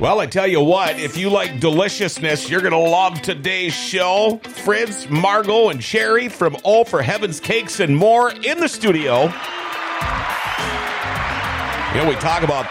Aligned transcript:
Well, 0.00 0.18
I 0.18 0.24
tell 0.24 0.46
you 0.46 0.62
what, 0.62 0.98
if 0.98 1.18
you 1.18 1.28
like 1.28 1.60
deliciousness, 1.60 2.48
you're 2.48 2.62
going 2.62 2.72
to 2.72 2.78
love 2.78 3.20
today's 3.20 3.74
show. 3.74 4.40
Frizz, 4.42 5.10
Margo, 5.10 5.68
and 5.68 5.78
Cheri 5.78 6.30
from 6.30 6.56
All 6.64 6.86
for 6.86 7.02
Heaven's 7.02 7.38
Cakes 7.38 7.80
and 7.80 7.94
More 7.94 8.30
in 8.30 8.60
the 8.60 8.66
studio. 8.66 9.24
You 11.90 11.96
know, 11.96 12.08
we 12.08 12.14
talk 12.14 12.42
about 12.42 12.64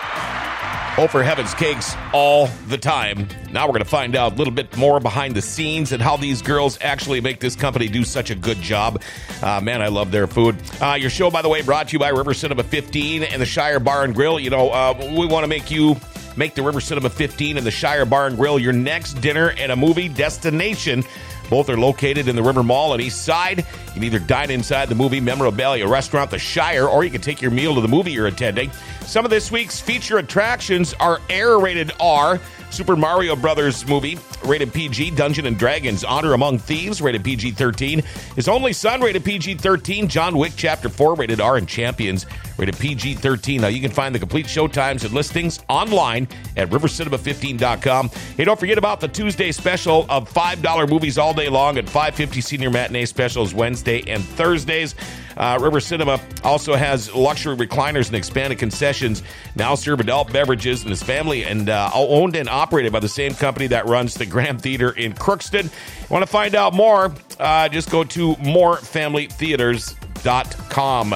All 0.97 1.07
for 1.07 1.21
Heaven's 1.21 1.53
Cakes 1.53 1.93
all 2.15 2.47
the 2.67 2.79
time. 2.79 3.27
Now 3.51 3.67
we're 3.67 3.73
going 3.73 3.83
to 3.83 3.89
find 3.89 4.15
out 4.15 4.33
a 4.33 4.35
little 4.35 4.53
bit 4.53 4.75
more 4.75 4.99
behind 4.99 5.35
the 5.35 5.43
scenes 5.43 5.91
and 5.91 6.01
how 6.01 6.17
these 6.17 6.41
girls 6.41 6.79
actually 6.81 7.21
make 7.21 7.39
this 7.39 7.55
company 7.55 7.87
do 7.89 8.03
such 8.03 8.31
a 8.31 8.35
good 8.35 8.57
job. 8.57 9.03
Uh, 9.43 9.61
man, 9.61 9.83
I 9.83 9.89
love 9.89 10.09
their 10.09 10.25
food. 10.25 10.55
Uh, 10.81 10.97
your 10.99 11.11
show, 11.11 11.29
by 11.29 11.43
the 11.43 11.49
way, 11.49 11.61
brought 11.61 11.89
to 11.89 11.93
you 11.93 11.99
by 11.99 12.09
River 12.09 12.33
Cinema 12.33 12.63
15 12.63 13.21
and 13.21 13.39
the 13.39 13.45
Shire 13.45 13.79
Bar 13.79 14.03
and 14.03 14.15
Grill. 14.15 14.39
You 14.39 14.49
know, 14.49 14.71
uh, 14.71 15.13
we 15.15 15.27
want 15.27 15.43
to 15.43 15.47
make 15.47 15.69
you 15.69 15.95
make 16.39 16.55
the 16.55 16.63
River 16.63 16.79
Cinema 16.79 17.09
15 17.09 17.57
and 17.57 17.67
the 17.67 17.71
Shire 17.71 18.05
Bar 18.05 18.27
and 18.27 18.37
Grill 18.37 18.57
your 18.57 18.71
next 18.71 19.15
dinner 19.15 19.53
and 19.57 19.73
a 19.73 19.75
movie 19.75 20.07
destination. 20.07 21.03
Both 21.49 21.69
are 21.69 21.77
located 21.77 22.29
in 22.29 22.35
the 22.37 22.41
River 22.41 22.63
Mall 22.63 22.93
on 22.93 23.01
East 23.01 23.25
Side. 23.25 23.59
You 23.59 23.93
can 23.93 24.03
either 24.05 24.19
dine 24.19 24.49
inside 24.49 24.87
the 24.87 24.95
movie 24.95 25.19
memorabilia 25.19 25.85
restaurant, 25.85 26.31
the 26.31 26.39
Shire, 26.39 26.87
or 26.87 27.03
you 27.03 27.09
can 27.09 27.19
take 27.19 27.41
your 27.41 27.51
meal 27.51 27.75
to 27.75 27.81
the 27.81 27.89
movie 27.89 28.11
you're 28.11 28.27
attending. 28.27 28.71
Some 29.01 29.25
of 29.25 29.31
this 29.31 29.51
week's 29.51 29.81
feature 29.81 30.17
attractions 30.17 30.93
are 30.93 31.19
air 31.29 31.59
rated 31.59 31.91
R. 31.99 32.39
Super 32.71 32.95
Mario 32.95 33.35
Brothers 33.35 33.85
movie, 33.87 34.17
rated 34.45 34.73
PG. 34.73 35.11
Dungeon 35.11 35.47
and 35.47 35.57
Dragons, 35.57 36.03
Honor 36.03 36.33
Among 36.33 36.59
Thieves, 36.59 37.01
rated 37.01 37.23
PG 37.23 37.51
13. 37.51 38.03
His 38.35 38.47
Only 38.47 38.73
Son, 38.73 39.01
rated 39.01 39.25
PG 39.25 39.55
13. 39.55 40.07
John 40.07 40.37
Wick, 40.37 40.53
Chapter 40.55 40.87
4, 40.87 41.15
rated 41.15 41.41
R. 41.41 41.57
And 41.57 41.67
Champions, 41.67 42.25
rated 42.57 42.77
PG 42.77 43.15
13. 43.15 43.61
Now, 43.61 43.67
you 43.67 43.81
can 43.81 43.91
find 43.91 44.13
the 44.13 44.19
complete 44.19 44.45
showtimes 44.45 45.03
and 45.03 45.13
listings 45.13 45.59
online 45.67 46.27
at 46.57 46.69
rivercinema15.com. 46.69 48.09
Hey, 48.37 48.45
don't 48.45 48.59
forget 48.59 48.77
about 48.77 48.99
the 48.99 49.07
Tuesday 49.07 49.51
special 49.51 50.05
of 50.09 50.31
$5 50.31 50.89
movies 50.89 51.17
all 51.17 51.33
day 51.33 51.49
long 51.49 51.77
and 51.77 51.87
550 51.87 52.39
senior 52.41 52.69
matinee 52.69 53.05
specials 53.05 53.53
Wednesday 53.53 54.03
and 54.07 54.23
Thursdays. 54.23 54.95
Uh, 55.39 55.57
River 55.61 55.79
Cinema 55.79 56.19
also 56.43 56.75
has 56.75 57.15
luxury 57.15 57.55
recliners 57.55 58.07
and 58.07 58.15
expanded 58.15 58.59
concessions. 58.59 59.23
Now 59.55 59.75
serve 59.75 60.01
adult 60.01 60.33
beverages 60.33 60.81
and 60.81 60.89
his 60.89 61.01
family 61.01 61.45
and 61.45 61.69
uh, 61.69 61.89
owned 61.93 62.35
and 62.35 62.49
operated 62.49 62.91
by 62.91 62.99
the 62.99 63.07
same 63.07 63.33
company 63.33 63.67
that 63.67 63.85
runs 63.85 64.15
the 64.15 64.25
Grand 64.25 64.61
Theater 64.61 64.91
in 64.91 65.13
Crookston. 65.13 65.71
Want 66.09 66.23
to 66.23 66.27
find 66.27 66.55
out 66.55 66.73
more? 66.73 67.13
Uh, 67.39 67.69
just 67.69 67.89
go 67.89 68.03
to 68.03 68.35
moorefamilytheaters.com. 68.35 71.15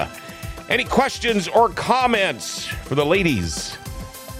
Any 0.69 0.85
questions 0.85 1.49
or 1.49 1.67
comments 1.69 2.65
for 2.65 2.95
the 2.95 3.05
ladies 3.05 3.75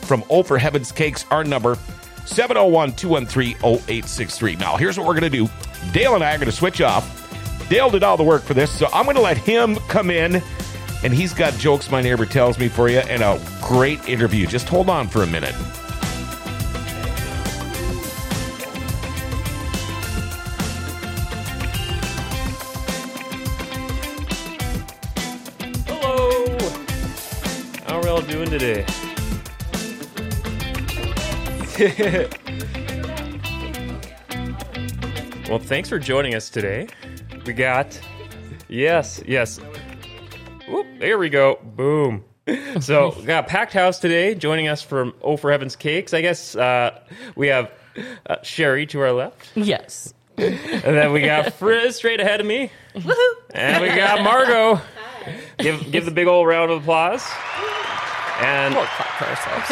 from 0.04 0.24
O 0.30 0.44
for 0.44 0.58
Heaven's 0.58 0.94
Cakes? 0.94 1.26
Our 1.30 1.44
number 1.44 1.78
701 2.26 2.94
213 2.94 3.58
0863. 3.58 4.56
Now, 4.56 4.78
here's 4.78 4.98
what 4.98 5.06
we're 5.06 5.20
going 5.20 5.30
to 5.30 5.46
do 5.46 5.50
Dale 5.92 6.16
and 6.16 6.24
I 6.24 6.34
are 6.34 6.38
going 6.38 6.46
to 6.46 6.54
switch 6.54 6.80
off. 6.80 7.23
Dale 7.70 7.90
did 7.90 8.04
all 8.04 8.18
the 8.18 8.24
work 8.24 8.44
for 8.44 8.54
this, 8.54 8.72
so 8.72 8.88
I'm 8.94 9.06
going 9.06 9.16
to 9.16 9.22
let 9.22 9.38
him 9.38 9.76
come 9.88 10.10
in, 10.10 10.42
and 11.04 11.14
he's 11.14 11.34
got 11.34 11.54
jokes 11.54 11.90
my 11.90 12.02
neighbor 12.02 12.26
tells 12.26 12.60
me 12.60 12.68
for 12.68 12.90
you 12.90 13.00
and 13.00 13.24
a 13.24 13.42
great 13.62 14.08
interview. 14.08 14.46
Just 14.46 14.68
hold 14.68 14.90
on 14.90 15.08
for 15.08 15.24
a 15.24 15.28
minute. 15.28 15.56
Hello! 25.88 26.58
How 27.88 27.98
are 27.98 28.02
we 28.04 28.10
all 28.10 28.22
doing 28.22 28.50
today? 28.50 28.86
well, 35.50 35.58
thanks 35.58 35.90
for 35.90 35.98
joining 35.98 36.36
us 36.36 36.50
today. 36.52 36.88
We 37.46 37.52
got, 37.54 38.00
yes, 38.70 39.22
yes. 39.26 39.60
Whoop, 40.70 40.88
there 41.00 41.18
we 41.18 41.30
go. 41.30 41.60
Boom. 41.62 42.24
So, 42.80 43.16
we 43.20 43.26
got 43.26 43.46
a 43.46 43.48
packed 43.48 43.74
house 43.74 44.00
today. 44.00 44.34
Joining 44.34 44.68
us 44.68 44.82
from 44.82 45.14
Oh 45.22 45.36
for 45.38 45.52
Heaven's 45.52 45.76
Cakes. 45.76 46.14
I 46.14 46.22
guess 46.22 46.56
uh, 46.56 47.00
we 47.36 47.48
have 47.48 47.72
uh, 48.26 48.38
Cheri 48.38 48.86
to 48.88 49.00
our 49.02 49.12
left. 49.12 49.50
Yes. 49.56 50.14
And 50.38 50.58
then 50.84 51.12
we 51.12 51.22
got 51.22 51.54
Frizz 51.54 51.96
straight 51.98 52.20
ahead 52.20 52.40
of 52.40 52.46
me. 52.46 52.72
And 53.54 53.82
we 53.82 53.90
got 53.90 54.24
Margot. 54.24 54.82
Give 55.58 55.92
give 55.92 56.06
the 56.06 56.12
big 56.12 56.28
old 56.28 56.48
round 56.48 56.72
of 56.72 56.82
applause. 56.82 57.24
And 58.42 58.74
We'll 58.76 58.86
clap 58.86 59.18
for 59.18 59.26
ourselves. 59.26 59.72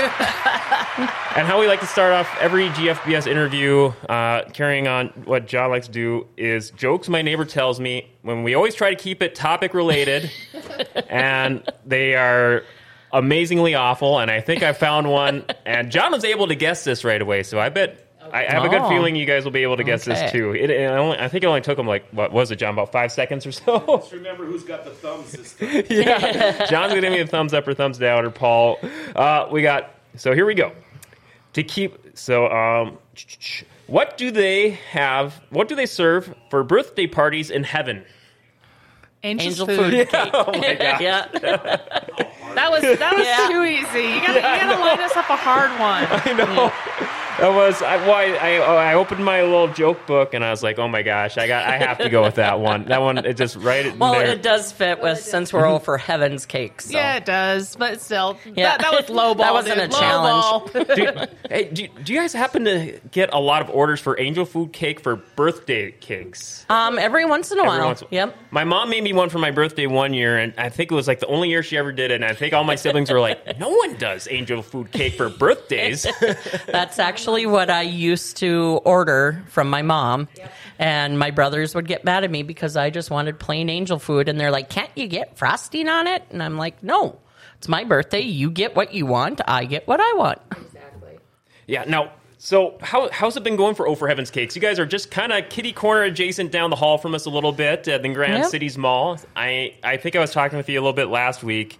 and 1.35 1.47
how 1.47 1.59
we 1.59 1.67
like 1.67 1.79
to 1.79 1.87
start 1.87 2.13
off 2.13 2.29
every 2.39 2.69
GFBS 2.69 3.27
interview, 3.27 3.91
uh, 4.07 4.43
carrying 4.53 4.87
on 4.87 5.07
what 5.25 5.47
John 5.47 5.69
likes 5.71 5.87
to 5.87 5.91
do 5.91 6.27
is 6.37 6.71
jokes 6.71 7.09
my 7.09 7.21
neighbor 7.21 7.45
tells 7.45 7.79
me 7.79 8.11
when 8.21 8.43
we 8.43 8.53
always 8.53 8.75
try 8.75 8.89
to 8.93 8.95
keep 9.01 9.21
it 9.21 9.33
topic 9.35 9.73
related, 9.73 10.31
and 11.09 11.63
they 11.85 12.15
are 12.15 12.63
amazingly 13.11 13.73
awful. 13.75 14.19
And 14.19 14.29
I 14.29 14.41
think 14.41 14.63
I 14.63 14.73
found 14.73 15.09
one, 15.09 15.45
and 15.65 15.91
John 15.91 16.11
was 16.11 16.23
able 16.23 16.47
to 16.47 16.55
guess 16.55 16.83
this 16.83 17.03
right 17.03 17.21
away. 17.21 17.43
So 17.43 17.59
I 17.59 17.69
bet. 17.69 18.07
I 18.33 18.45
I 18.47 18.51
have 18.51 18.63
a 18.65 18.69
good 18.69 18.81
Oh. 18.81 18.89
feeling 18.89 19.15
you 19.15 19.25
guys 19.25 19.43
will 19.43 19.51
be 19.51 19.63
able 19.63 19.77
to 19.77 19.83
guess 19.83 20.05
this 20.05 20.31
too. 20.31 20.53
It, 20.53 20.69
it 20.69 20.89
only, 20.91 21.17
I 21.19 21.27
think 21.27 21.43
it 21.43 21.47
only 21.47 21.61
took 21.61 21.77
him 21.77 21.87
like 21.87 22.05
what 22.11 22.31
was 22.31 22.51
it, 22.51 22.57
John? 22.57 22.73
About 22.73 22.91
five 22.91 23.11
seconds 23.11 23.45
or 23.45 23.51
so. 23.51 23.79
Just 24.01 24.11
remember 24.13 24.45
who's 24.45 24.63
got 24.63 24.83
the 24.85 24.91
thumbs 24.91 25.31
this 25.31 25.55
yeah. 25.89 26.65
John's 26.67 26.89
gonna 26.93 27.01
give 27.01 27.13
me 27.13 27.19
a 27.19 27.27
thumbs 27.27 27.53
up 27.53 27.67
or 27.67 27.73
thumbs 27.73 27.97
down 27.97 28.25
or 28.25 28.29
Paul. 28.29 28.77
Uh, 29.15 29.47
we 29.51 29.61
got 29.61 29.91
so 30.15 30.33
here 30.33 30.45
we 30.45 30.53
go. 30.55 30.71
To 31.53 31.63
keep 31.63 32.17
so 32.17 32.47
um 32.49 32.97
what 33.87 34.17
do 34.17 34.31
they 34.31 34.71
have 34.91 35.41
what 35.49 35.67
do 35.67 35.75
they 35.75 35.85
serve 35.85 36.33
for 36.49 36.63
birthday 36.63 37.07
parties 37.07 37.49
in 37.51 37.63
heaven? 37.63 38.03
Angel's 39.23 39.59
Angel 39.59 39.67
food. 39.67 39.91
food 39.91 40.09
cake. 40.09 40.31
Oh 40.33 40.45
my 40.51 40.73
god. 40.79 41.01
yeah. 41.01 41.27
That 42.55 42.71
was 42.71 42.81
that 42.81 43.15
was 43.15 43.25
Yeah. 43.25 43.47
too 43.49 43.63
easy. 43.63 44.15
You 44.15 44.21
gotta, 44.21 44.33
you 44.35 44.41
gotta 44.41 44.79
line 44.79 44.99
us 44.99 45.15
up 45.15 45.29
a 45.29 45.35
hard 45.35 45.69
one. 45.79 46.07
I 46.09 46.33
know. 46.33 46.71
That 47.39 47.53
was 47.55 47.81
I 47.81 48.05
why 48.07 48.35
I 48.35 48.57
I 48.57 48.93
opened 48.93 49.23
my 49.25 49.41
little 49.41 49.67
joke 49.69 50.05
book 50.05 50.33
and 50.33 50.43
I 50.43 50.51
was 50.51 50.61
like, 50.61 50.77
"Oh 50.77 50.87
my 50.87 51.01
gosh, 51.01 51.37
I 51.37 51.47
got 51.47 51.65
I 51.65 51.77
have 51.77 51.97
to 51.99 52.09
go 52.09 52.21
with 52.23 52.35
that 52.35 52.59
one." 52.59 52.85
That 52.85 53.01
one 53.01 53.17
it 53.19 53.35
just 53.35 53.55
right 53.55 53.85
in 53.85 53.97
Well, 53.97 54.13
there. 54.13 54.25
it 54.27 54.43
does 54.43 54.71
fit 54.71 55.01
with 55.01 55.19
since 55.19 55.51
we're 55.51 55.65
all 55.65 55.79
for 55.79 55.97
heaven's 55.97 56.45
cakes. 56.45 56.85
So. 56.85 56.93
Yeah, 56.97 57.15
it 57.15 57.25
does, 57.25 57.75
but 57.75 57.99
still, 58.01 58.37
Yeah. 58.45 58.77
that, 58.77 58.81
that 58.81 58.93
was 58.93 59.09
low 59.09 59.33
ball. 59.33 59.45
That 59.45 59.53
wasn't 59.53 59.79
dude. 59.79 59.89
a 59.89 59.93
challenge. 59.93 60.73
do, 60.95 61.35
hey, 61.49 61.63
do, 61.71 61.87
do 62.03 62.13
you 62.13 62.19
guys 62.19 62.33
happen 62.33 62.65
to 62.65 62.99
get 63.11 63.33
a 63.33 63.39
lot 63.39 63.61
of 63.61 63.69
orders 63.71 63.99
for 63.99 64.19
angel 64.19 64.45
food 64.45 64.71
cake 64.73 64.99
for 64.99 65.15
birthday 65.15 65.91
cakes? 65.91 66.65
Um, 66.69 66.99
every 66.99 67.25
once 67.25 67.51
in 67.51 67.57
a 67.59 67.61
Every 67.63 67.77
while. 67.77 67.85
once- 67.87 68.03
Yep. 68.11 68.35
My 68.51 68.65
mom 68.65 68.89
made 68.89 69.03
me 69.03 69.13
one 69.13 69.29
for 69.29 69.39
my 69.39 69.51
birthday 69.51 69.87
one 69.87 70.13
year, 70.13 70.37
and 70.37 70.53
I 70.57 70.69
think 70.69 70.91
it 70.91 70.95
was 70.95 71.07
like 71.07 71.19
the 71.21 71.27
only 71.27 71.49
year 71.49 71.63
she 71.63 71.77
ever 71.77 71.91
did 71.93 72.11
it. 72.11 72.15
And 72.15 72.25
I 72.25 72.33
think 72.33 72.53
all 72.53 72.65
my 72.65 72.75
siblings 72.75 73.09
were 73.09 73.19
like, 73.21 73.57
"No 73.59 73.69
one 73.69 73.95
does 73.95 74.27
angel 74.29 74.61
food 74.61 74.91
cake 74.91 75.13
for 75.15 75.29
birthdays." 75.29 76.05
That's 76.67 76.99
actually 76.99 77.20
what 77.27 77.69
I 77.69 77.83
used 77.83 78.37
to 78.37 78.81
order 78.83 79.43
from 79.49 79.69
my 79.69 79.81
mom. 79.81 80.27
And 80.79 81.19
my 81.19 81.31
brothers 81.31 81.75
would 81.75 81.87
get 81.87 82.03
mad 82.03 82.23
at 82.23 82.31
me 82.31 82.41
because 82.43 82.75
I 82.75 82.89
just 82.89 83.11
wanted 83.11 83.39
plain 83.39 83.69
angel 83.69 83.99
food. 83.99 84.27
And 84.27 84.39
they're 84.39 84.51
like, 84.51 84.69
can't 84.69 84.89
you 84.95 85.07
get 85.07 85.37
frosting 85.37 85.87
on 85.87 86.07
it? 86.07 86.23
And 86.31 86.41
I'm 86.41 86.57
like, 86.57 86.81
no, 86.81 87.19
it's 87.57 87.67
my 87.67 87.83
birthday. 87.83 88.21
You 88.21 88.49
get 88.49 88.75
what 88.75 88.93
you 88.93 89.05
want. 89.05 89.41
I 89.47 89.65
get 89.65 89.87
what 89.87 89.99
I 89.99 90.13
want. 90.17 90.39
Exactly. 90.57 91.19
Yeah. 91.67 91.83
Now, 91.87 92.13
so 92.39 92.79
how 92.81 93.07
how's 93.11 93.37
it 93.37 93.43
been 93.43 93.55
going 93.55 93.75
for 93.75 93.87
Oh 93.87 93.93
for 93.93 94.07
Heaven's 94.07 94.31
Cakes? 94.31 94.55
You 94.55 94.61
guys 94.63 94.79
are 94.79 94.85
just 94.87 95.11
kind 95.11 95.31
of 95.31 95.47
kitty 95.49 95.71
corner 95.71 96.01
adjacent 96.01 96.51
down 96.51 96.71
the 96.71 96.75
hall 96.75 96.97
from 96.97 97.13
us 97.13 97.25
a 97.25 97.29
little 97.29 97.51
bit 97.51 97.87
at 97.87 98.01
the 98.01 98.09
Grand 98.09 98.41
Yep. 98.41 98.45
Cities 98.47 98.79
Mall. 98.79 99.19
I 99.35 99.75
I 99.83 99.97
think 99.97 100.15
I 100.15 100.19
was 100.19 100.31
talking 100.31 100.57
with 100.57 100.67
you 100.67 100.79
a 100.79 100.81
little 100.81 100.93
bit 100.93 101.09
last 101.09 101.43
week. 101.43 101.79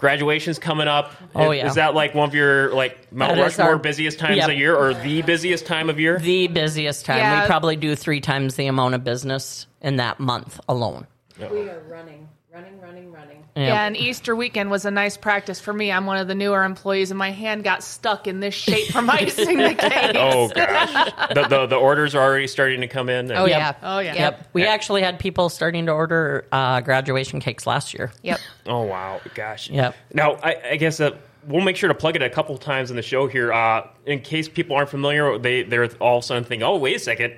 Graduation's 0.00 0.58
coming 0.58 0.88
up. 0.88 1.12
Oh, 1.34 1.50
Is- 1.50 1.58
yeah. 1.58 1.66
Is 1.66 1.74
that 1.74 1.94
like 1.94 2.14
one 2.14 2.26
of 2.26 2.34
your 2.34 2.72
like 2.74 3.12
Mount 3.12 3.32
That 3.36 3.38
is 3.38 3.58
Rushmore 3.58 3.72
our- 3.74 3.78
busiest 3.78 4.18
times 4.18 4.38
Yep. 4.38 4.48
of 4.48 4.56
year, 4.56 4.74
or 4.74 4.94
the 4.94 5.20
busiest 5.20 5.66
time 5.66 5.90
of 5.90 6.00
year? 6.00 6.18
The 6.18 6.46
busiest 6.48 7.04
time. 7.04 7.18
Yeah. 7.18 7.42
We 7.42 7.46
probably 7.46 7.76
do 7.76 7.94
three 7.94 8.22
times 8.22 8.54
the 8.54 8.66
amount 8.66 8.94
of 8.94 9.04
business 9.04 9.66
in 9.82 9.96
that 9.96 10.18
month 10.18 10.58
alone. 10.70 11.06
We 11.38 11.68
are 11.68 11.82
running, 11.86 12.28
running, 12.52 12.80
running, 12.80 13.12
running. 13.12 13.44
Yeah, 13.56 13.84
and 13.86 13.96
Easter 13.96 14.34
weekend 14.34 14.70
was 14.70 14.84
a 14.84 14.90
nice 14.90 15.16
practice 15.16 15.60
for 15.60 15.72
me. 15.72 15.90
I'm 15.92 16.06
one 16.06 16.16
of 16.18 16.28
the 16.28 16.34
newer 16.34 16.64
employees, 16.64 17.10
and 17.10 17.18
my 17.18 17.30
hand 17.30 17.62
got 17.64 17.82
stuck 17.82 18.26
in 18.26 18.40
this 18.40 18.54
shape 18.54 18.88
from 18.88 19.10
icing 19.10 19.58
the 19.58 19.74
cake. 19.74 20.16
Oh 20.16 20.48
gosh, 20.48 21.12
the, 21.34 21.46
the 21.48 21.66
the 21.66 21.76
orders 21.76 22.14
are 22.14 22.22
already 22.22 22.46
starting 22.46 22.80
to 22.80 22.86
come 22.88 23.08
in. 23.08 23.30
and- 23.30 23.32
Oh, 23.40 23.44
Yep. 23.46 23.58
yeah. 23.58 23.74
Oh, 23.82 23.98
yeah. 23.98 24.14
Yep. 24.14 24.48
We 24.52 24.64
actually 24.66 25.02
had 25.02 25.18
people 25.18 25.48
starting 25.48 25.86
to 25.86 25.92
order 25.92 26.46
uh, 26.52 26.80
graduation 26.80 27.40
cakes 27.40 27.66
last 27.66 27.94
year. 27.94 28.12
Yep. 28.22 28.38
Oh 28.66 28.82
wow, 28.82 29.20
gosh. 29.34 29.68
Yep. 29.68 29.96
Now 30.14 30.34
I, 30.44 30.54
I 30.72 30.76
guess 30.76 31.00
uh, 31.00 31.16
we'll 31.48 31.64
make 31.64 31.76
sure 31.76 31.88
to 31.88 31.94
plug 31.94 32.14
it 32.14 32.22
a 32.22 32.30
couple 32.30 32.56
times 32.56 32.90
in 32.90 32.96
the 32.96 33.02
show 33.02 33.26
here, 33.26 33.52
uh, 33.52 33.88
in 34.06 34.20
case 34.20 34.48
people 34.48 34.76
aren't 34.76 34.90
familiar. 34.90 35.38
They 35.38 35.64
they're 35.64 35.88
all 36.00 36.18
of 36.18 36.24
a 36.24 36.26
sudden 36.26 36.44
thinking, 36.44 36.62
oh 36.62 36.76
wait 36.76 36.94
a 36.96 36.98
second, 37.00 37.34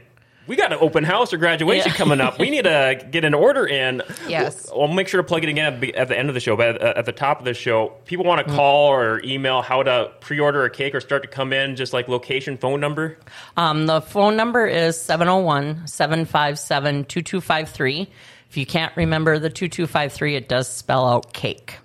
we 0.47 0.57
got 0.57 0.73
an 0.73 0.79
open 0.81 1.05
house 1.05 1.33
or 1.33 1.37
graduation 1.37 1.91
Yeah. 1.93 1.97
coming 1.97 2.21
up. 2.21 2.39
We 2.39 2.51
need 2.51 2.65
to 2.65 3.07
get 3.11 3.25
an 3.25 3.35
order 3.35 3.67
in. 3.67 4.03
Yes. 4.29 4.67
We'll, 4.71 4.81
we'll 4.89 4.89
make 4.97 5.09
sure 5.09 5.21
to 5.23 5.27
plug 5.27 5.45
it 5.45 5.49
again 5.49 5.73
at 5.95 6.09
the, 6.09 6.19
end 6.19 6.29
of 6.29 6.35
the 6.35 6.41
show, 6.41 6.57
but 6.57 6.81
at, 6.83 6.97
at 6.99 7.05
the 7.07 7.13
top 7.13 7.39
of 7.39 7.45
the 7.45 7.55
show, 7.55 7.93
people 8.05 8.25
want 8.25 8.47
to 8.47 8.53
call 8.55 8.89
or 8.93 9.21
email 9.25 9.63
how 9.63 9.83
to 9.83 10.11
pre-order 10.21 10.65
a 10.65 10.71
cake 10.71 10.95
or 10.95 11.01
start 11.01 11.23
to 11.23 11.29
come 11.29 11.53
in, 11.53 11.77
just 11.77 11.93
like 11.93 12.09
location, 12.09 12.57
phone 12.57 12.81
number. 12.81 13.19
Um, 13.57 13.87
the 13.87 14.01
phone 14.01 14.37
number 14.37 14.67
is 14.67 15.01
701 15.01 15.87
757 15.87 17.05
2253. 17.05 18.09
If 18.51 18.57
you 18.57 18.67
can't 18.67 18.95
remember 18.97 19.39
the 19.39 19.49
2253, 19.49 20.37
it 20.37 20.49
does 20.49 20.69
spell 20.69 21.07
out 21.09 21.33
cake. 21.33 21.79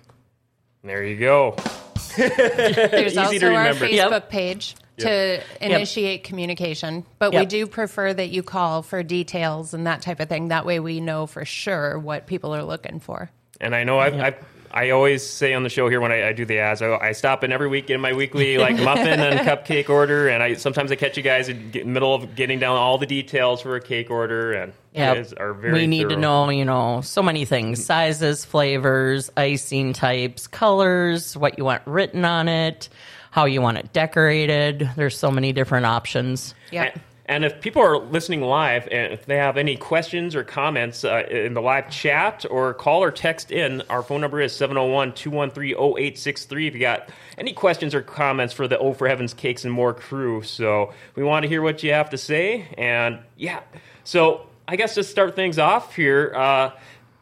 There 0.84 1.04
you 1.04 1.16
go. 1.18 1.56
There's 2.16 3.12
Easy 3.12 3.18
also 3.18 3.38
to 3.38 3.46
our 3.46 3.50
remember. 3.64 3.86
Facebook 3.86 4.10
Yep. 4.10 4.30
page 4.30 4.76
to 4.98 5.40
initiate 5.60 6.24
communication, 6.24 7.04
but 7.18 7.32
we 7.34 7.44
do 7.46 7.66
prefer 7.66 8.12
that 8.12 8.28
you 8.28 8.42
call 8.42 8.82
for 8.82 9.02
details 9.02 9.74
and 9.74 9.86
that 9.86 10.02
type 10.02 10.20
of 10.20 10.28
thing. 10.28 10.48
That 10.48 10.66
way, 10.66 10.80
we 10.80 11.00
know 11.00 11.26
for 11.26 11.44
sure 11.44 11.98
what 11.98 12.26
people 12.26 12.54
are 12.54 12.64
looking 12.64 13.00
for. 13.00 13.30
And 13.60 13.74
I 13.74 13.84
know 13.84 13.98
I've, 13.98 14.14
I've, 14.20 14.36
I 14.70 14.90
always 14.90 15.26
say 15.26 15.54
on 15.54 15.62
the 15.62 15.68
show 15.70 15.88
here 15.88 16.00
when 16.00 16.12
I, 16.12 16.28
I 16.28 16.32
do 16.32 16.44
the 16.44 16.58
ads, 16.58 16.82
I, 16.82 16.94
I 16.96 17.12
stop 17.12 17.42
in 17.42 17.50
every 17.52 17.68
week, 17.68 17.86
get 17.86 17.98
my 17.98 18.12
weekly 18.12 18.58
like 18.58 18.76
muffin 18.82 19.18
and 19.18 19.40
cupcake 19.40 19.88
order, 19.88 20.28
and 20.28 20.42
I 20.42 20.54
sometimes 20.54 20.92
I 20.92 20.96
catch 20.96 21.16
you 21.16 21.22
guys 21.22 21.48
in 21.48 21.70
the 21.72 21.82
middle 21.84 22.14
of 22.14 22.34
getting 22.36 22.58
down 22.58 22.76
all 22.76 22.98
the 22.98 23.06
details 23.06 23.62
for 23.62 23.74
a 23.76 23.80
cake 23.80 24.10
order, 24.10 24.52
and 24.52 24.72
you 24.92 25.00
Yep. 25.02 25.16
guys 25.16 25.32
are 25.32 25.54
very. 25.54 25.72
we 25.72 25.86
need 25.86 26.08
to 26.10 26.16
know, 26.16 26.50
you 26.50 26.64
know, 26.64 27.00
so 27.00 27.22
many 27.22 27.44
things 27.46 27.84
sizes, 27.84 28.44
flavors, 28.44 29.30
icing 29.36 29.92
types, 29.92 30.46
colors, 30.46 31.36
what 31.36 31.58
you 31.58 31.64
want 31.64 31.82
written 31.86 32.24
on 32.24 32.48
it, 32.48 32.88
how 33.38 33.44
you 33.44 33.62
want 33.62 33.78
it 33.78 33.92
decorated. 33.92 34.90
There's 34.96 35.16
so 35.16 35.30
many 35.30 35.52
different 35.52 35.86
options. 35.86 36.56
Yeah. 36.72 36.86
And, 36.86 37.00
and 37.26 37.44
if 37.44 37.60
people 37.60 37.80
are 37.80 37.96
listening 37.96 38.40
live, 38.40 38.88
and 38.90 39.12
if 39.12 39.26
they 39.26 39.36
have 39.36 39.56
any 39.56 39.76
questions 39.76 40.34
or 40.34 40.42
comments 40.42 41.04
uh, 41.04 41.22
in 41.30 41.54
the 41.54 41.62
live 41.62 41.88
chat 41.88 42.44
or 42.50 42.74
call 42.74 43.04
or 43.04 43.12
text 43.12 43.52
in, 43.52 43.82
our 43.90 44.02
phone 44.02 44.22
number 44.22 44.40
is 44.40 44.52
701 44.56 45.12
213 45.12 45.76
0863. 45.76 46.66
If 46.66 46.74
you 46.74 46.80
got 46.80 47.10
any 47.36 47.52
questions 47.52 47.94
or 47.94 48.02
comments 48.02 48.52
for 48.52 48.66
the 48.66 48.76
Oh 48.76 48.92
for 48.92 49.06
Heaven's 49.06 49.34
Cakes 49.34 49.64
and 49.64 49.72
More 49.72 49.94
crew. 49.94 50.42
So 50.42 50.92
we 51.14 51.22
want 51.22 51.44
to 51.44 51.48
hear 51.48 51.62
what 51.62 51.80
you 51.84 51.92
have 51.92 52.10
to 52.10 52.18
say. 52.18 52.66
And 52.76 53.20
yeah, 53.36 53.60
so 54.02 54.48
I 54.66 54.74
guess 54.74 54.96
just 54.96 55.12
start 55.12 55.36
things 55.36 55.60
off 55.60 55.94
here. 55.94 56.32
Uh, 56.34 56.70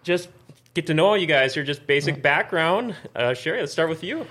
just 0.03 0.31
get 0.73 0.87
to 0.87 0.95
know 0.95 1.13
you 1.13 1.27
guys 1.27 1.53
here, 1.53 1.63
just 1.63 1.87
basic 1.87 2.23
background. 2.23 2.97
Uh, 3.15 3.35
Cheri, 3.35 3.61
let's 3.61 3.73
start 3.73 3.91
with 3.91 4.03
you. 4.03 4.27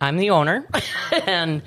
I'm 0.00 0.16
the 0.16 0.30
owner, 0.30 0.66
and 1.26 1.62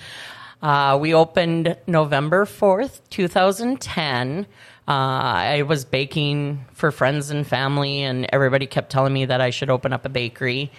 uh, 0.61 0.97
we 0.99 1.13
opened 1.13 1.77
November 1.85 2.45
4th, 2.45 3.01
2010. 3.11 4.47
Uh, 4.87 4.91
I 4.91 5.61
was 5.61 5.85
baking 5.85 6.65
for 6.73 6.91
friends 6.91 7.29
and 7.29 7.45
family, 7.45 8.01
and 8.01 8.25
everybody 8.33 8.65
kept 8.65 8.91
telling 8.91 9.13
me 9.13 9.25
that 9.25 9.39
I 9.39 9.51
should 9.51 9.69
open 9.69 9.93
up 9.93 10.05
a 10.05 10.09
bakery. 10.09 10.71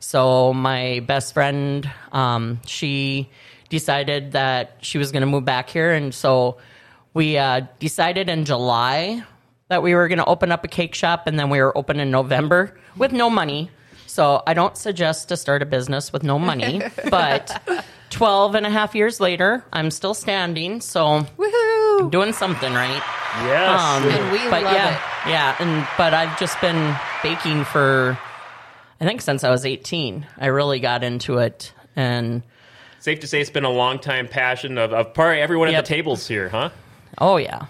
So, 0.00 0.54
my 0.54 1.00
best 1.06 1.34
friend, 1.34 1.88
um, 2.12 2.60
she 2.66 3.28
decided 3.68 4.32
that 4.32 4.76
she 4.80 4.96
was 4.96 5.12
going 5.12 5.20
to 5.20 5.26
move 5.26 5.44
back 5.44 5.68
here, 5.68 5.92
and 5.92 6.14
so 6.14 6.56
we 7.12 7.36
uh, 7.36 7.60
decided 7.78 8.30
in 8.30 8.46
July 8.46 9.22
that 9.68 9.82
we 9.82 9.94
were 9.94 10.08
going 10.08 10.18
to 10.18 10.24
open 10.24 10.50
up 10.50 10.64
a 10.64 10.68
cake 10.68 10.94
shop, 10.94 11.26
and 11.26 11.38
then 11.38 11.50
we 11.50 11.60
were 11.60 11.76
open 11.76 12.00
in 12.00 12.10
November 12.10 12.74
with 12.96 13.12
no 13.12 13.28
money. 13.28 13.70
So 14.12 14.42
I 14.46 14.52
don't 14.52 14.76
suggest 14.76 15.30
to 15.30 15.38
start 15.38 15.62
a 15.62 15.64
business 15.64 16.12
with 16.12 16.22
no 16.22 16.38
money, 16.38 16.82
but 17.10 17.82
12 18.10 18.54
and 18.56 18.66
a 18.66 18.70
half 18.70 18.94
years 18.94 19.20
later, 19.20 19.64
I'm 19.72 19.90
still 19.90 20.12
standing. 20.12 20.82
So 20.82 21.26
Woohoo! 21.38 22.10
doing 22.10 22.34
something 22.34 22.74
right. 22.74 23.02
Yes. 23.46 23.80
Um, 23.80 24.10
And 24.10 24.30
we 24.32 24.38
but 24.50 24.64
love 24.64 24.74
yeah, 24.74 24.94
it. 24.96 25.30
yeah, 25.30 25.56
and 25.58 25.88
but 25.96 26.12
I've 26.12 26.38
just 26.38 26.60
been 26.60 26.94
baking 27.22 27.64
for 27.64 28.18
I 29.00 29.06
think 29.06 29.22
since 29.22 29.44
I 29.44 29.50
was 29.50 29.64
18. 29.64 30.26
I 30.36 30.46
really 30.48 30.78
got 30.78 31.02
into 31.04 31.38
it 31.38 31.72
and 31.96 32.42
Safe 33.00 33.18
to 33.20 33.26
say 33.26 33.40
it's 33.40 33.48
been 33.48 33.64
a 33.64 33.70
long 33.70 33.98
time 33.98 34.28
passion 34.28 34.76
of, 34.76 34.92
of 34.92 35.14
probably 35.14 35.40
everyone 35.40 35.68
at 35.68 35.84
the 35.86 35.88
tables 35.88 36.28
here, 36.28 36.50
huh? 36.50 36.68
oh 37.16 37.38
yeah. 37.38 37.64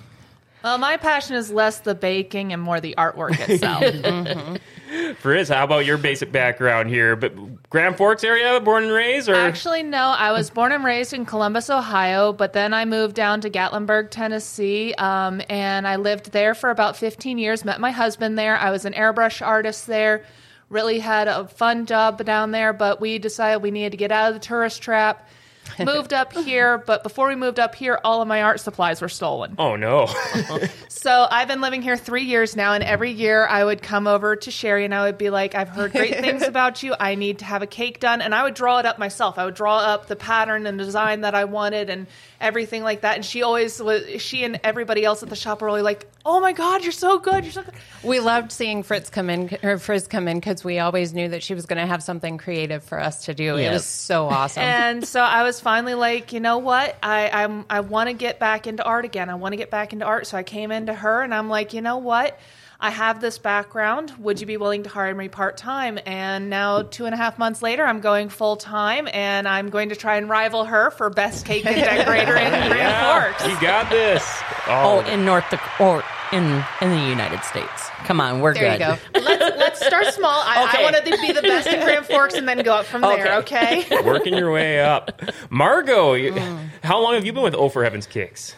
Well, 0.65 0.79
my 0.79 0.97
passion 0.97 1.37
is 1.37 1.51
less 1.53 1.79
the 1.81 1.95
baking 1.95 2.53
and 2.53 2.61
more 2.61 2.81
the 2.81 2.95
artwork 2.99 3.39
itself. 3.49 4.59
Frizz, 5.19 5.49
how 5.49 5.65
about 5.65 5.87
your 5.87 5.97
basic 5.99 6.33
background 6.33 6.91
here? 6.91 7.17
But 7.17 7.71
Grand 7.71 7.97
Forks 7.97 8.25
area, 8.25 8.61
born 8.61 8.85
and 8.85 8.93
raised, 8.93 9.29
or 9.29 9.35
Actually, 9.35 9.83
no. 9.83 9.99
I 9.99 10.33
was 10.33 10.51
born 10.51 10.73
and 10.73 10.85
raised 10.85 11.13
in 11.13 11.25
Columbus, 11.25 11.71
Ohio, 11.71 12.33
but 12.33 12.53
then 12.53 12.75
I 12.75 12.85
moved 12.85 13.15
down 13.15 13.41
to 13.43 13.51
Gatlinburg, 13.51 14.11
Tennessee, 14.11 14.95
um, 14.95 15.41
and 15.49 15.87
I 15.89 15.97
lived 15.97 16.33
there 16.33 16.55
for 16.55 16.71
about 16.71 16.97
15 16.97 17.39
years. 17.39 17.65
Met 17.65 17.81
my 17.81 17.91
husband 17.91 18.39
there. 18.39 18.57
I 18.57 18.71
was 18.71 18.85
an 18.85 18.93
airbrush 18.93 19.45
artist 19.45 19.87
there. 19.87 20.25
Really 20.69 20.99
had 20.99 21.29
a 21.29 21.49
fun 21.49 21.87
job 21.87 22.23
down 22.25 22.51
there, 22.51 22.73
but 22.73 23.01
we 23.01 23.19
decided 23.19 23.63
we 23.63 23.71
needed 23.71 23.93
to 23.93 23.97
get 23.97 24.13
out 24.13 24.29
of 24.29 24.35
the 24.35 24.47
tourist 24.47 24.83
trap. 24.83 25.29
moved 25.78 26.12
up 26.12 26.33
here, 26.33 26.78
but 26.78 27.02
before 27.02 27.28
we 27.28 27.35
moved 27.35 27.59
up 27.59 27.75
here, 27.75 27.99
all 28.04 28.21
of 28.21 28.28
my 28.28 28.42
art 28.42 28.61
supplies 28.61 29.00
were 29.00 29.09
stolen. 29.09 29.54
oh 29.59 29.76
no, 29.76 30.07
So 30.88 31.26
I've 31.31 31.49
been 31.49 31.61
living 31.61 31.83
here 31.83 31.97
three 31.97 32.25
years 32.25 32.54
now, 32.57 32.75
and 32.75 32.85
every 32.85 33.11
year 33.11 33.47
I 33.47 33.64
would 33.64 33.83
come 33.83 34.07
over 34.07 34.37
to 34.37 34.50
Cheri 34.50 34.85
and 34.85 34.95
I 34.95 35.04
would 35.07 35.19
be 35.19 35.31
like, 35.31 35.54
I've 35.54 35.69
heard 35.69 35.92
great 35.92 36.16
things 36.21 36.42
about 36.42 36.83
you. 36.83 36.95
I 37.00 37.14
need 37.14 37.38
to 37.40 37.45
have 37.45 37.62
a 37.62 37.66
cake 37.66 37.99
done. 38.00 38.21
And 38.21 38.35
I 38.35 38.45
would 38.45 38.54
draw 38.54 38.78
it 38.78 38.87
up 38.87 38.99
myself. 38.99 39.38
I 39.38 39.45
would 39.45 39.54
draw 39.54 39.78
up 39.78 40.07
the 40.07 40.16
pattern 40.16 40.66
and 40.66 40.78
design 40.78 41.23
that 41.23 41.35
I 41.35 41.45
wanted 41.45 41.90
and 41.90 42.07
everything 42.43 42.83
like 42.83 43.03
that. 43.03 43.17
And 43.17 43.25
she 43.25 43.43
always 43.43 43.81
was, 43.81 44.21
she 44.21 44.45
and 44.45 44.61
everybody 44.65 45.05
else 45.05 45.23
at 45.23 45.29
the 45.29 45.37
shop 45.37 45.63
were 45.63 45.67
really 45.67 45.83
like, 45.83 46.07
oh 46.25 46.41
my 46.41 46.53
God, 46.53 46.83
you're 46.83 46.93
so 46.93 47.19
good. 47.19 47.45
You're 47.45 47.53
so 47.53 47.63
good. 47.63 47.75
We 48.03 48.21
loved 48.21 48.53
seeing 48.53 48.83
Fritz 48.83 49.11
come 49.11 49.31
in 49.31 49.57
or 49.63 49.79
Frizz 49.79 50.09
come 50.09 50.29
in 50.29 50.39
because 50.39 50.65
we 50.65 50.79
always 50.79 51.15
knew 51.15 51.29
that 51.29 51.43
she 51.43 51.55
was 51.55 51.67
going 51.67 51.81
to 51.81 51.87
have 51.87 52.03
something 52.03 52.39
creative 52.39 52.83
for 52.85 53.01
us 53.01 53.25
to 53.25 53.35
do. 53.35 53.57
It 53.57 53.71
was 53.71 53.85
so 53.85 54.29
awesome. 54.29 54.63
And 54.63 55.07
so 55.07 55.21
I 55.21 55.43
was 55.43 55.61
finally 55.61 55.95
like, 55.95 56.33
you 56.33 56.41
know 56.41 56.59
what? 56.59 56.97
I 57.03 57.31
I'm, 57.31 57.65
I 57.71 57.81
want 57.81 58.09
to 58.09 58.15
get 58.15 58.39
back 58.39 58.67
into 58.67 58.85
art 58.85 59.05
again. 59.05 59.31
I 59.31 59.35
want 59.35 59.53
to 59.53 59.57
get 59.57 59.71
back 59.71 59.93
into 59.93 60.05
art. 60.05 60.27
So 60.27 60.37
I 60.37 60.43
came 60.43 60.71
into 60.71 60.95
her 60.95 61.23
and 61.23 61.35
I'm 61.35 61.49
like, 61.49 61.73
you 61.73 61.81
know 61.81 61.99
what? 61.99 62.39
I 62.85 62.91
have 62.91 63.21
this 63.21 63.39
background. 63.39 64.12
Would 64.19 64.41
you 64.41 64.47
be 64.47 64.57
willing 64.57 64.83
to 64.83 64.89
hire 64.89 65.15
me 65.15 65.29
part 65.29 65.57
time? 65.57 66.01
And 66.05 66.51
now, 66.51 66.83
two 66.83 67.05
and 67.07 67.15
a 67.15 67.17
half 67.17 67.39
months 67.39 67.62
later, 67.62 67.85
I'm 67.85 68.01
going 68.01 68.29
full 68.29 68.57
time, 68.57 69.09
and 69.12 69.47
I'm 69.47 69.71
going 69.71 69.91
to 69.91 69.95
try 69.95 70.17
and 70.17 70.29
rival 70.29 70.65
her 70.65 70.91
for 70.91 71.09
best 71.09 71.47
cake 71.47 71.65
and 71.65 71.77
decorator 71.77 72.35
in 72.37 72.51
Grand 72.51 72.75
yeah, 72.75 73.23
Forks. 73.33 73.47
you 73.47 73.61
got 73.61 73.89
this. 73.89 74.25
Oh, 74.67 75.05
Oh, 75.07 75.11
in 75.12 75.25
North 75.25 75.45
Dak- 75.49 75.81
or 75.81 76.03
in 76.33 76.43
in 76.81 76.91
the 76.91 77.09
United 77.09 77.45
States. 77.45 77.89
Come 78.05 78.21
on, 78.21 78.41
we're 78.41 78.53
there 78.55 78.73
you 78.73 78.79
good. 78.79 78.99
go. 79.15 79.21
Let's 79.21 79.57
let's 79.59 79.87
start 79.87 80.07
small. 80.07 80.43
I, 80.45 80.65
Okay. 80.65 80.79
I 80.81 80.83
want 80.83 80.97
to 80.97 81.21
be 81.21 81.33
the 81.33 81.43
best 81.43 81.69
in 81.69 81.85
Grand 81.85 82.05
Forks, 82.07 82.35
and 82.35 82.49
then 82.49 82.65
go 82.65 82.75
up 82.75 82.87
from 82.87 83.03
there. 83.03 83.37
Okay. 83.39 83.87
working 84.05 84.35
your 84.37 84.51
way 84.51 84.81
up. 84.81 85.23
Margo, 85.51 86.15
you, 86.15 86.33
mm. 86.33 86.69
how 86.83 87.01
long 87.01 87.15
have 87.15 87.25
you 87.25 87.33
been 87.33 87.45
with 87.45 87.55
Oh 87.55 87.69
for 87.69 87.85
Heaven's 87.85 88.07
Cakes? 88.09 88.57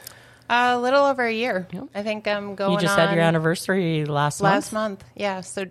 A 0.51 0.79
little 0.79 1.05
over 1.05 1.25
a 1.25 1.33
year. 1.33 1.67
I 1.95 2.03
think 2.03 2.29
I'm 2.29 2.55
going 2.55 2.73
You 2.73 2.79
just 2.79 2.99
on 2.99 3.09
had 3.09 3.15
your 3.15 3.25
anniversary 3.25 4.05
last 4.05 4.43
month. 4.43 4.53
last 4.55 4.73
month. 4.73 5.01
month. 5.01 5.11
Yeah. 5.17 5.41
So 5.41 5.67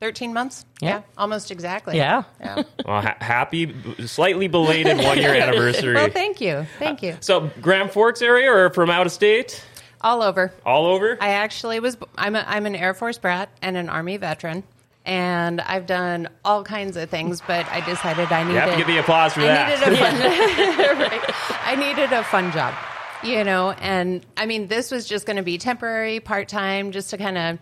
13 0.00 0.32
months. 0.32 0.64
Yeah. 0.80 1.02
Almost 1.18 1.50
exactly. 1.50 1.96
Yeah. 1.96 2.22
Yeah. 2.40 2.62
Well, 2.86 3.02
ha- 3.02 3.16
happy, 3.20 3.74
slightly 4.06 4.46
belated 4.46 4.98
one 4.98 5.18
year 5.18 5.34
anniversary. 5.42 5.94
well, 5.94 6.08
thank 6.10 6.40
you. 6.40 6.66
Thank 6.78 7.02
you. 7.02 7.16
so, 7.20 7.50
Grand 7.60 7.90
Forks 7.90 8.22
area 8.22 8.52
or 8.52 8.70
from 8.70 8.90
out 8.90 9.06
of 9.06 9.12
state? 9.12 9.64
All 10.02 10.22
over. 10.22 10.52
All 10.64 10.86
over? 10.86 11.18
I 11.20 11.30
actually 11.30 11.80
was. 11.80 11.96
I'm 12.16 12.36
a, 12.36 12.44
I'm 12.46 12.64
an 12.66 12.76
Air 12.76 12.94
Force 12.94 13.18
brat 13.18 13.48
and 13.60 13.76
an 13.76 13.88
Army 13.88 14.18
veteran, 14.18 14.62
and 15.04 15.60
I've 15.60 15.86
done 15.86 16.28
all 16.44 16.62
kinds 16.62 16.96
of 16.96 17.10
things. 17.10 17.40
But 17.44 17.66
I 17.72 17.80
decided 17.80 18.30
I 18.30 18.42
needed. 18.44 18.54
you 18.54 18.60
have 18.60 18.70
to 18.72 18.76
give 18.76 18.86
the 18.86 18.98
applause 18.98 19.32
for 19.32 19.40
I 19.40 19.46
that. 19.46 19.80
needed 19.80 19.92
a 19.94 19.96
fun. 19.96 20.18
right. 21.00 21.66
I 21.66 21.74
needed 21.74 22.12
a 22.12 22.22
fun 22.24 22.52
job, 22.52 22.72
you 23.26 23.44
know. 23.44 23.70
And 23.70 24.24
I 24.36 24.46
mean, 24.46 24.68
this 24.68 24.90
was 24.90 25.06
just 25.06 25.26
going 25.26 25.36
to 25.36 25.42
be 25.42 25.58
temporary, 25.58 26.20
part 26.20 26.48
time, 26.48 26.92
just 26.92 27.10
to 27.10 27.18
kind 27.18 27.36
of 27.38 27.58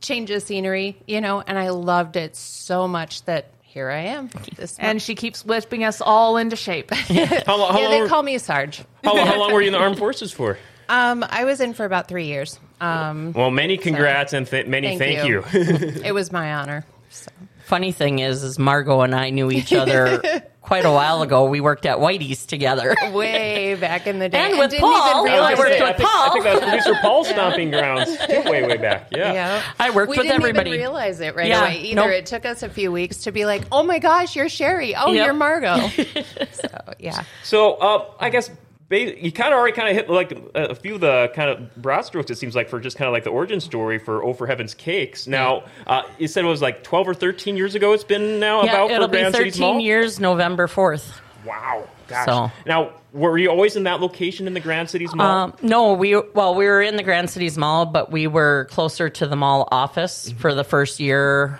change 0.00 0.28
the 0.30 0.40
scenery, 0.40 0.96
you 1.06 1.20
know. 1.20 1.40
And 1.46 1.58
I 1.58 1.68
loved 1.70 2.16
it 2.16 2.34
so 2.36 2.88
much 2.88 3.24
that 3.26 3.50
here 3.62 3.90
I 3.90 4.00
am. 4.06 4.30
This 4.56 4.76
And 4.78 5.00
she 5.02 5.14
keeps 5.14 5.44
whipping 5.44 5.84
us 5.84 6.00
all 6.00 6.36
into 6.36 6.56
shape. 6.56 6.90
how, 6.94 7.14
lo- 7.56 7.66
how, 7.68 7.78
yeah, 7.78 7.82
long, 7.84 7.90
they 7.90 8.00
were- 8.02 8.08
call 8.08 8.22
me 8.22 8.38
Sarge. 8.38 8.82
how, 9.04 9.16
how 9.24 9.38
long 9.40 9.52
were 9.52 9.60
you 9.60 9.68
in 9.68 9.72
the 9.72 9.78
armed 9.78 9.98
forces 9.98 10.32
for? 10.32 10.58
Um, 10.88 11.24
I 11.28 11.44
was 11.44 11.60
in 11.60 11.74
for 11.74 11.84
about 11.84 12.08
three 12.08 12.26
years. 12.26 12.58
Um, 12.80 13.32
Well, 13.32 13.50
many 13.50 13.76
congrats 13.76 14.32
and 14.32 14.46
th- 14.46 14.66
many 14.66 14.96
thank, 14.98 15.18
Thank 15.18 15.28
you. 15.28 15.44
you. 15.52 16.02
it 16.04 16.12
was 16.14 16.30
my 16.30 16.54
honor. 16.54 16.86
So. 17.10 17.30
Funny 17.64 17.90
thing 17.90 18.20
is, 18.20 18.44
is 18.44 18.58
Margo 18.58 19.00
and 19.00 19.12
I 19.14 19.30
knew 19.30 19.50
each 19.50 19.72
other 19.72 20.20
quite 20.66 20.84
a 20.84 20.90
while 20.90 21.22
ago. 21.22 21.44
We 21.46 21.60
worked 21.60 21.86
at 21.86 21.98
Whitey's 21.98 22.44
together. 22.44 22.94
way 23.12 23.74
back 23.76 24.06
in 24.06 24.18
the 24.18 24.28
day. 24.28 24.38
And 24.38 24.58
with 24.58 24.70
didn't 24.70 24.82
Paul. 24.82 25.26
even 25.26 25.40
I 25.40 25.52
I, 25.52 25.54
worked 25.54 25.70
it. 25.70 25.78
say, 25.78 25.80
with 25.80 25.88
I, 25.88 25.92
think, 25.94 26.08
I 26.08 26.12
Paul. 26.12 26.32
think 26.32 26.44
that 26.44 26.54
was 26.54 26.62
producer 26.62 26.94
Paul's 27.00 27.28
stomping 27.30 27.70
grounds 27.70 28.10
way, 28.28 28.66
way 28.66 28.76
back. 28.76 29.08
Yeah. 29.12 29.32
Yeah. 29.32 29.62
I 29.78 29.90
worked 29.90 30.10
we 30.10 30.16
with 30.18 30.26
didn't 30.26 30.42
everybody. 30.42 30.72
realize 30.72 31.20
it 31.20 31.34
right 31.36 31.48
Yeah, 31.48 31.62
away 31.66 31.76
either. 31.82 31.94
nope. 31.96 32.10
It 32.10 32.26
took 32.26 32.44
us 32.44 32.62
a 32.62 32.68
few 32.68 32.90
weeks 32.92 33.18
to 33.24 33.32
be 33.32 33.44
like, 33.46 33.62
"Oh 33.72 33.82
my 33.82 33.98
gosh, 33.98 34.36
you're 34.36 34.48
Cheri. 34.48 34.94
Oh, 34.96 35.12
Yep. 35.12 35.24
you're 35.24 35.34
Margo." 35.34 35.76
so 36.52 36.68
yeah, 36.98 37.22
So, 37.44 37.74
uh, 37.74 38.04
I 38.20 38.30
guess 38.30 38.48
ba- 38.48 38.56
you 38.90 39.32
kind 39.32 39.52
of 39.52 39.58
already 39.58 39.74
kind 39.74 39.88
of 39.88 39.96
hit 39.96 40.08
like 40.10 40.32
a 40.54 40.74
few 40.74 40.94
of 40.96 41.00
the 41.00 41.30
kind 41.34 41.50
of 41.50 41.74
broad 41.76 42.02
strokes. 42.02 42.30
It 42.30 42.38
seems 42.38 42.54
like 42.54 42.68
for 42.68 42.78
just 42.80 42.96
kind 42.96 43.08
of 43.08 43.12
like 43.12 43.24
the 43.24 43.30
origin 43.30 43.60
story 43.60 43.98
for 43.98 44.22
Oh 44.22 44.32
for 44.32 44.46
Heaven's 44.46 44.74
Cakes. 44.74 45.26
Now, 45.26 45.64
uh, 45.86 46.02
you 46.18 46.28
said 46.28 46.44
it 46.44 46.48
was 46.48 46.62
like 46.62 46.82
twelve 46.84 47.08
or 47.08 47.14
thirteen 47.14 47.56
years 47.56 47.74
ago. 47.74 47.92
It's 47.92 48.04
been 48.04 48.38
now 48.38 48.62
Yeah, 48.62 48.70
about 48.70 48.90
it'll 48.92 49.06
for 49.08 49.12
be 49.12 49.18
Grand 49.18 49.34
13 49.34 49.80
years, 49.80 50.20
November 50.20 50.66
4th. 50.68 51.20
Wow, 51.44 51.88
gosh. 52.08 52.26
So- 52.26 52.50
Now, 52.66 52.92
were 53.12 53.38
you 53.38 53.50
always 53.50 53.76
in 53.76 53.84
that 53.84 54.00
location 54.00 54.46
in 54.46 54.54
the 54.54 54.60
Grand 54.60 54.90
Cities 54.90 55.14
Mall? 55.14 55.26
Um, 55.26 55.54
no, 55.62 55.92
we 55.94 56.16
well, 56.16 56.54
we 56.54 56.66
were 56.66 56.82
in 56.82 56.96
the 56.96 57.02
Grand 57.02 57.30
Cities 57.30 57.56
Mall, 57.58 57.86
but 57.86 58.10
we 58.12 58.26
were 58.26 58.66
closer 58.70 59.08
to 59.08 59.26
the 59.26 59.36
mall 59.36 59.66
office 59.72 60.28
Mm-hmm. 60.28 60.38
for 60.38 60.54
the 60.54 60.64
first 60.64 61.00
year, 61.00 61.58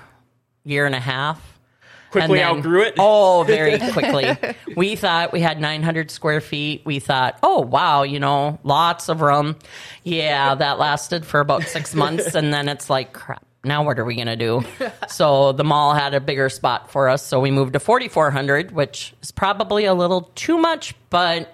year 0.64 0.86
and 0.86 0.94
a 0.94 1.00
half. 1.00 1.55
Quickly 2.20 2.42
outgrew 2.42 2.82
it. 2.82 2.94
Oh, 2.98 3.42
very 3.46 3.78
quickly. 3.78 4.36
we 4.76 4.96
thought 4.96 5.32
we 5.32 5.40
had 5.40 5.60
900 5.60 6.10
square 6.10 6.40
feet. 6.40 6.82
We 6.84 6.98
thought, 6.98 7.38
oh 7.42 7.60
wow, 7.60 8.02
you 8.02 8.20
know, 8.20 8.58
lots 8.62 9.08
of 9.08 9.20
room. 9.20 9.56
Yeah, 10.04 10.54
that 10.54 10.78
lasted 10.78 11.26
for 11.26 11.40
about 11.40 11.64
six 11.64 11.94
months, 11.94 12.34
and 12.34 12.52
then 12.52 12.68
it's 12.68 12.88
like 12.90 13.12
crap. 13.12 13.44
Now 13.64 13.84
what 13.84 13.98
are 13.98 14.04
we 14.04 14.14
gonna 14.16 14.36
do? 14.36 14.62
so 15.08 15.52
the 15.52 15.64
mall 15.64 15.94
had 15.94 16.14
a 16.14 16.20
bigger 16.20 16.48
spot 16.48 16.90
for 16.90 17.08
us, 17.08 17.24
so 17.26 17.40
we 17.40 17.50
moved 17.50 17.72
to 17.72 17.80
4,400, 17.80 18.70
which 18.70 19.14
is 19.22 19.32
probably 19.32 19.84
a 19.86 19.94
little 19.94 20.30
too 20.34 20.58
much, 20.58 20.94
but 21.10 21.52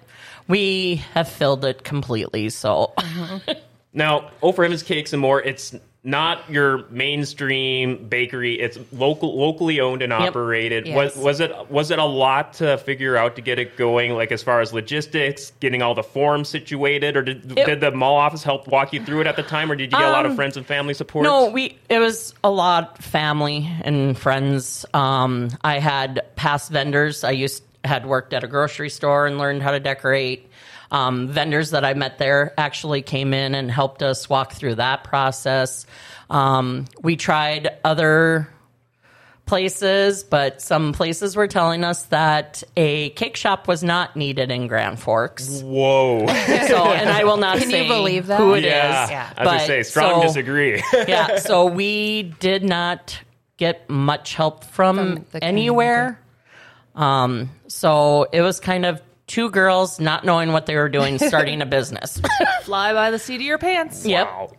we 0.49 0.97
have 1.15 1.29
filled 1.29 1.65
it 1.65 1.85
completely. 1.85 2.51
So 2.51 2.93
mm-hmm. 2.99 3.53
Now, 3.93 4.31
over 4.41 4.63
Heaven's 4.63 4.83
Cakes 4.83 5.13
and 5.13 5.21
More, 5.21 5.41
it's 5.43 5.75
not 6.05 6.51
your 6.51 6.85
mainstream 6.91 8.09
bakery. 8.09 8.61
It's 8.61 8.77
local, 8.93 9.39
locally 9.39 9.81
owned 9.81 10.03
and 10.03 10.13
operated. 10.13 10.87
Yes. 10.87 11.15
Was 11.17 11.25
was 11.25 11.41
it 11.41 11.71
was 11.71 11.91
it 11.91 11.99
a 11.99 12.05
lot 12.05 12.55
to 12.55 12.77
figure 12.79 13.17
out 13.17 13.37
to 13.37 13.43
get 13.43 13.59
it 13.59 13.77
going? 13.77 14.13
Like 14.15 14.33
as 14.33 14.43
far 14.43 14.61
as 14.61 14.73
logistics, 14.73 15.53
getting 15.61 15.81
all 15.81 15.95
the 15.95 16.03
forms 16.03 16.49
situated, 16.49 17.17
or 17.17 17.23
did 17.23 17.57
It- 17.57 17.67
did 17.67 17.81
the 17.81 17.93
mall 17.93 18.17
office 18.17 18.43
help 18.43 18.67
walk 18.67 18.93
you 18.93 19.05
through 19.05 19.21
it 19.21 19.27
at 19.27 19.37
the 19.37 19.43
time, 19.45 19.71
or 19.71 19.77
did 19.77 19.93
you 19.93 19.99
get 19.99 20.09
a 20.09 20.11
lot 20.11 20.27
of 20.27 20.33
Um, 20.33 20.37
friends 20.37 20.57
and 20.57 20.67
family 20.67 20.95
support? 20.95 21.23
No, 21.25 21.51
we 21.51 21.79
it 21.89 21.99
was 22.01 22.35
a 22.43 22.51
lot 22.51 22.99
family 23.03 23.69
and 23.85 24.19
friends. 24.19 24.85
Um, 24.93 25.51
I 25.63 25.79
had 25.79 26.23
past 26.37 26.71
vendors. 26.73 27.23
I 27.23 27.31
used 27.31 27.63
had 27.85 28.07
worked 28.07 28.33
at 28.33 28.45
a 28.45 28.47
grocery 28.47 28.89
store 28.91 29.27
and 29.27 29.39
learned 29.39 29.61
how 29.63 29.73
to 29.73 29.81
decorate. 29.81 30.49
Um, 30.93 31.27
vendors 31.29 31.71
that 31.71 31.85
I 31.87 31.95
met 31.95 32.19
there 32.19 32.53
actually 32.59 33.01
came 33.03 33.33
in 33.33 33.55
and 33.55 33.71
helped 33.71 34.03
us 34.03 34.29
walk 34.29 34.53
through 34.53 34.75
that 34.75 35.03
process. 35.05 35.87
Um, 36.29 36.85
we 37.03 37.17
tried 37.17 37.71
other 37.83 38.47
places, 39.47 40.23
but 40.23 40.61
some 40.63 40.93
places 40.93 41.35
were 41.35 41.49
telling 41.49 41.83
us 41.83 42.03
that 42.05 42.63
a 42.77 43.09
cake 43.11 43.37
shop 43.37 43.67
was 43.69 43.83
not 43.83 44.17
needed 44.17 44.51
in 44.51 44.67
Grand 44.69 45.01
Forks. 45.01 45.63
Whoa. 45.63 46.27
So, 46.69 46.85
and 46.93 47.09
I 47.11 47.25
will 47.25 47.39
not 47.39 47.59
Can 47.59 47.71
you 47.71 47.89
believe 47.89 48.27
that? 48.29 48.39
who 48.39 48.55
it 48.55 48.59
is. 48.65 48.73
yeah. 48.73 49.11
Yeah. 49.11 49.33
I 49.37 49.43
was 49.43 49.47
gonna 49.49 49.59
but 49.59 49.67
say 49.67 49.83
strong 49.83 50.21
so- 50.21 50.27
disagree. 50.29 50.83
yeah, 50.93 51.39
so 51.39 51.67
we 51.67 52.35
did 52.39 52.65
not 52.65 53.19
get 53.57 53.89
much 53.91 54.35
help 54.35 54.65
from, 54.65 55.25
From 55.25 55.41
anywhere. 55.43 56.21
Um, 56.95 57.51
so 57.67 58.27
it 58.33 58.43
was 58.43 58.61
kind 58.61 58.85
of 58.87 59.01
two 59.33 59.51
girls 59.51 59.99
not 59.99 60.25
knowing 60.27 60.53
what 60.53 60.67
they 60.67 60.77
were 60.77 60.91
doing, 60.91 61.19
starting 61.19 61.63
a 61.63 61.67
business. 61.79 62.21
Fly 62.65 62.93
by 62.93 63.11
the 63.11 63.19
seat 63.19 63.37
of 63.37 63.41
your 63.41 63.57
pants. 63.57 64.05
yep. 64.05 64.27
Wow. 64.27 64.51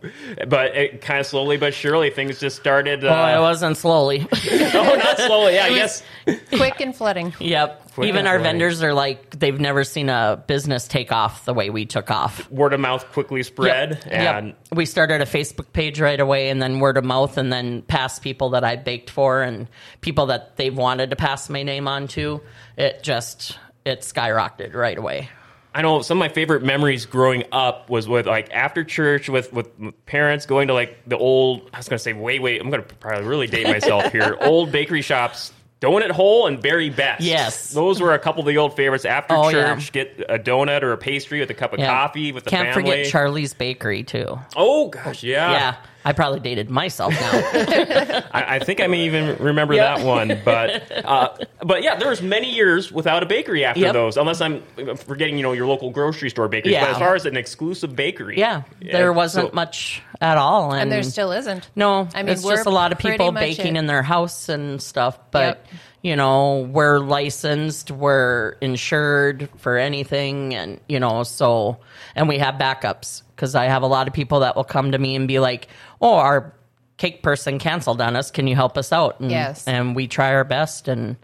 But 0.48 0.74
it 0.76 1.00
kind 1.00 1.20
of 1.20 1.26
slowly 1.26 1.56
but 1.58 1.72
surely 1.74 2.10
things 2.10 2.40
just 2.40 2.56
started. 2.56 3.04
Uh, 3.04 3.08
Well, 3.08 3.38
it 3.38 3.40
wasn't 3.40 3.76
slowly. 3.76 4.26
oh, 4.32 4.94
not 4.98 5.18
slowly. 5.18 5.54
Yeah, 5.54 5.64
I 5.66 5.74
guess. 5.74 6.02
Quick 6.48 6.80
and 6.80 6.94
flooding. 6.94 7.32
yep. 7.38 7.82
Quick 7.94 8.08
Even 8.08 8.26
our 8.26 8.34
flowing. 8.38 8.42
vendors 8.42 8.82
are 8.82 8.92
like 8.92 9.38
they've 9.38 9.60
never 9.60 9.84
seen 9.84 10.08
a 10.08 10.42
business 10.48 10.88
take 10.88 11.12
off 11.12 11.44
the 11.44 11.54
way 11.54 11.70
we 11.70 11.86
took 11.86 12.10
off. 12.10 12.50
Word 12.50 12.72
of 12.72 12.80
mouth 12.80 13.06
quickly 13.12 13.44
spread, 13.44 14.02
Yep. 14.06 14.12
and 14.12 14.46
Yep. 14.48 14.56
we 14.72 14.86
started 14.86 15.20
a 15.20 15.26
Facebook 15.26 15.72
page 15.72 16.00
right 16.00 16.18
away, 16.18 16.48
and 16.50 16.60
then 16.60 16.80
word 16.80 16.96
of 16.96 17.04
mouth, 17.04 17.38
and 17.38 17.52
then 17.52 17.82
past 17.82 18.22
people 18.22 18.50
that 18.50 18.64
I 18.64 18.74
baked 18.74 19.10
for, 19.10 19.42
and 19.42 19.68
people 20.00 20.26
that 20.26 20.56
they 20.56 20.70
wanted 20.70 21.10
to 21.10 21.16
pass 21.16 21.48
my 21.48 21.62
name 21.62 21.86
on 21.86 22.08
to. 22.08 22.40
It 22.76 23.04
just 23.04 23.56
it 23.84 24.00
skyrocketed 24.00 24.74
right 24.74 24.96
away. 24.98 25.28
I 25.76 25.82
know 25.82 26.02
some 26.02 26.18
of 26.18 26.20
my 26.20 26.28
favorite 26.28 26.62
memories 26.62 27.04
growing 27.04 27.42
up 27.50 27.90
was 27.90 28.06
with 28.08 28.26
like 28.26 28.50
after 28.52 28.84
church 28.84 29.28
with 29.28 29.52
with 29.52 29.68
parents 30.06 30.46
going 30.46 30.68
to 30.68 30.74
like 30.74 30.98
the 31.08 31.18
old. 31.18 31.68
I 31.72 31.78
was 31.78 31.88
going 31.88 31.98
to 31.98 32.02
say 32.02 32.12
wait 32.12 32.40
wait. 32.42 32.60
I'm 32.60 32.70
going 32.70 32.82
to 32.84 32.94
probably 32.96 33.24
really 33.26 33.46
date 33.48 33.66
myself 33.66 34.12
here. 34.12 34.36
old 34.40 34.70
bakery 34.70 35.02
shops. 35.02 35.52
Donut 35.80 36.12
Hole 36.12 36.46
and 36.46 36.62
Berry 36.62 36.88
Best. 36.88 37.20
Yes. 37.22 37.72
those 37.74 38.00
were 38.00 38.14
a 38.14 38.18
couple 38.18 38.40
of 38.40 38.46
the 38.46 38.56
old 38.56 38.74
favorites. 38.74 39.04
After 39.04 39.34
Oh, 39.34 39.48
yeah. 39.50 39.74
church, 39.74 39.92
get 39.92 40.24
a 40.30 40.38
donut 40.38 40.82
or 40.82 40.92
a 40.92 40.96
pastry 40.96 41.40
with 41.40 41.50
a 41.50 41.54
cup 41.54 41.74
of 41.74 41.78
Yeah. 41.80 41.88
coffee 41.88 42.32
with 42.32 42.44
the 42.44 42.50
Can't 42.50 42.72
family. 42.72 42.90
forget 42.90 43.06
Charlie's 43.12 43.52
Bakery 43.52 44.02
too. 44.02 44.38
oh 44.56 44.88
gosh, 44.88 45.22
yeah. 45.22 45.50
yeah, 45.52 45.76
I 46.04 46.12
probably 46.12 46.40
dated 46.40 46.68
myself 46.70 47.12
now. 47.12 47.30
I, 48.32 48.56
I 48.56 48.58
think 48.58 48.80
I 48.80 48.86
may 48.86 49.06
even 49.06 49.36
remember 49.38 49.74
Yeah. 49.74 49.96
that 49.96 50.06
one. 50.06 50.40
But 50.44 51.04
uh, 51.04 51.36
but 51.64 51.82
yeah, 51.82 51.96
there 51.96 52.08
was 52.10 52.20
many 52.20 52.52
years 52.52 52.92
without 52.92 53.22
a 53.22 53.26
bakery 53.26 53.64
after 53.64 53.80
Yep. 53.80 53.92
those, 53.94 54.16
unless 54.16 54.40
I'm 54.40 54.62
forgetting, 54.96 55.36
you 55.36 55.42
know, 55.42 55.52
your 55.52 55.66
local 55.66 55.90
grocery 55.90 56.30
store 56.30 56.48
bakery. 56.48 56.72
Yeah. 56.72 56.82
But 56.84 56.90
as 56.90 56.98
far 56.98 57.14
as 57.14 57.24
an 57.26 57.36
exclusive 57.36 57.96
bakery, 57.96 58.38
yeah, 58.38 58.62
there 58.80 59.12
wasn't 59.12 59.48
so- 59.50 59.54
much 59.54 60.02
at 60.20 60.38
all, 60.38 60.72
and, 60.72 60.82
And 60.82 60.92
there 60.92 61.02
still 61.02 61.32
isn't. 61.32 61.68
No, 61.74 62.08
I 62.14 62.22
mean, 62.22 62.32
it's 62.32 62.42
just 62.44 62.66
a 62.66 62.70
lot 62.70 62.92
of 62.92 62.98
people 62.98 63.32
baking 63.32 63.76
it. 63.76 63.78
in 63.78 63.86
their 63.86 64.02
house 64.02 64.48
and 64.48 64.80
stuff. 64.82 65.18
But 65.30 65.64
Yep. 65.64 65.66
You 66.04 66.14
know, 66.14 66.68
we're 66.70 66.98
licensed, 67.00 67.90
we're 67.90 68.56
insured 68.60 69.48
for 69.56 69.78
anything, 69.78 70.54
and 70.54 70.78
you 70.86 71.00
know, 71.00 71.22
so 71.22 71.78
and 72.14 72.28
we 72.28 72.38
have 72.38 72.56
backups 72.56 73.22
because 73.34 73.54
I 73.54 73.64
have 73.64 73.82
a 73.82 73.86
lot 73.86 74.06
of 74.06 74.12
people 74.12 74.40
that 74.40 74.54
will 74.54 74.64
come 74.64 74.92
to 74.92 74.98
me 74.98 75.16
and 75.16 75.26
be 75.26 75.38
like, 75.38 75.66
"Oh, 76.02 76.16
our 76.16 76.52
cake 76.98 77.22
person 77.22 77.58
canceled 77.58 78.02
on 78.02 78.16
us. 78.16 78.30
Can 78.30 78.46
you 78.46 78.54
help 78.54 78.76
us 78.76 78.92
out?" 78.92 79.18
And, 79.18 79.30
Yes. 79.30 79.66
and 79.66 79.96
we 79.96 80.06
try 80.06 80.34
our 80.34 80.44
best 80.44 80.86
and. 80.88 81.16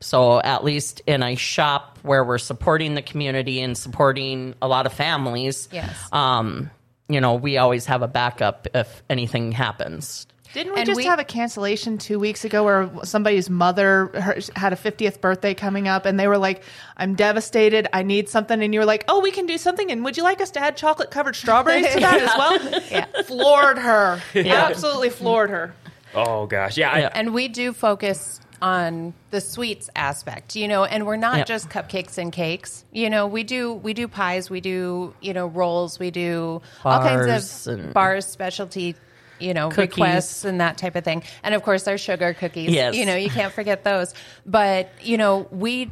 So 0.00 0.40
at 0.42 0.64
least 0.64 1.00
in 1.06 1.22
a 1.22 1.34
shop 1.34 1.98
where 2.02 2.22
we're 2.24 2.36
supporting 2.36 2.94
the 2.94 3.00
community 3.00 3.62
and 3.62 3.78
supporting 3.78 4.54
a 4.60 4.68
lot 4.68 4.84
of 4.84 4.92
families, 4.92 5.66
Yes. 5.72 5.96
um, 6.12 6.70
you 7.08 7.22
know, 7.22 7.34
we 7.36 7.56
always 7.56 7.86
have 7.86 8.02
a 8.02 8.08
backup 8.08 8.66
if 8.74 9.02
anything 9.08 9.52
happens. 9.52 10.26
Didn't 10.54 10.72
we 10.72 10.78
And 10.78 10.86
just 10.86 10.96
we- 10.96 11.04
have 11.04 11.18
a 11.18 11.24
cancellation 11.24 11.98
two 11.98 12.18
weeks 12.18 12.44
ago 12.44 12.64
where 12.64 12.88
somebody's 13.02 13.50
mother 13.50 14.06
her, 14.14 14.38
had 14.56 14.72
a 14.72 14.76
50th 14.76 15.20
birthday 15.20 15.52
coming 15.52 15.88
up 15.88 16.06
and 16.06 16.18
they 16.18 16.26
were 16.28 16.38
like, 16.38 16.62
I'm 16.96 17.14
devastated. 17.16 17.86
I 17.92 18.02
need 18.04 18.28
something. 18.30 18.62
And 18.62 18.72
you 18.72 18.80
were 18.80 18.86
like, 18.86 19.04
oh, 19.08 19.20
we 19.20 19.32
can 19.32 19.44
do 19.46 19.58
something. 19.58 19.90
And 19.90 20.04
would 20.04 20.16
you 20.16 20.22
like 20.22 20.40
us 20.40 20.52
to 20.52 20.60
add 20.60 20.76
chocolate 20.76 21.10
covered 21.10 21.36
strawberries 21.36 21.92
to 21.92 22.00
that 22.00 22.22
as 22.22 22.30
well? 22.38 22.82
Yeah. 22.90 23.22
Floored 23.24 23.78
her. 23.78 24.22
Absolutely 24.34 25.10
floored 25.10 25.50
her. 25.50 25.74
Oh 26.14 26.46
gosh, 26.46 26.78
yeah. 26.78 26.90
I- 26.92 27.00
And 27.18 27.34
we 27.34 27.48
do 27.48 27.72
focus 27.72 28.40
on 28.62 29.12
the 29.30 29.40
sweets 29.40 29.90
aspect, 29.96 30.54
you 30.56 30.68
know, 30.68 30.84
and 30.84 31.04
we're 31.06 31.16
not 31.16 31.38
Yep. 31.38 31.46
just 31.48 31.68
cupcakes 31.68 32.16
and 32.16 32.32
cakes. 32.32 32.84
You 32.92 33.10
know, 33.10 33.26
we 33.26 33.42
do 33.42 33.74
we 33.74 33.92
do 33.92 34.06
pies, 34.08 34.48
we 34.48 34.60
do, 34.60 35.12
you 35.20 35.34
know, 35.34 35.46
rolls, 35.48 35.98
we 35.98 36.10
do 36.12 36.62
all 36.84 37.00
kinds 37.00 37.66
of 37.66 37.92
bars, 37.92 38.24
specialty, 38.24 38.94
you 39.40 39.54
know, 39.54 39.68
Cookies. 39.70 39.90
requests 39.98 40.44
and 40.44 40.60
that 40.60 40.78
type 40.78 40.96
of 40.96 41.04
thing. 41.04 41.22
And 41.42 41.54
of 41.54 41.62
course 41.62 41.86
our 41.88 41.98
sugar 41.98 42.34
cookies. 42.34 42.70
Yes. 42.70 42.94
You 42.96 43.06
know, 43.06 43.16
you 43.16 43.30
can't 43.30 43.52
forget 43.52 43.84
those. 43.84 44.14
But, 44.46 44.90
you 45.02 45.16
know, 45.18 45.46
we 45.50 45.90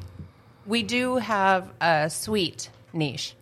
we 0.66 0.82
do 0.82 1.16
have 1.16 1.68
a 1.80 2.08
sweet 2.10 2.70
niche. 2.92 3.34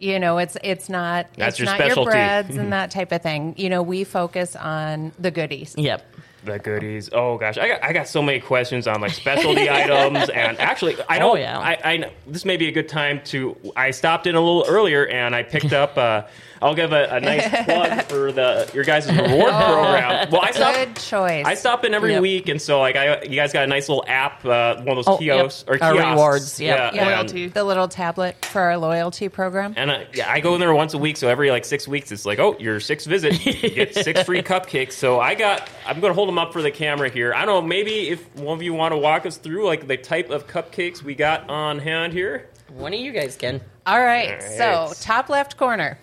You 0.00 0.18
know, 0.18 0.38
it's 0.38 0.56
it's 0.64 0.88
not 0.88 1.26
That's 1.36 1.50
it's 1.52 1.58
your 1.60 1.66
not 1.66 1.76
specialty. 1.76 2.00
your 2.02 2.10
breads 2.10 2.56
and 2.56 2.72
that 2.72 2.90
type 2.90 3.12
of 3.12 3.22
thing. 3.22 3.54
You 3.56 3.68
know, 3.70 3.82
we 3.82 4.04
focus 4.04 4.56
on 4.56 5.12
the 5.18 5.30
goodies. 5.30 5.74
Yep. 5.78 6.04
The 6.44 6.58
goodies. 6.58 7.08
Oh 7.12 7.38
gosh, 7.38 7.56
I 7.56 7.68
got 7.68 7.82
I 7.84 7.92
got 7.94 8.06
so 8.08 8.20
many 8.20 8.38
questions 8.40 8.86
on 8.86 9.00
like 9.00 9.12
specialty 9.12 9.70
items, 9.70 10.28
and 10.28 10.58
actually, 10.60 10.96
I 11.08 11.16
Oh, 11.16 11.20
don't. 11.20 11.30
Oh, 11.30 11.34
yeah. 11.36 11.58
I, 11.58 11.78
I 11.84 11.96
know- 11.96 12.10
this 12.26 12.44
may 12.44 12.58
be 12.58 12.68
a 12.68 12.72
good 12.72 12.88
time 12.88 13.22
to. 13.26 13.56
I 13.76 13.92
stopped 13.92 14.26
in 14.26 14.34
a 14.34 14.40
little 14.40 14.66
earlier, 14.68 15.06
and 15.06 15.34
I 15.34 15.42
picked 15.42 15.72
up. 15.72 15.96
Uh, 15.96 16.24
I'll 16.62 16.74
give 16.74 16.92
a, 16.92 17.04
a 17.10 17.20
nice 17.20 17.48
plug 17.64 18.02
for 18.04 18.32
the 18.32 18.70
your 18.74 18.84
guys' 18.84 19.06
reward 19.06 19.50
program. 19.52 20.30
Well, 20.30 20.42
I 20.42 20.50
stop. 20.52 20.74
Good 20.74 20.96
choice. 20.96 21.44
I 21.46 21.54
stop 21.54 21.84
in 21.84 21.94
every 21.94 22.12
Yep. 22.12 22.22
week, 22.22 22.48
and 22.48 22.60
so 22.60 22.80
like 22.80 22.96
I, 22.96 23.22
you 23.22 23.36
guys 23.36 23.52
got 23.52 23.64
a 23.64 23.66
nice 23.66 23.88
little 23.88 24.04
app, 24.06 24.44
uh, 24.44 24.76
one 24.82 24.96
of 24.98 25.04
those 25.04 25.08
Oh, 25.08 25.20
yep. 25.20 25.38
kiosks 25.40 25.64
or 25.68 25.74
Our 25.82 25.92
kiosks. 25.94 26.10
rewards, 26.10 26.60
yep. 26.60 26.94
Yeah, 26.94 27.00
and- 27.02 27.10
Loyalty. 27.10 27.48
the 27.48 27.64
little 27.64 27.88
tablet 27.88 28.44
for 28.46 28.60
our 28.62 28.76
loyalty 28.76 29.28
program. 29.28 29.74
And 29.76 29.90
I, 29.90 30.06
yeah, 30.14 30.30
I 30.30 30.40
go 30.40 30.54
in 30.54 30.60
there 30.60 30.74
once 30.74 30.94
a 30.94 30.98
week, 30.98 31.16
so 31.16 31.28
every 31.28 31.50
like 31.50 31.64
six 31.64 31.86
weeks, 31.88 32.12
it's 32.12 32.24
like, 32.26 32.38
oh, 32.38 32.56
your 32.58 32.80
sixth 32.80 33.06
visit, 33.06 33.44
you 33.62 33.70
get 33.70 33.94
six 33.94 34.22
free 34.22 34.42
cupcakes. 34.42 34.92
So 34.92 35.20
I 35.20 35.34
got, 35.34 35.68
I'm 35.86 36.00
going 36.00 36.10
to 36.10 36.14
hold 36.14 36.28
them 36.28 36.38
up 36.38 36.52
for 36.52 36.62
the 36.62 36.70
camera 36.70 37.08
here. 37.10 37.34
I 37.34 37.44
don't 37.44 37.62
know, 37.62 37.68
maybe 37.68 38.08
if 38.10 38.34
one 38.36 38.56
of 38.56 38.62
you 38.62 38.74
want 38.74 38.92
to 38.92 38.98
walk 38.98 39.26
us 39.26 39.36
through 39.36 39.66
like 39.66 39.86
the 39.86 39.96
type 39.96 40.30
of 40.30 40.46
cupcakes 40.46 41.02
we 41.02 41.14
got 41.14 41.48
on 41.50 41.78
hand 41.78 42.12
here. 42.12 42.48
One 42.72 42.92
of 42.94 43.00
you 43.00 43.12
guys 43.12 43.36
can. 43.36 43.60
All 43.86 44.00
right, 44.00 44.28
All 44.28 44.34
right. 44.34 44.90
so 44.96 45.04
top 45.04 45.28
left 45.28 45.56
corner, 45.56 45.98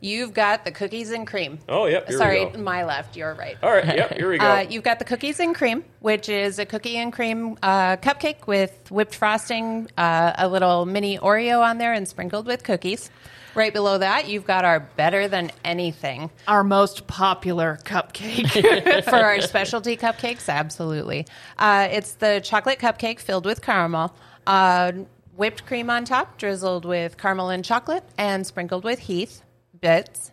You've 0.00 0.34
got 0.34 0.64
the 0.64 0.70
cookies 0.70 1.10
and 1.10 1.26
cream. 1.26 1.58
Oh, 1.68 1.86
yep, 1.86 2.08
here 2.08 2.16
we 2.16 2.18
Sorry, 2.18 2.44
go. 2.44 2.58
my 2.58 2.84
left, 2.84 3.16
your 3.16 3.34
right. 3.34 3.56
All 3.62 3.72
right, 3.72 3.84
yep, 3.84 4.12
here 4.14 4.30
we 4.30 4.38
go. 4.38 4.46
Uh, 4.56 4.60
you've 4.60 4.84
got 4.84 4.98
the 4.98 5.04
cookies 5.04 5.40
and 5.40 5.54
cream, 5.54 5.84
which 6.00 6.28
is 6.28 6.58
a 6.58 6.64
cookie 6.66 6.96
and 6.96 7.12
cream 7.12 7.58
uh, 7.62 7.96
cupcake 7.96 8.46
with 8.46 8.90
whipped 8.90 9.14
frosting, 9.14 9.88
uh, 9.98 10.32
a 10.38 10.48
little 10.48 10.86
mini 10.86 11.18
Oreo 11.18 11.60
on 11.62 11.78
there, 11.78 11.92
and 11.92 12.06
sprinkled 12.06 12.46
with 12.46 12.62
cookies. 12.62 13.10
Right 13.54 13.72
below 13.72 13.98
that, 13.98 14.28
you've 14.28 14.46
got 14.46 14.64
our 14.64 14.80
better 14.80 15.28
than 15.28 15.50
anything 15.64 16.30
Our 16.46 16.62
most 16.62 17.06
popular 17.06 17.78
cupcake. 17.84 19.04
for 19.04 19.16
our 19.16 19.40
specialty 19.40 19.96
cupcakes. 19.96 20.48
Absolutely, 20.48 21.26
uh, 21.58 21.88
it's 21.90 22.12
the 22.12 22.40
chocolate 22.44 22.78
cupcake 22.78 23.18
filled 23.18 23.46
with 23.46 23.62
caramel. 23.62 24.14
Uh, 24.46 24.92
whipped 25.36 25.66
cream 25.66 25.90
on 25.90 26.04
top, 26.04 26.38
drizzled 26.38 26.84
with 26.84 27.18
caramel 27.18 27.50
and 27.50 27.64
chocolate, 27.64 28.04
and 28.16 28.46
sprinkled 28.46 28.84
with 28.84 29.00
Heath 29.00 29.42
bits. 29.86 30.32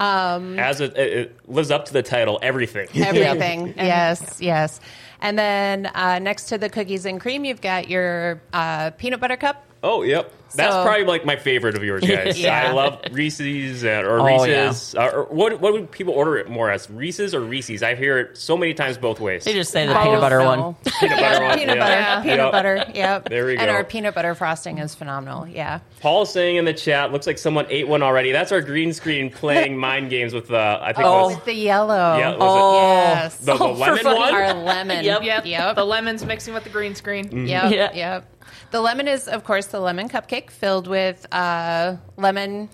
Um, 0.00 0.58
As 0.58 0.80
it, 0.80 0.96
it, 0.96 1.12
it 1.12 1.48
lives 1.48 1.70
up 1.70 1.84
to 1.86 1.92
the 1.92 2.02
title, 2.02 2.38
everything. 2.42 2.88
Everything. 2.94 3.74
yes, 3.76 4.40
yes. 4.40 4.80
And 5.20 5.38
then 5.38 5.86
uh, 5.86 6.18
next 6.20 6.44
to 6.50 6.58
the 6.58 6.68
cookies 6.68 7.04
and 7.04 7.20
cream, 7.20 7.44
you've 7.44 7.60
got 7.60 7.88
your 7.88 8.40
uh, 8.52 8.90
peanut 8.90 9.20
butter 9.20 9.36
cup. 9.36 9.64
Oh, 9.82 10.02
yep. 10.02 10.32
That's 10.54 10.74
So- 10.74 10.82
probably 10.82 11.04
like 11.04 11.26
my 11.26 11.36
favorite 11.36 11.76
of 11.76 11.84
yours, 11.84 12.02
guys. 12.02 12.38
Yeah. 12.48 12.68
I 12.68 12.72
love 12.72 13.00
Reese's 13.12 13.84
uh, 13.84 14.02
or 14.04 14.18
Oh, 14.20 14.24
Reese's. 14.24 14.94
Uh, 14.94 15.10
or 15.12 15.24
what 15.24 15.60
what 15.60 15.74
would 15.74 15.90
people 15.90 16.14
order 16.14 16.38
it 16.38 16.48
more 16.48 16.70
as? 16.70 16.88
Reese's 16.90 17.34
or 17.34 17.40
Reese's? 17.40 17.82
I 17.82 17.94
hear 17.94 18.18
it 18.18 18.38
so 18.38 18.56
many 18.56 18.72
times 18.72 18.96
both 18.96 19.20
ways. 19.20 19.44
They 19.44 19.52
just 19.52 19.70
say 19.70 19.86
the 19.86 19.92
Both, 19.92 20.04
peanut 20.04 20.20
butter 20.22 20.38
no. 20.38 20.46
one. 20.46 20.74
Peanut 21.00 21.20
butter 21.20 21.44
one. 21.44 21.58
Peanut 21.58 21.76
yeah. 21.76 21.82
butter, 21.84 22.00
Yeah. 22.00 22.22
peanut 22.22 22.38
Yep. 22.38 22.52
butter. 22.52 22.84
Yep. 22.94 23.28
There 23.28 23.44
we 23.46 23.56
And 23.58 23.66
go. 23.66 23.72
our 23.72 23.84
peanut 23.84 24.14
butter 24.14 24.34
frosting 24.34 24.78
is 24.78 24.94
phenomenal. 24.94 25.46
Yeah. 25.46 25.80
Paul's 26.00 26.32
saying 26.32 26.56
in 26.56 26.64
the 26.64 26.72
chat, 26.72 27.12
looks 27.12 27.26
like 27.26 27.36
someone 27.38 27.66
ate 27.68 27.86
one 27.86 28.02
already. 28.02 28.32
That's 28.32 28.50
our 28.50 28.62
green 28.62 28.94
screen 28.94 29.30
playing 29.30 29.76
mind 29.88 30.08
games 30.08 30.32
with 30.32 30.50
uh, 30.50 30.78
I 30.80 30.94
think 30.94 31.00
it 31.00 31.04
Oh. 31.10 31.26
was 31.26 31.34
With 31.36 31.44
the 31.44 31.52
yellow. 31.54 32.16
Yeah, 32.16 32.30
was 32.30 32.34
it- 32.36 32.38
Oh, 32.40 33.02
Yes. 33.12 33.36
the, 33.36 33.54
the 33.54 33.64
Oh, 33.64 33.72
lemon 33.74 33.98
fun. 34.02 34.16
one. 34.16 34.34
Our 34.34 34.54
lemon. 34.54 35.04
Yep. 35.04 35.22
yep. 35.24 35.44
Yep. 35.46 35.76
The 35.76 35.84
lemons 35.84 36.24
mixing 36.24 36.54
with 36.54 36.64
the 36.64 36.70
green 36.70 36.94
screen. 36.94 37.46
Yep. 37.46 37.70
Yeah. 37.72 37.92
Yep. 37.92 38.34
The 38.70 38.80
lemon 38.80 39.08
is, 39.08 39.28
of 39.28 39.44
course, 39.44 39.66
the 39.66 39.80
lemon 39.80 40.08
cupcake 40.08 40.50
filled 40.50 40.86
with 40.86 41.26
uh, 41.32 41.96
lemon 42.16 42.68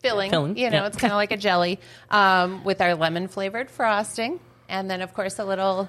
filling. 0.00 0.30
Filling, 0.30 0.56
You 0.56 0.70
know, 0.70 0.78
yeah. 0.82 0.86
it's 0.86 0.96
kind 0.96 1.12
of 1.12 1.16
like 1.16 1.32
a 1.32 1.36
jelly 1.36 1.80
um, 2.10 2.64
with 2.64 2.80
our 2.80 2.94
lemon 2.94 3.28
flavored 3.28 3.70
frosting, 3.70 4.40
and 4.68 4.90
then, 4.90 5.00
of 5.00 5.14
course, 5.14 5.38
a 5.38 5.44
little 5.44 5.88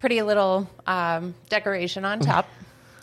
pretty 0.00 0.22
little 0.22 0.68
um, 0.86 1.34
decoration 1.48 2.04
on 2.04 2.20
top. 2.20 2.48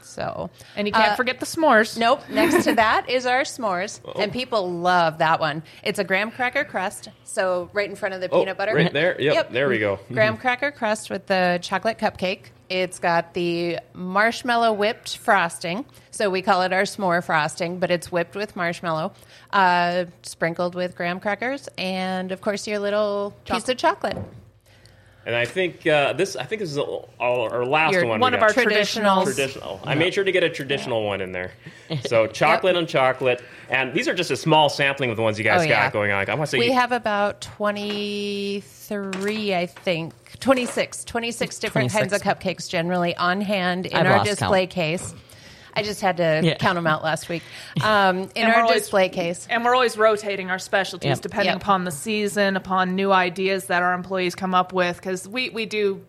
So, 0.04 0.50
And 0.76 0.88
you 0.88 0.93
can't 0.93 1.12
uh, 1.12 1.15
forget 1.15 1.39
the 1.39 1.45
s'mores. 1.45 1.97
Nope. 1.97 2.21
Next 2.30 2.63
to 2.63 2.76
that 2.76 3.10
is 3.10 3.26
our 3.26 3.41
s'mores, 3.41 4.00
and 4.19 4.32
people 4.32 4.71
love 4.71 5.19
that 5.19 5.39
one. 5.39 5.63
It's 5.84 6.00
a 6.00 6.04
graham 6.04 6.32
cracker 6.32 6.63
crust, 6.63 7.10
so 7.23 7.69
right 7.73 7.89
in 7.89 7.95
front 7.95 8.15
of 8.15 8.21
the 8.21 8.30
Oh, 8.30 8.39
peanut 8.39 8.58
butter. 8.58 8.73
right 8.73 8.91
there. 8.91 9.19
Yep, 9.21 9.52
there 9.52 9.67
we 9.69 9.80
go. 9.80 10.00
Graham 10.12 10.38
cracker 10.38 10.71
crust 10.71 11.10
with 11.10 11.28
the 11.28 11.60
chocolate 11.62 11.97
cupcake. 11.97 12.45
It's 12.69 12.99
got 12.99 13.34
the 13.34 13.80
marshmallow 13.93 14.73
whipped 14.73 15.17
frosting, 15.17 15.86
so 16.12 16.30
we 16.30 16.41
call 16.41 16.63
it 16.63 16.73
our 16.73 16.84
s'more 16.84 17.23
frosting, 17.23 17.80
but 17.80 17.91
it's 17.91 18.12
whipped 18.12 18.36
with 18.36 18.56
marshmallow, 18.56 19.13
uh, 19.51 20.06
sprinkled 20.23 20.75
with 20.75 20.95
graham 20.95 21.19
crackers, 21.19 21.69
and 21.77 22.32
of 22.32 22.41
course 22.41 22.67
your 22.67 22.80
little 22.80 23.34
piece 23.45 23.69
of 23.69 23.77
chocolate. 23.77 24.17
And 25.28 25.36
I 25.36 25.44
think 25.44 25.86
uh, 25.86 26.13
this. 26.13 26.38
I 26.38 26.46
think 26.46 26.62
this 26.62 26.72
is 26.72 26.78
all, 26.78 27.10
all- 27.20 27.50
our 27.52 27.66
last 27.66 27.92
Your- 27.92 28.06
one. 28.06 28.22
One 28.22 28.34
of 28.34 28.40
got. 28.40 28.56
our 28.58 28.63
Traditionals. 28.63 29.26
traditionals. 29.26 29.28
traditional. 29.36 29.82
I 29.84 29.94
made 29.96 30.13
sure 30.13 30.24
to 30.24 30.32
get 30.32 30.44
a 30.44 30.50
traditional 30.50 31.04
one 31.06 31.20
in 31.20 31.34
there. 31.34 31.52
So 32.06 32.28
chocolate 32.28 32.76
on 32.76 32.86
chocolate, 32.88 33.42
and 33.70 33.94
these 33.94 34.08
are 34.10 34.13
just 34.13 34.30
a 34.32 34.36
small 34.36 34.68
sampling 34.70 35.10
of 35.10 35.16
the 35.18 35.24
ones 35.24 35.38
you 35.38 35.44
guys 35.46 35.62
Oh, 35.62 35.63
yeah. 35.63 35.86
got 35.86 35.94
going 35.94 36.12
on. 36.12 36.30
I 36.30 36.34
want 36.36 36.50
to 36.50 36.52
say 36.52 36.60
We 36.60 36.68
you- 36.68 36.74
have 36.74 36.92
about 36.94 37.40
23, 37.42 39.56
I 39.56 39.66
think, 39.68 40.13
26, 40.40 41.04
26 41.06 41.60
different 41.60 41.92
26. 41.92 42.12
kinds 42.12 42.13
of 42.13 42.22
cupcakes 42.40 42.70
generally 42.70 43.16
on 43.16 43.42
hand 43.42 43.86
in 43.86 43.96
I've 43.96 44.06
our 44.20 44.24
display 44.24 44.62
count. 44.68 44.72
case. 44.72 45.13
I 45.78 45.84
just 45.84 46.02
had 46.02 46.18
to 46.18 46.42
Yeah. 46.44 46.56
count 46.56 46.76
them 46.76 46.88
out 46.88 47.04
last 47.04 47.30
week. 47.30 47.44
Um, 47.84 48.18
in 48.18 48.30
And 48.36 48.48
we're 48.48 48.54
our 48.56 48.62
always- 48.63 48.82
display 48.82 49.10
case. 49.10 49.48
And 49.50 49.63
we're 49.63 49.74
always 49.76 49.98
rotating 49.98 50.50
our 50.50 50.60
specialties 50.60 51.10
Yep. 51.10 51.22
depending 51.22 51.54
Yep. 51.54 51.62
upon 51.62 51.84
the 51.86 51.92
season, 51.92 52.56
upon 52.58 52.96
new 52.96 53.12
ideas 53.12 53.66
that 53.66 53.84
our 53.84 53.94
employees 53.94 54.36
come 54.36 54.56
up 54.56 54.74
with. 54.74 54.98
Because 54.98 55.28
we, 55.28 55.50
we 55.52 55.66
do 55.66 56.02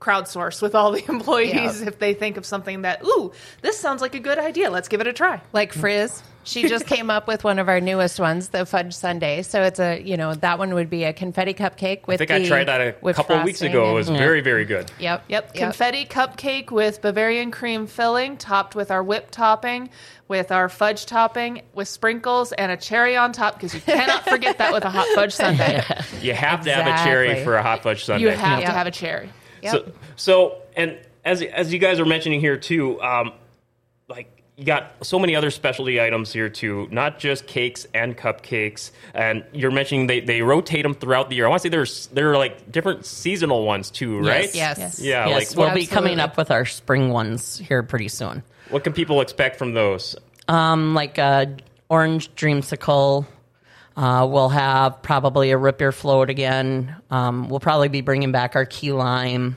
crowdsource 0.00 0.62
with 0.62 0.74
all 0.74 0.92
the 0.92 1.04
employees 1.08 1.80
Yep. 1.80 1.88
if 1.88 1.98
they 1.98 2.14
think 2.14 2.36
of 2.36 2.46
something 2.46 2.82
that, 2.82 3.04
ooh, 3.04 3.32
this 3.62 3.78
sounds 3.78 4.00
like 4.00 4.14
a 4.14 4.20
good 4.20 4.38
idea. 4.38 4.70
Let's 4.70 4.88
give 4.88 5.00
it 5.00 5.06
a 5.06 5.12
try. 5.12 5.40
like 5.52 5.72
Frizz. 5.72 6.22
She 6.48 6.66
just 6.68 6.86
came 6.86 7.10
up 7.10 7.26
with 7.28 7.44
one 7.44 7.58
of 7.58 7.68
our 7.68 7.80
newest 7.80 8.18
ones, 8.18 8.48
the 8.48 8.64
fudge 8.64 8.94
sundae. 8.94 9.42
So 9.42 9.62
it's 9.62 9.78
a, 9.78 10.00
you 10.00 10.16
know, 10.16 10.34
that 10.34 10.58
one 10.58 10.72
would 10.74 10.88
be 10.88 11.04
a 11.04 11.12
confetti 11.12 11.52
cupcake 11.54 12.06
with 12.06 12.22
I 12.22 12.26
think 12.26 12.30
I 12.30 12.46
tried 12.46 12.64
that 12.68 12.80
a 12.80 12.92
couple 13.12 13.36
of 13.36 13.44
weeks 13.44 13.58
frosting 13.58 13.72
ago. 13.72 13.84
It 13.84 13.88
and- 13.88 13.94
was 13.96 14.08
very, 14.08 14.40
very 14.40 14.64
good. 14.64 14.90
Yep. 14.98 15.24
Yep. 15.28 15.54
Confetti 15.54 16.06
cupcake 16.06 16.70
with 16.70 17.02
Bavarian 17.02 17.50
cream 17.50 17.86
filling, 17.86 18.36
topped 18.38 18.74
with 18.74 18.90
our 18.90 19.02
whipped 19.02 19.32
topping, 19.32 19.90
with 20.26 20.50
our 20.50 20.68
fudge 20.68 21.04
topping, 21.06 21.62
with 21.74 21.88
sprinkles 21.88 22.52
and 22.52 22.72
a 22.72 22.76
cherry 22.76 23.16
on 23.16 23.32
top, 23.32 23.54
because 23.54 23.74
you 23.74 23.80
cannot 23.80 24.24
forget 24.28 24.58
that 24.58 24.72
with 24.72 24.84
a 24.84 24.90
hot 24.90 25.06
fudge 25.14 25.32
sundae. 25.34 25.82
You 26.22 26.32
have 26.32 26.64
to 26.64 26.72
have 26.72 26.86
a 26.86 27.04
cherry 27.04 27.44
for 27.44 27.56
a 27.56 27.62
hot 27.62 27.82
fudge 27.82 28.04
sundae. 28.04 28.22
You 28.22 28.30
have 28.30 28.60
Yep. 28.60 28.68
to 28.68 28.74
have 28.74 28.86
a 28.86 28.90
cherry. 28.90 29.28
Yep. 29.62 29.72
So, 29.72 29.92
so 30.16 30.62
and 30.76 30.98
as 31.24 31.42
as 31.42 31.72
you 31.72 31.78
guys 31.78 32.00
are 32.00 32.06
mentioning 32.06 32.40
here 32.40 32.56
too, 32.56 33.00
um, 33.02 33.26
like 33.26 33.34
you 34.58 34.64
got 34.64 34.92
so 35.02 35.20
many 35.20 35.36
other 35.36 35.52
specialty 35.52 36.00
items 36.00 36.32
here 36.32 36.48
too, 36.48 36.88
not 36.90 37.20
just 37.20 37.46
cakes 37.46 37.86
and 37.94 38.18
cupcakes. 38.18 38.90
And 39.14 39.44
you're 39.52 39.70
mentioning 39.70 40.08
they, 40.08 40.18
they 40.18 40.42
rotate 40.42 40.82
them 40.82 40.94
throughout 40.94 41.30
the 41.30 41.36
year. 41.36 41.46
I 41.46 41.48
want 41.48 41.62
to 41.62 41.66
say 41.66 41.68
there's 41.68 42.08
there 42.08 42.32
are 42.32 42.36
like 42.36 42.70
different 42.70 43.06
seasonal 43.06 43.64
ones 43.64 43.88
too, 43.88 44.18
right? 44.18 44.52
Yes. 44.52 44.78
Yes. 44.78 44.98
Yeah. 45.00 45.28
yes, 45.28 45.50
like 45.50 45.56
we'll 45.56 45.68
what, 45.68 45.76
be 45.76 45.86
coming 45.86 46.18
up 46.18 46.36
with 46.36 46.50
our 46.50 46.64
spring 46.64 47.10
ones 47.10 47.56
here 47.56 47.84
pretty 47.84 48.08
soon. 48.08 48.42
what 48.70 48.82
can 48.82 48.92
people 48.92 49.20
expect 49.20 49.56
from 49.56 49.74
those? 49.74 50.16
Um, 50.48 50.92
like 50.92 51.20
uh, 51.20 51.46
orange 51.88 52.34
dreamsicle. 52.34 53.26
Uh, 53.96 54.26
we'll 54.28 54.48
have 54.48 55.02
probably 55.02 55.52
a 55.52 55.56
rip 55.56 55.80
your 55.80 55.92
float 55.92 56.30
again. 56.30 56.96
Um, 57.12 57.48
we'll 57.48 57.60
probably 57.60 57.88
be 57.88 58.00
bringing 58.00 58.32
back 58.32 58.56
our 58.56 58.64
key 58.64 58.90
lime. 58.92 59.56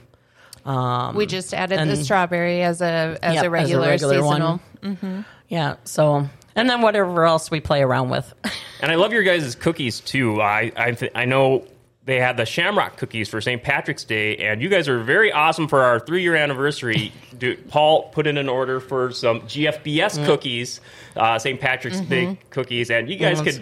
we 1.15 1.25
just 1.25 1.55
added 1.55 1.89
the 1.89 2.03
strawberry 2.03 2.61
as 2.61 2.81
a 2.81 3.17
as 3.23 3.35
Yep, 3.35 3.45
a 3.45 3.49
regular, 3.49 3.87
regular 3.87 4.15
seasonal. 4.21 4.49
one. 4.51 4.59
Yeah. 5.47 5.75
So, 5.83 6.27
and 6.55 6.69
then 6.69 6.81
whatever 6.81 7.25
else 7.25 7.49
we 7.51 7.59
play 7.59 7.81
around 7.81 8.09
with. 8.09 8.33
And 8.83 8.91
I 8.91 8.95
love 8.95 9.13
your 9.13 9.21
guys' 9.21 9.53
cookies 9.53 9.99
too. 9.99 10.41
I 10.41 10.71
I, 10.75 10.91
th- 10.93 11.11
I 11.13 11.25
know 11.25 11.67
they 12.05 12.19
had 12.19 12.35
the 12.35 12.47
Shamrock 12.47 12.97
cookies 12.97 13.29
for 13.29 13.39
St. 13.39 13.61
Patrick's 13.61 14.03
Day, 14.05 14.37
and 14.37 14.59
you 14.59 14.69
guys 14.69 14.87
are 14.89 15.03
very 15.03 15.31
awesome 15.31 15.67
for 15.67 15.83
our 15.83 15.99
three 15.99 16.23
year 16.23 16.35
anniversary. 16.35 17.13
Dude, 17.37 17.69
Paul 17.69 18.09
put 18.09 18.25
in 18.25 18.39
an 18.39 18.49
order 18.49 18.79
for 18.79 19.11
some 19.11 19.41
GFBS 19.41 20.17
Mm. 20.17 20.25
cookies, 20.25 20.81
uh, 21.15 21.37
St. 21.37 21.61
Patrick's 21.61 21.97
Mm-hmm. 21.97 22.09
Day 22.09 22.39
cookies, 22.49 22.89
and 22.89 23.07
you 23.07 23.17
guys 23.17 23.39
could 23.39 23.61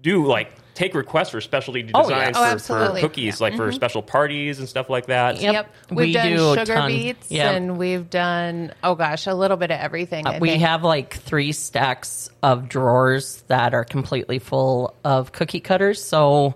do 0.00 0.26
like 0.26 0.52
take 0.74 0.94
requests 0.94 1.30
for 1.30 1.40
specialty 1.40 1.90
Oh, 1.94 2.08
yeah. 2.08 2.30
designs 2.30 2.36
Oh, 2.36 2.40
for, 2.40 2.46
for 2.46 2.52
absolutely. 2.52 3.00
cookies, 3.02 3.40
like 3.40 3.56
for 3.56 3.70
special 3.72 4.02
parties 4.02 4.58
and 4.58 4.68
stuff 4.68 4.88
like 4.88 5.06
that. 5.06 5.40
Yep. 5.40 5.52
Yep. 5.52 5.74
We've 5.90 5.96
We 5.98 6.12
done 6.12 6.28
do 6.28 6.54
sugar 6.54 6.74
ton. 6.74 6.88
beets 6.88 7.30
Yep. 7.30 7.54
and 7.54 7.78
we've 7.78 8.08
done 8.08 8.72
oh 8.82 8.94
gosh, 8.94 9.26
a 9.26 9.34
little 9.34 9.56
bit 9.56 9.70
of 9.70 9.78
everything. 9.80 10.26
I 10.26 10.38
we 10.38 10.50
think. 10.50 10.62
have 10.62 10.82
like 10.82 11.14
three 11.14 11.52
stacks 11.52 12.30
of 12.42 12.68
drawers 12.68 13.42
that 13.48 13.74
are 13.74 13.84
completely 13.84 14.38
full 14.38 14.94
of 15.04 15.32
cookie 15.32 15.60
cutters. 15.60 16.02
So 16.02 16.54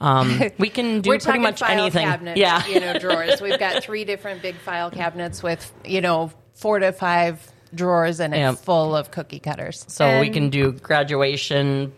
um, 0.00 0.42
we 0.58 0.68
can 0.68 1.00
do 1.00 1.08
We're 1.10 1.18
pretty 1.18 1.38
much 1.38 1.60
file 1.60 1.70
anything. 1.80 2.04
Cabinets, 2.06 2.38
yeah. 2.38 2.66
you 2.66 2.80
know, 2.80 2.98
drawers. 2.98 3.40
We've 3.40 3.58
got 3.58 3.82
three 3.82 4.04
different 4.04 4.42
big 4.42 4.56
file 4.56 4.90
cabinets 4.90 5.42
with 5.42 5.72
you 5.84 6.02
know 6.02 6.30
four 6.54 6.78
to 6.78 6.92
five 6.92 7.40
drawers 7.74 8.20
in 8.20 8.32
it 8.34 8.38
Yep. 8.38 8.58
full 8.58 8.94
of 8.94 9.10
cookie 9.10 9.38
cutters. 9.40 9.84
So 9.88 10.20
we 10.20 10.28
can 10.30 10.50
do 10.50 10.72
graduation, 10.72 11.92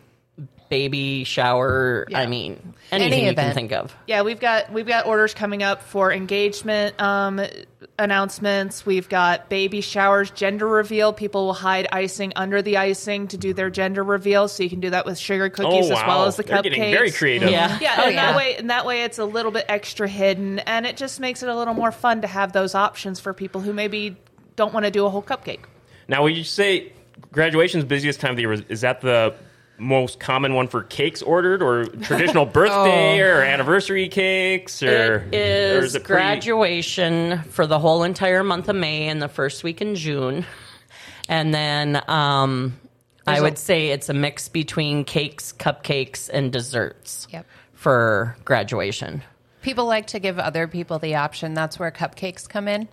baby 0.69 1.25
shower. 1.25 2.07
I 2.15 2.27
mean, 2.27 2.75
anything 2.93 3.13
Any 3.13 3.17
you 3.27 3.35
can 3.35 3.45
event. 3.45 3.55
think 3.55 3.73
of. 3.73 3.95
Yeah, 4.07 4.23
we've 4.23 4.41
got 4.41 4.73
we've 4.73 4.87
got 4.87 5.07
orders 5.07 5.35
coming 5.35 5.63
up 5.63 5.83
for 5.83 6.13
engagement 6.13 7.01
um, 7.01 7.41
announcements. 7.99 8.85
We've 8.87 9.09
got 9.09 9.49
baby 9.49 9.81
showers, 9.81 10.31
gender 10.31 10.67
reveal. 10.67 11.13
People 11.13 11.47
will 11.47 11.55
hide 11.55 11.89
icing 11.93 12.33
under 12.37 12.63
the 12.63 12.77
icing 12.77 13.29
to 13.29 13.37
do 13.37 13.53
their 13.53 13.71
gender 13.71 14.03
reveal, 14.03 14.49
so 14.49 14.63
you 14.63 14.71
can 14.71 14.81
do 14.81 14.91
that 14.91 15.07
with 15.07 15.19
sugar 15.19 15.49
cookies 15.49 15.91
oh, 15.91 15.95
as 15.95 16.07
well 16.07 16.25
as 16.27 16.37
the 16.37 16.43
They're 16.43 16.59
cupcakes. 16.59 16.63
getting 16.65 16.93
very 16.93 17.11
creative. 17.11 17.51
Yeah. 17.51 17.79
Yeah, 17.81 17.97
Oh, 17.99 18.03
and 18.05 18.15
yeah. 18.15 18.27
that 18.33 18.37
way, 18.37 18.57
and 18.57 18.71
that 18.71 18.87
way, 18.87 19.03
it's 19.03 19.19
a 19.19 19.25
little 19.25 19.51
bit 19.53 19.65
extra 19.69 20.09
hidden, 20.09 20.59
and 20.61 20.87
it 20.87 20.97
just 20.97 21.21
makes 21.21 21.43
it 21.43 21.49
a 21.49 21.55
little 21.57 21.75
more 21.75 21.93
fun 21.93 22.23
to 22.23 22.27
have 22.29 22.53
those 22.53 22.75
options 22.75 23.21
for 23.21 23.33
people 23.35 23.61
who 23.61 23.73
maybe 23.73 24.17
don't 24.57 24.73
want 24.75 24.85
to 24.85 24.91
do 24.91 25.05
a 25.07 25.11
whole 25.11 25.23
cupcake. 25.23 25.61
Now, 26.09 26.23
when 26.25 26.35
you 26.35 26.45
say 26.45 26.93
graduation's 27.33 27.85
busiest 27.85 28.21
time 28.21 28.31
of 28.31 28.37
the 28.37 28.43
year? 28.43 28.53
Is 28.69 28.81
that 28.83 29.01
the 29.01 29.35
most 29.79 30.19
common 30.21 30.55
one 30.55 30.69
for 30.69 30.83
cakes 30.83 31.23
ordered, 31.23 31.63
or 31.63 31.85
traditional 31.87 32.45
birthday 32.59 33.21
or 33.21 33.43
anniversary 33.43 34.09
cakes, 34.09 34.83
or 34.83 35.27
It 35.31 35.35
is, 35.35 35.77
or 35.83 35.85
is 35.85 35.95
it 35.95 36.05
pretty- 36.05 36.23
graduation 36.23 37.43
for 37.51 37.67
the 37.67 37.79
whole 37.79 38.03
entire 38.03 38.43
month 38.45 38.69
of 38.69 38.77
May 38.77 39.09
and 39.09 39.21
the 39.23 39.29
first 39.29 39.63
week 39.65 39.81
in 39.81 39.95
June. 39.95 40.45
And 41.29 41.53
then 41.55 42.03
um, 42.09 42.79
I 43.27 43.41
would 43.41 43.59
say 43.59 43.89
it's 43.91 44.09
a 44.09 44.15
mix 44.15 44.49
between 44.49 45.05
cakes, 45.05 45.53
cupcakes, 45.53 46.31
and 46.33 46.51
desserts 46.53 47.27
Yep. 47.31 47.47
for 47.75 48.37
graduation. 48.45 49.23
People 49.61 49.85
like 49.87 50.07
to 50.09 50.19
give 50.19 50.39
other 50.39 50.67
people 50.67 50.99
the 50.99 51.17
option. 51.17 51.53
That's 51.53 51.79
where 51.79 51.91
cupcakes 51.91 52.49
come 52.49 52.67
in. 52.69 52.89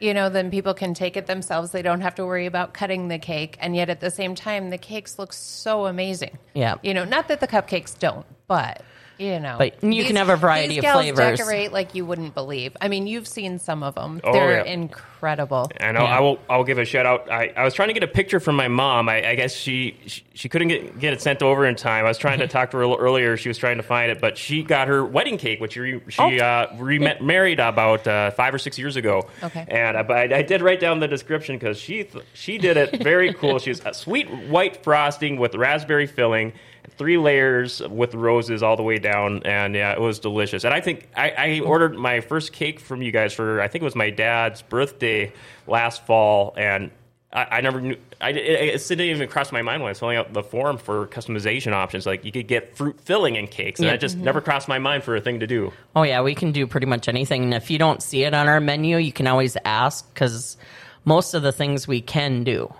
You 0.00 0.14
know, 0.14 0.28
then 0.28 0.50
people 0.50 0.74
can 0.74 0.94
take 0.94 1.16
it 1.16 1.26
themselves. 1.26 1.72
They 1.72 1.82
don't 1.82 2.00
have 2.00 2.14
to 2.16 2.26
worry 2.26 2.46
about 2.46 2.72
cutting 2.72 3.08
the 3.08 3.18
cake. 3.18 3.56
And 3.60 3.74
yet 3.74 3.90
at 3.90 4.00
the 4.00 4.10
same 4.10 4.34
time, 4.34 4.70
the 4.70 4.78
cakes 4.78 5.18
look 5.18 5.32
so 5.32 5.86
amazing. 5.86 6.38
Yeah. 6.54 6.76
You 6.82 6.94
know, 6.94 7.04
not 7.04 7.28
that 7.28 7.40
the 7.40 7.48
cupcakes 7.48 7.98
don't, 7.98 8.26
but 8.46 8.82
you 9.18 9.40
know, 9.40 9.56
But 9.58 9.82
you 9.82 10.04
can 10.04 10.16
have 10.16 10.28
a 10.28 10.36
variety 10.36 10.68
these 10.68 10.78
of 10.78 10.82
gals 10.82 11.02
flavors. 11.02 11.38
Decorate 11.38 11.72
like 11.72 11.94
you 11.94 12.06
wouldn't 12.06 12.34
believe. 12.34 12.76
I 12.80 12.88
mean, 12.88 13.06
you've 13.06 13.26
seen 13.28 13.58
some 13.58 13.82
of 13.82 13.94
them. 13.96 14.20
Oh, 14.24 14.32
They're 14.32 14.64
yeah. 14.64 14.72
incredible. 14.72 15.70
And 15.78 15.98
I'll, 15.98 16.04
Yeah. 16.04 16.16
I 16.16 16.20
will. 16.20 16.38
I'll 16.48 16.64
give 16.64 16.78
a 16.78 16.84
shout 16.84 17.04
out. 17.06 17.30
I, 17.30 17.52
I 17.56 17.64
was 17.64 17.74
trying 17.74 17.88
to 17.88 17.94
get 17.94 18.02
a 18.04 18.08
picture 18.08 18.38
from 18.40 18.54
my 18.56 18.68
mom. 18.68 19.08
I, 19.08 19.30
I 19.30 19.34
guess 19.34 19.54
she, 19.54 19.96
she 20.06 20.22
she 20.34 20.48
couldn't 20.48 20.68
get, 20.68 20.98
get 21.00 21.12
it 21.12 21.20
sent 21.20 21.42
over 21.42 21.66
in 21.66 21.74
time. 21.74 22.04
I 22.04 22.08
was 22.08 22.18
trying 22.18 22.38
to 22.38 22.46
talk 22.48 22.70
to 22.70 22.76
her 22.76 22.82
a 22.82 22.88
little 22.88 23.02
earlier. 23.04 23.36
She 23.36 23.48
was 23.48 23.58
trying 23.58 23.78
to 23.78 23.82
find 23.82 24.10
it, 24.12 24.20
but 24.20 24.38
she 24.38 24.62
got 24.62 24.86
her 24.88 25.04
wedding 25.04 25.36
cake, 25.38 25.60
which 25.60 25.72
she, 25.74 26.00
she 26.08 26.20
Oh. 26.20 26.44
uh, 26.44 26.76
remarried 26.78 27.58
about 27.60 28.06
uh, 28.06 28.30
five 28.30 28.54
or 28.54 28.58
six 28.58 28.78
years 28.78 28.96
ago. 28.96 29.26
Okay. 29.42 29.64
And 29.68 29.96
I, 29.96 30.02
but 30.04 30.32
I, 30.32 30.38
I 30.38 30.42
did 30.42 30.62
write 30.62 30.80
down 30.80 31.00
the 31.00 31.08
description 31.08 31.56
because 31.56 31.78
she 31.78 32.04
th- 32.04 32.24
she 32.34 32.58
did 32.58 32.76
it 32.76 33.02
very 33.02 33.32
cool. 33.34 33.58
She's 33.58 33.84
a 33.84 33.92
sweet 33.92 34.28
white 34.48 34.82
frosting 34.84 35.38
with 35.38 35.54
raspberry 35.54 36.06
filling. 36.06 36.52
Three 36.96 37.18
layers 37.18 37.80
with 37.80 38.14
roses 38.14 38.62
all 38.62 38.76
the 38.76 38.82
way 38.82 38.98
down, 38.98 39.42
and 39.44 39.74
yeah, 39.74 39.92
it 39.92 40.00
was 40.00 40.18
delicious. 40.18 40.64
And 40.64 40.72
I 40.72 40.80
think 40.80 41.08
I, 41.16 41.30
I 41.30 41.60
ordered 41.60 41.96
my 41.96 42.20
first 42.20 42.52
cake 42.52 42.80
from 42.80 43.02
you 43.02 43.12
guys 43.12 43.32
for 43.32 43.60
I 43.60 43.68
think 43.68 43.82
it 43.82 43.84
was 43.84 43.94
my 43.96 44.10
dad's 44.10 44.62
birthday 44.62 45.32
last 45.66 46.06
fall, 46.06 46.54
and 46.56 46.90
I, 47.32 47.46
I 47.50 47.60
never 47.60 47.80
knew. 47.80 47.96
I, 48.20 48.30
it, 48.30 48.74
it 48.74 48.88
didn't 48.88 49.06
even 49.06 49.28
cross 49.28 49.52
my 49.52 49.62
mind 49.62 49.82
when 49.82 49.88
I 49.88 49.90
was 49.90 49.98
filling 49.98 50.16
out 50.16 50.32
the 50.32 50.42
form 50.42 50.78
for 50.78 51.06
customization 51.06 51.72
options. 51.72 52.06
Like 52.06 52.24
you 52.24 52.32
could 52.32 52.48
get 52.48 52.76
fruit 52.76 53.00
filling 53.00 53.36
in 53.36 53.46
cakes, 53.46 53.80
and 53.80 53.86
Yeah. 53.86 53.92
that 53.92 54.00
just 54.00 54.16
mm-hmm. 54.16 54.24
never 54.24 54.40
crossed 54.40 54.68
my 54.68 54.78
mind 54.78 55.04
for 55.04 55.14
a 55.14 55.20
thing 55.20 55.40
to 55.40 55.46
do. 55.46 55.72
Oh 55.94 56.02
yeah, 56.02 56.22
we 56.22 56.34
can 56.34 56.52
do 56.52 56.66
pretty 56.66 56.86
much 56.86 57.08
anything. 57.08 57.44
And 57.44 57.54
if 57.54 57.70
you 57.70 57.78
don't 57.78 58.02
see 58.02 58.24
it 58.24 58.34
on 58.34 58.48
our 58.48 58.60
menu, 58.60 58.96
you 58.96 59.12
can 59.12 59.26
always 59.26 59.56
ask 59.64 60.12
because 60.12 60.56
most 61.04 61.34
of 61.34 61.42
the 61.42 61.52
things 61.52 61.86
we 61.86 62.00
can 62.00 62.44
do. 62.44 62.72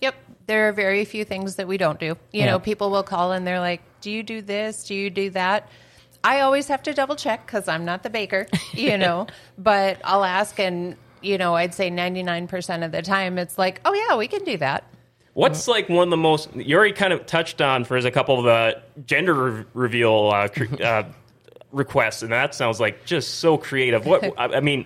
Yep. 0.00 0.14
There 0.46 0.68
are 0.68 0.72
very 0.72 1.04
few 1.04 1.24
things 1.24 1.56
that 1.56 1.68
we 1.68 1.76
don't 1.76 1.98
do. 1.98 2.06
You 2.06 2.40
Yeah. 2.40 2.46
know, 2.46 2.58
people 2.58 2.90
will 2.90 3.02
call 3.02 3.32
and 3.32 3.46
they're 3.46 3.60
like, 3.60 3.82
Do 4.00 4.10
you 4.10 4.22
do 4.22 4.42
this? 4.42 4.84
Do 4.84 4.94
you 4.94 5.10
do 5.10 5.30
that? 5.30 5.68
I 6.24 6.40
always 6.40 6.68
have 6.68 6.82
to 6.84 6.92
double 6.92 7.16
check 7.16 7.46
because 7.46 7.68
I'm 7.68 7.84
not 7.84 8.02
the 8.02 8.10
baker, 8.10 8.46
you 8.72 8.96
know, 9.04 9.26
but 9.58 9.98
I'll 10.04 10.24
ask 10.24 10.58
and, 10.58 10.96
you 11.20 11.38
know, 11.38 11.54
I'd 11.54 11.74
say 11.74 11.90
99% 11.90 12.84
of 12.84 12.92
the 12.92 13.02
time 13.02 13.38
it's 13.38 13.58
like, 13.58 13.80
Oh, 13.84 13.94
yeah, 13.94 14.16
we 14.16 14.26
can 14.28 14.44
do 14.44 14.56
that. 14.58 14.84
What's 15.34 15.66
like 15.66 15.88
one 15.88 16.04
of 16.08 16.10
the 16.10 16.16
most 16.18 16.54
you 16.54 16.76
already 16.76 16.92
kind 16.92 17.12
of 17.12 17.24
touched 17.26 17.60
on 17.62 17.84
for 17.84 17.96
as 17.96 18.04
a 18.04 18.10
couple 18.10 18.38
of 18.38 18.44
the 18.44 18.82
gender 19.06 19.32
re- 19.34 19.64
reveal 19.72 20.30
uh, 20.30 20.48
cr- 20.48 20.82
uh, 20.82 21.04
requests, 21.72 22.22
and 22.22 22.32
that 22.32 22.54
sounds 22.54 22.78
like 22.78 23.04
just 23.04 23.36
so 23.36 23.56
creative. 23.56 24.06
What 24.06 24.24
I 24.38 24.56
I 24.56 24.60
mean, 24.60 24.84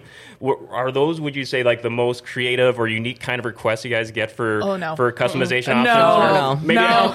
are 0.71 0.91
those? 0.93 1.21
Would 1.21 1.37
you 1.37 1.45
say 1.45 1.63
like 1.63 1.83
the 1.83 1.91
most 1.91 2.25
creative 2.25 2.79
or 2.79 2.89
unique 2.89 3.21
kind 3.21 3.39
of 3.39 3.45
requests 3.45 3.85
you 3.85 3.91
guys 3.91 4.11
get 4.13 4.31
for 4.31 4.61
Oh, 4.63 4.77
no. 4.77 4.97
for 4.97 5.11
customization 5.13 5.85
Mm-mm. 5.85 5.87
options? 5.87 6.35
No. 6.35 6.51
Or 6.53 6.57
maybe 6.57 6.75
No. 6.75 7.13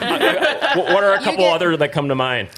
what 0.82 0.94
what 0.94 1.04
are 1.04 1.14
a 1.14 1.20
couple 1.20 1.38
get- 1.46 1.54
other 1.56 1.78
that 1.78 1.92
come 1.92 2.10
to 2.10 2.16
mind? 2.16 2.50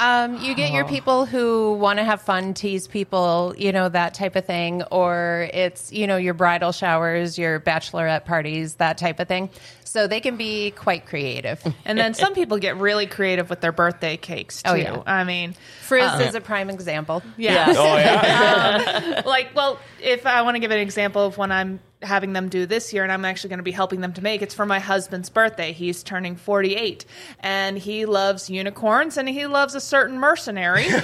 Um, 0.00 0.42
you 0.42 0.54
get 0.54 0.72
your 0.72 0.84
uh-huh. 0.84 0.92
people 0.92 1.26
who 1.26 1.74
want 1.74 1.98
to 1.98 2.04
have 2.04 2.22
fun, 2.22 2.54
tease 2.54 2.88
people, 2.88 3.54
you 3.58 3.70
know, 3.70 3.88
that 3.90 4.14
type 4.14 4.34
of 4.34 4.46
thing. 4.46 4.82
Or 4.84 5.48
it's, 5.52 5.92
you 5.92 6.06
know, 6.06 6.16
your 6.16 6.32
bridal 6.32 6.72
showers, 6.72 7.38
your 7.38 7.60
bachelorette 7.60 8.24
parties, 8.24 8.74
that 8.76 8.96
type 8.96 9.20
of 9.20 9.28
thing. 9.28 9.50
So 9.84 10.06
they 10.06 10.20
can 10.20 10.36
be 10.36 10.70
quite 10.70 11.06
creative. 11.06 11.62
And 11.84 11.98
then 11.98 12.14
some 12.14 12.34
people 12.34 12.58
get 12.58 12.76
really 12.76 13.06
creative 13.06 13.50
with 13.50 13.60
their 13.60 13.72
birthday 13.72 14.16
cakes 14.16 14.62
oh, 14.64 14.76
too. 14.76 14.86
Oh, 14.86 14.92
yeah. 14.94 15.02
I 15.06 15.24
mean, 15.24 15.54
Frizz 15.82 16.12
uh, 16.12 16.24
is 16.28 16.34
a 16.36 16.40
prime 16.40 16.70
example. 16.70 17.22
yeah. 17.36 17.74
Oh 17.76 17.96
yeah, 17.96 19.14
um, 19.18 19.24
like, 19.24 19.48
well, 19.56 19.80
if 20.00 20.24
I 20.26 20.42
want 20.42 20.54
to 20.54 20.60
give 20.60 20.70
an 20.70 20.78
example 20.78 21.26
of 21.26 21.36
when 21.36 21.50
I'm 21.50 21.80
having 22.02 22.32
them 22.32 22.48
do 22.48 22.66
this 22.66 22.92
year, 22.92 23.02
and 23.02 23.12
I'm 23.12 23.24
actually 23.24 23.50
going 23.50 23.58
to 23.58 23.64
be 23.64 23.70
helping 23.72 24.00
them 24.00 24.12
to 24.14 24.22
make, 24.22 24.42
it's 24.42 24.54
for 24.54 24.66
my 24.66 24.78
husband's 24.78 25.28
birthday. 25.28 25.72
He's 25.72 26.02
turning 26.02 26.36
48, 26.36 27.04
and 27.40 27.76
he 27.76 28.06
loves 28.06 28.48
unicorns, 28.48 29.16
and 29.16 29.28
he 29.28 29.46
loves 29.46 29.74
a 29.74 29.80
certain 29.80 30.18
mercenary. 30.18 30.86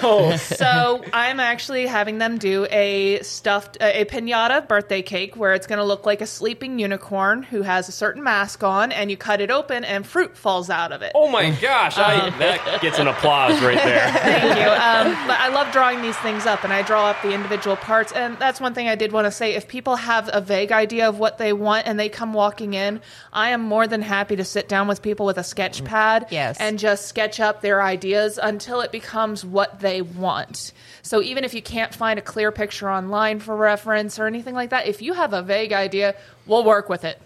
So 0.57 1.05
I'm 1.13 1.41
actually 1.41 1.87
having 1.87 2.19
them 2.19 2.39
do 2.39 2.67
a 2.71 3.21
stuffed, 3.23 3.77
a 3.81 4.05
pinata 4.07 4.67
birthday 4.67 5.03
cake 5.03 5.37
where 5.37 5.55
it's 5.55 5.67
going 5.67 5.79
to 5.79 5.85
look 5.85 6.07
like 6.07 6.21
a 6.21 6.27
sleeping 6.27 6.79
unicorn 6.79 7.43
who 7.43 7.63
has 7.63 7.89
a 7.89 7.93
certain 7.93 8.23
mask 8.23 8.63
on, 8.63 8.93
and 8.93 9.11
you 9.11 9.17
cut 9.17 9.41
it 9.41 9.51
open, 9.51 9.85
and 9.85 10.07
fruit 10.07 10.37
falls 10.37 10.71
out 10.71 10.93
of 10.93 11.03
it. 11.03 11.13
oh 11.15 11.29
my 11.29 11.51
gosh, 11.61 11.99
I, 11.99 12.31
that 12.39 12.81
gets 12.81 12.99
an 12.99 13.09
applause 13.09 13.61
right 13.63 13.77
there. 13.77 14.09
Thank 14.13 14.59
you. 14.59 14.67
Um, 14.67 15.27
but 15.27 15.39
I 15.39 15.49
love 15.49 15.73
drawing 15.73 16.01
these 16.03 16.17
things 16.19 16.47
up, 16.47 16.65
and 16.65 16.73
I 16.73 16.83
draw 16.83 17.11
up 17.11 17.21
the 17.23 17.33
individual 17.33 17.77
parts. 17.77 18.13
And 18.13 18.39
that's 18.39 18.61
one 18.61 18.75
thing 18.75 18.89
I 18.89 18.95
did 18.95 19.13
want 19.13 19.27
to 19.27 19.31
say. 19.31 19.55
If 19.55 19.69
people 19.69 19.97
have 19.97 20.31
a 20.33 20.41
vague 20.41 20.73
idea 20.73 20.86
of 20.92 21.18
what 21.18 21.38
they 21.38 21.53
want 21.53 21.87
and 21.87 21.99
they 21.99 22.09
come 22.09 22.33
walking 22.33 22.75
in, 22.75 23.01
I 23.33 23.51
am 23.51 23.61
more 23.62 23.87
than 23.87 24.03
happy 24.03 24.37
to 24.37 24.44
sit 24.44 24.68
down 24.68 24.88
with 24.88 25.03
people 25.03 25.27
with 25.27 25.38
a 25.38 25.44
sketch 25.44 25.85
pad 25.85 26.27
Yes. 26.31 26.57
and 26.59 26.79
just 26.79 27.07
sketch 27.07 27.40
up 27.40 27.61
their 27.61 27.83
ideas 27.83 28.38
until 28.42 28.81
it 28.81 28.92
becomes 28.92 29.44
what 29.44 29.81
they 29.81 30.03
want. 30.03 30.72
So 31.03 31.22
even 31.22 31.44
if 31.44 31.55
you 31.55 31.62
can't 31.62 31.94
find 31.94 32.18
a 32.18 32.22
clear 32.22 32.51
picture 32.53 32.90
online 32.90 33.40
for 33.40 33.57
reference 33.57 34.18
or 34.18 34.27
anything 34.27 34.55
like 34.55 34.70
that, 34.70 34.87
if 34.87 35.03
you 35.03 35.12
have 35.12 35.33
a 35.33 35.42
vague 35.42 35.72
idea, 35.72 36.14
we'll 36.46 36.64
work 36.64 36.88
with 36.88 37.05
it. 37.05 37.20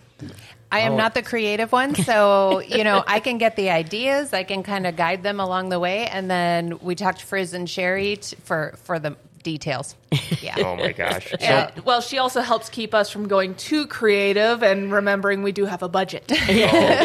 I 0.73 0.81
am 0.81 0.97
not 0.97 1.15
the 1.15 1.23
creative 1.23 1.73
one, 1.73 1.97
so 1.97 2.61
you 2.67 2.85
know 2.85 3.03
I 3.05 3.19
can 3.19 3.39
get 3.39 3.57
the 3.57 3.71
ideas. 3.71 4.33
I 4.33 4.45
can 4.45 4.63
kind 4.63 4.87
of 4.87 4.95
guide 4.95 5.23
them 5.25 5.41
along 5.41 5.71
the 5.71 5.81
way, 5.81 6.07
and 6.07 6.31
then 6.31 6.79
we 6.81 6.95
talked 6.95 7.21
to 7.21 7.27
Frizz 7.27 7.55
and 7.55 7.67
Cheri 7.67 8.17
t- 8.17 8.37
for 8.45 8.75
for 8.85 9.01
the 9.01 9.17
details. 9.43 9.97
Yeah. 10.41 10.55
Oh 10.59 10.75
my 10.77 10.93
gosh. 10.93 11.35
So, 11.39 11.71
well, 11.85 12.01
she 12.01 12.17
also 12.17 12.41
helps 12.41 12.71
keep 12.71 12.95
us 12.95 13.11
from 13.11 13.29
going 13.29 13.55
too 13.57 13.87
creative 13.87 14.63
and 14.63 14.91
remembering 14.91 15.43
we 15.43 15.53
do 15.53 15.67
have 15.67 15.83
a 15.83 15.89
budget. 15.89 16.25
Oh, 16.49 17.05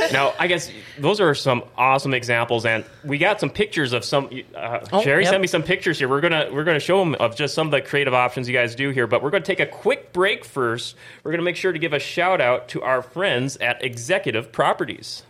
gosh. 0.00 0.12
now, 0.12 0.32
I 0.38 0.46
guess 0.46 0.70
those 0.98 1.20
are 1.20 1.34
some 1.34 1.64
awesome 1.76 2.14
examples, 2.14 2.64
and 2.64 2.84
we 3.04 3.18
got 3.18 3.40
some 3.40 3.50
pictures 3.50 3.92
of 3.92 4.04
some. 4.06 4.30
Uh, 4.54 4.78
Oh, 4.90 5.02
Cheri 5.02 5.24
yep. 5.24 5.32
sent 5.32 5.40
me 5.42 5.46
some 5.48 5.62
pictures 5.62 5.98
here. 5.98 6.08
We're 6.08 6.20
gonna 6.22 6.48
we're 6.50 6.64
gonna 6.64 6.80
show 6.80 6.98
them 7.00 7.14
of 7.16 7.36
just 7.36 7.52
some 7.54 7.66
of 7.66 7.72
the 7.72 7.82
creative 7.82 8.14
options 8.14 8.48
you 8.48 8.54
guys 8.54 8.74
do 8.74 8.88
here, 8.90 9.06
but 9.06 9.22
we're 9.22 9.30
gonna 9.30 9.44
take 9.44 9.60
a 9.60 9.66
quick 9.66 10.12
break 10.14 10.44
first. 10.44 10.96
We're 11.24 11.32
gonna 11.32 11.42
make 11.42 11.56
sure 11.56 11.72
to 11.72 11.78
give 11.78 11.92
a 11.92 11.98
shout 11.98 12.40
out 12.40 12.68
to 12.68 12.82
our 12.82 13.02
friends 13.02 13.56
at 13.58 13.84
Executive 13.84 14.50
Properties. 14.50 15.24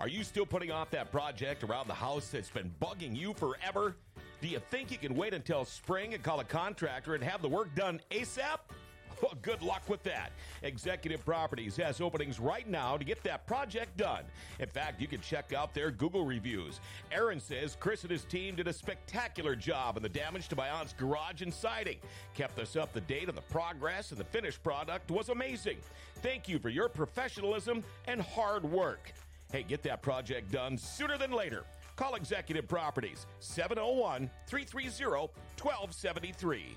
Are 0.00 0.08
you 0.08 0.22
still 0.22 0.44
putting 0.44 0.70
off 0.70 0.90
that 0.90 1.10
project 1.10 1.64
around 1.64 1.88
the 1.88 1.94
house 1.94 2.28
that's 2.28 2.50
been 2.50 2.70
bugging 2.82 3.16
you 3.16 3.32
forever? 3.32 3.96
Do 4.44 4.50
you 4.50 4.58
think 4.58 4.90
you 4.90 4.98
can 4.98 5.14
wait 5.14 5.32
until 5.32 5.64
spring 5.64 6.12
and 6.12 6.22
call 6.22 6.38
a 6.40 6.44
contractor 6.44 7.14
and 7.14 7.24
have 7.24 7.40
the 7.40 7.48
work 7.48 7.74
done 7.74 7.98
ASAP? 8.10 8.58
Well, 9.22 9.32
good 9.40 9.62
luck 9.62 9.88
with 9.88 10.02
that. 10.02 10.32
Executive 10.64 11.24
Properties 11.24 11.76
has 11.76 12.00
openings 12.00 12.40
right 12.40 12.68
now 12.68 12.98
to 12.98 13.04
get 13.04 13.22
that 13.22 13.46
project 13.46 13.96
done. 13.96 14.24
In 14.58 14.68
fact, 14.68 15.00
you 15.00 15.06
can 15.06 15.20
check 15.20 15.54
out 15.54 15.72
their 15.72 15.92
Google 15.92 16.26
reviews. 16.26 16.80
Aaron 17.12 17.40
says 17.40 17.76
Chris 17.78 18.02
and 18.02 18.10
his 18.10 18.24
team 18.24 18.56
did 18.56 18.66
a 18.66 18.72
spectacular 18.72 19.54
job 19.54 19.96
on 19.96 20.02
the 20.02 20.08
damage 20.08 20.48
to 20.48 20.56
my 20.56 20.68
aunt's 20.68 20.92
garage 20.92 21.40
and 21.42 21.54
siding. 21.54 21.96
Kept 22.34 22.58
us 22.58 22.74
up 22.76 22.92
to 22.92 23.00
date 23.00 23.28
on 23.28 23.36
the 23.36 23.40
progress, 23.40 24.10
and 24.10 24.18
the 24.18 24.24
finished 24.24 24.62
product 24.62 25.10
was 25.10 25.28
amazing. 25.30 25.78
Thank 26.16 26.48
you 26.48 26.58
for 26.58 26.68
your 26.68 26.88
professionalism 26.90 27.82
and 28.08 28.20
hard 28.20 28.64
work. 28.64 29.12
Hey, 29.52 29.62
get 29.62 29.82
that 29.84 30.02
project 30.02 30.50
done 30.50 30.76
sooner 30.76 31.16
than 31.16 31.30
later. 31.30 31.64
Call 31.96 32.16
Executive 32.16 32.66
Properties 32.66 33.26
701 33.38 34.28
330 34.48 35.16
1273. 35.60 36.76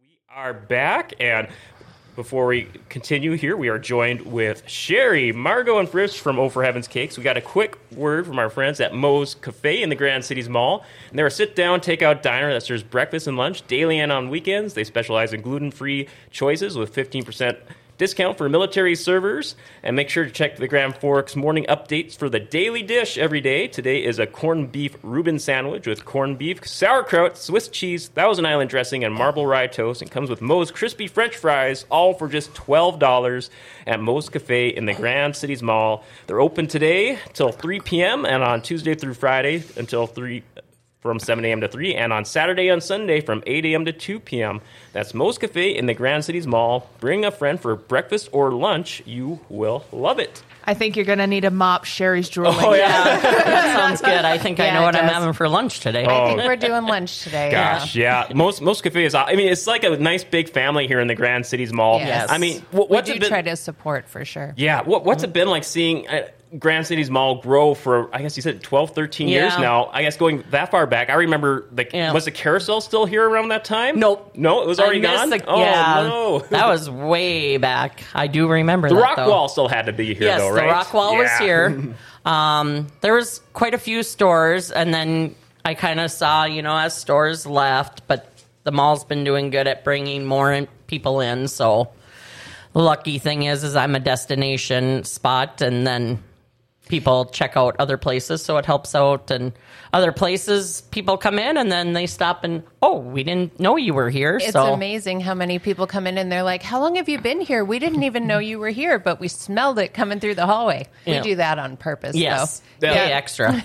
We 0.00 0.18
are 0.30 0.54
back, 0.54 1.12
and 1.20 1.48
before 2.16 2.46
we 2.46 2.68
continue 2.88 3.32
here, 3.32 3.54
we 3.54 3.68
are 3.68 3.78
joined 3.78 4.22
with 4.22 4.64
Cheri, 4.66 5.34
Margo, 5.34 5.78
and 5.78 5.86
Frizz 5.86 6.14
from 6.14 6.38
Oh 6.38 6.48
for 6.48 6.64
Heaven's 6.64 6.88
Cakes. 6.88 7.18
We 7.18 7.24
got 7.24 7.36
a 7.36 7.42
quick 7.42 7.76
word 7.92 8.26
from 8.26 8.38
our 8.38 8.48
friends 8.48 8.80
at 8.80 8.94
Moe's 8.94 9.34
Cafe 9.34 9.82
in 9.82 9.90
the 9.90 9.96
Grand 9.96 10.24
Cities 10.24 10.48
Mall. 10.48 10.84
And 11.10 11.18
they're 11.18 11.26
a 11.26 11.30
sit-down, 11.30 11.82
take-out 11.82 12.22
diner 12.22 12.50
that 12.52 12.62
serves 12.62 12.82
breakfast 12.82 13.26
and 13.26 13.36
lunch 13.36 13.66
daily 13.66 13.98
and 13.98 14.10
on 14.10 14.30
weekends. 14.30 14.72
They 14.72 14.84
specialize 14.84 15.34
in 15.34 15.42
gluten-free 15.42 16.08
choices 16.30 16.78
with 16.78 16.94
15% 16.94 17.58
discount 17.98 18.38
for 18.38 18.48
military 18.48 18.94
servers. 18.94 19.56
And 19.82 19.96
make 19.96 20.08
sure 20.08 20.24
to 20.24 20.30
check 20.30 20.56
the 20.56 20.68
Grand 20.68 20.96
Forks 20.96 21.36
morning 21.36 21.66
updates 21.68 22.16
for 22.16 22.28
the 22.28 22.40
daily 22.40 22.82
dish 22.82 23.18
every 23.18 23.40
day. 23.40 23.68
Today 23.68 24.04
is 24.04 24.18
a 24.18 24.26
corned 24.26 24.72
beef 24.72 24.96
Reuben 25.02 25.38
sandwich 25.38 25.86
with 25.86 26.04
corned 26.04 26.38
beef, 26.38 26.66
sauerkraut, 26.66 27.36
Swiss 27.36 27.68
cheese, 27.68 28.08
Thousand 28.08 28.46
Island 28.46 28.70
dressing, 28.70 29.04
and 29.04 29.14
marble 29.14 29.46
rye 29.46 29.66
toast. 29.66 30.02
And 30.02 30.10
comes 30.10 30.30
with 30.30 30.40
Moe's 30.40 30.70
crispy 30.70 31.06
French 31.06 31.36
fries, 31.36 31.86
all 31.90 32.14
for 32.14 32.28
just 32.28 32.54
$12 32.54 33.50
at 33.86 34.00
Moe's 34.00 34.28
Cafe 34.28 34.68
in 34.68 34.86
the 34.86 34.94
Grand 34.94 35.36
Cities 35.36 35.62
Mall. 35.62 36.04
They're 36.26 36.40
open 36.40 36.66
today 36.66 37.18
till 37.32 37.52
3 37.52 37.80
p.m. 37.80 38.24
and 38.24 38.42
on 38.42 38.62
Tuesday 38.62 38.94
through 38.94 39.14
Friday 39.14 39.62
until 39.76 40.06
3 40.06 40.42
from 41.04 41.18
7 41.18 41.44
a.m. 41.44 41.60
to 41.60 41.68
3, 41.68 41.94
and 41.96 42.14
on 42.14 42.24
Saturday 42.24 42.68
and 42.68 42.82
Sunday 42.82 43.20
from 43.20 43.42
8 43.46 43.66
a.m. 43.66 43.84
to 43.84 43.92
2 43.92 44.18
p.m. 44.20 44.62
That's 44.94 45.12
Moe's 45.12 45.36
Cafe 45.36 45.76
in 45.76 45.84
the 45.84 45.92
Grand 45.92 46.24
Cities 46.24 46.46
Mall. 46.46 46.88
Bring 46.98 47.26
a 47.26 47.30
friend 47.30 47.60
for 47.60 47.76
breakfast 47.76 48.30
or 48.32 48.50
lunch. 48.52 49.02
You 49.04 49.38
will 49.50 49.84
love 49.92 50.18
it. 50.18 50.42
I 50.64 50.72
think 50.72 50.96
you're 50.96 51.04
going 51.04 51.18
to 51.18 51.26
need 51.26 51.44
a 51.44 51.50
mop 51.50 51.84
Cheri's 51.84 52.30
drooling. 52.30 52.56
Oh, 52.58 52.72
yeah. 52.72 53.20
that 53.20 53.76
sounds 53.76 54.00
good. 54.00 54.24
I 54.24 54.38
think 54.38 54.58
I 54.60 54.70
know 54.70 54.80
it 54.80 54.84
what 54.86 54.96
I'm 54.96 55.04
having 55.04 55.34
for 55.34 55.46
lunch 55.46 55.80
today. 55.80 56.06
I 56.06 56.26
think 56.36 56.38
we're 56.42 56.56
doing 56.56 56.84
lunch 56.86 57.22
today. 57.22 57.50
Gosh, 57.50 57.94
yeah. 57.94 58.26
Moe's 58.34 58.62
Moe's 58.62 58.80
Cafe 58.80 59.04
is. 59.04 59.14
I 59.14 59.34
mean, 59.34 59.48
it's 59.52 59.66
like 59.66 59.84
a 59.84 59.98
nice 59.98 60.24
big 60.24 60.48
family 60.48 60.86
here 60.86 61.00
in 61.00 61.06
the 61.06 61.14
Grand 61.14 61.44
Cities 61.44 61.70
Mall. 61.70 61.98
Yes. 61.98 62.30
I 62.30 62.38
mean, 62.38 62.62
what, 62.70 62.88
We 62.88 62.94
what's 62.96 63.10
do 63.10 63.16
it 63.16 63.20
been? 63.20 63.28
try 63.28 63.42
to 63.42 63.56
support 63.56 64.08
for 64.08 64.24
sure. 64.24 64.54
yeah. 64.56 64.80
What, 64.80 65.04
what's 65.04 65.22
it 65.22 65.34
been 65.34 65.48
like 65.48 65.64
seeing 65.64 66.08
uh, 66.08 66.28
Grand 66.58 66.86
Cities 66.86 67.10
Mall 67.10 67.40
grow 67.40 67.74
for? 67.74 68.14
I 68.14 68.22
guess 68.22 68.36
you 68.36 68.42
said 68.42 68.62
12, 68.62 68.90
13 68.94 69.28
years 69.28 69.58
now. 69.58 69.90
I 69.92 70.02
guess 70.02 70.16
going 70.16 70.44
that 70.50 70.70
far 70.70 70.86
back. 70.86 71.10
I 71.10 71.14
remember 71.14 71.66
the 71.72 71.86
Yeah. 71.92 72.12
was 72.12 72.24
the 72.26 72.30
carousel 72.30 72.80
still 72.80 73.06
here 73.06 73.28
around 73.28 73.48
that 73.48 73.64
time? 73.64 73.98
Nope. 73.98 74.32
No, 74.36 74.62
it 74.62 74.68
was 74.68 74.78
already 74.78 75.00
gone. 75.00 75.30
the- 75.30 75.44
oh 75.46 75.58
yeah, 75.58 76.02
no, 76.08 76.38
that 76.50 76.66
was 76.68 76.88
way 76.90 77.56
back. 77.56 78.04
I 78.14 78.26
do 78.26 78.48
remember 78.48 78.88
the 78.88 78.94
that, 78.94 79.00
rock 79.00 79.16
though. 79.16 79.28
wall 79.28 79.48
still 79.48 79.68
had 79.68 79.86
to 79.86 79.92
be 79.92 80.14
here 80.14 80.28
Yes, 80.28 80.40
though, 80.40 80.54
the 80.54 80.62
rock 80.62 80.92
wall 80.94 81.16
was 81.16 81.30
here. 81.38 81.94
Um, 82.24 82.86
there 83.02 83.12
was 83.12 83.42
quite 83.52 83.74
a 83.74 83.78
few 83.78 84.02
stores, 84.02 84.70
and 84.70 84.94
then 84.94 85.34
I 85.62 85.74
kind 85.74 86.00
of 86.00 86.10
saw, 86.10 86.44
you 86.46 86.62
know, 86.62 86.74
as 86.74 86.96
stores 86.96 87.44
left, 87.44 88.06
but 88.08 88.32
the 88.62 88.72
mall's 88.72 89.04
been 89.04 89.24
doing 89.24 89.50
good 89.50 89.66
at 89.66 89.84
bringing 89.84 90.24
more 90.24 90.50
in, 90.50 90.66
people 90.86 91.20
in. 91.20 91.48
So 91.48 91.90
the 92.72 92.80
lucky 92.80 93.18
thing 93.18 93.42
is, 93.42 93.62
is 93.62 93.76
I'm 93.76 93.94
a 93.94 94.00
destination 94.00 95.04
spot, 95.04 95.60
and 95.60 95.86
then 95.86 96.22
people 96.88 97.26
check 97.26 97.56
out 97.56 97.76
other 97.78 97.96
places, 97.96 98.42
so 98.44 98.56
it 98.58 98.66
helps 98.66 98.94
out. 98.94 99.30
And 99.30 99.52
other 99.92 100.12
places, 100.12 100.82
people 100.90 101.16
come 101.16 101.38
in, 101.38 101.56
and 101.56 101.70
then 101.70 101.92
they 101.92 102.06
stop 102.06 102.44
and 102.44 102.62
oh, 102.82 102.98
we 102.98 103.22
didn't 103.22 103.58
know 103.58 103.76
you 103.76 103.94
were 103.94 104.10
here. 104.10 104.36
It's 104.36 104.52
so 104.52 104.74
amazing 104.74 105.20
how 105.20 105.32
many 105.34 105.58
people 105.58 105.86
come 105.86 106.06
in 106.06 106.18
and 106.18 106.30
they're 106.30 106.42
like, 106.42 106.62
"How 106.62 106.80
long 106.80 106.96
have 106.96 107.08
you 107.08 107.18
been 107.18 107.40
here? 107.40 107.64
We 107.64 107.78
didn't 107.78 108.02
even 108.02 108.26
know 108.26 108.38
you 108.38 108.58
were 108.58 108.68
here, 108.70 108.98
but 108.98 109.20
we 109.20 109.28
smelled 109.28 109.78
it 109.78 109.94
coming 109.94 110.20
through 110.20 110.34
the 110.34 110.46
hallway." 110.46 110.88
Yeah. 111.06 111.20
We 111.22 111.28
do 111.30 111.36
that 111.36 111.58
on 111.58 111.76
purpose. 111.76 112.14
yes, 112.16 112.60
though. 112.80 112.88
pay 112.92 113.08
Yeah. 113.08 113.16
extra. 113.16 113.52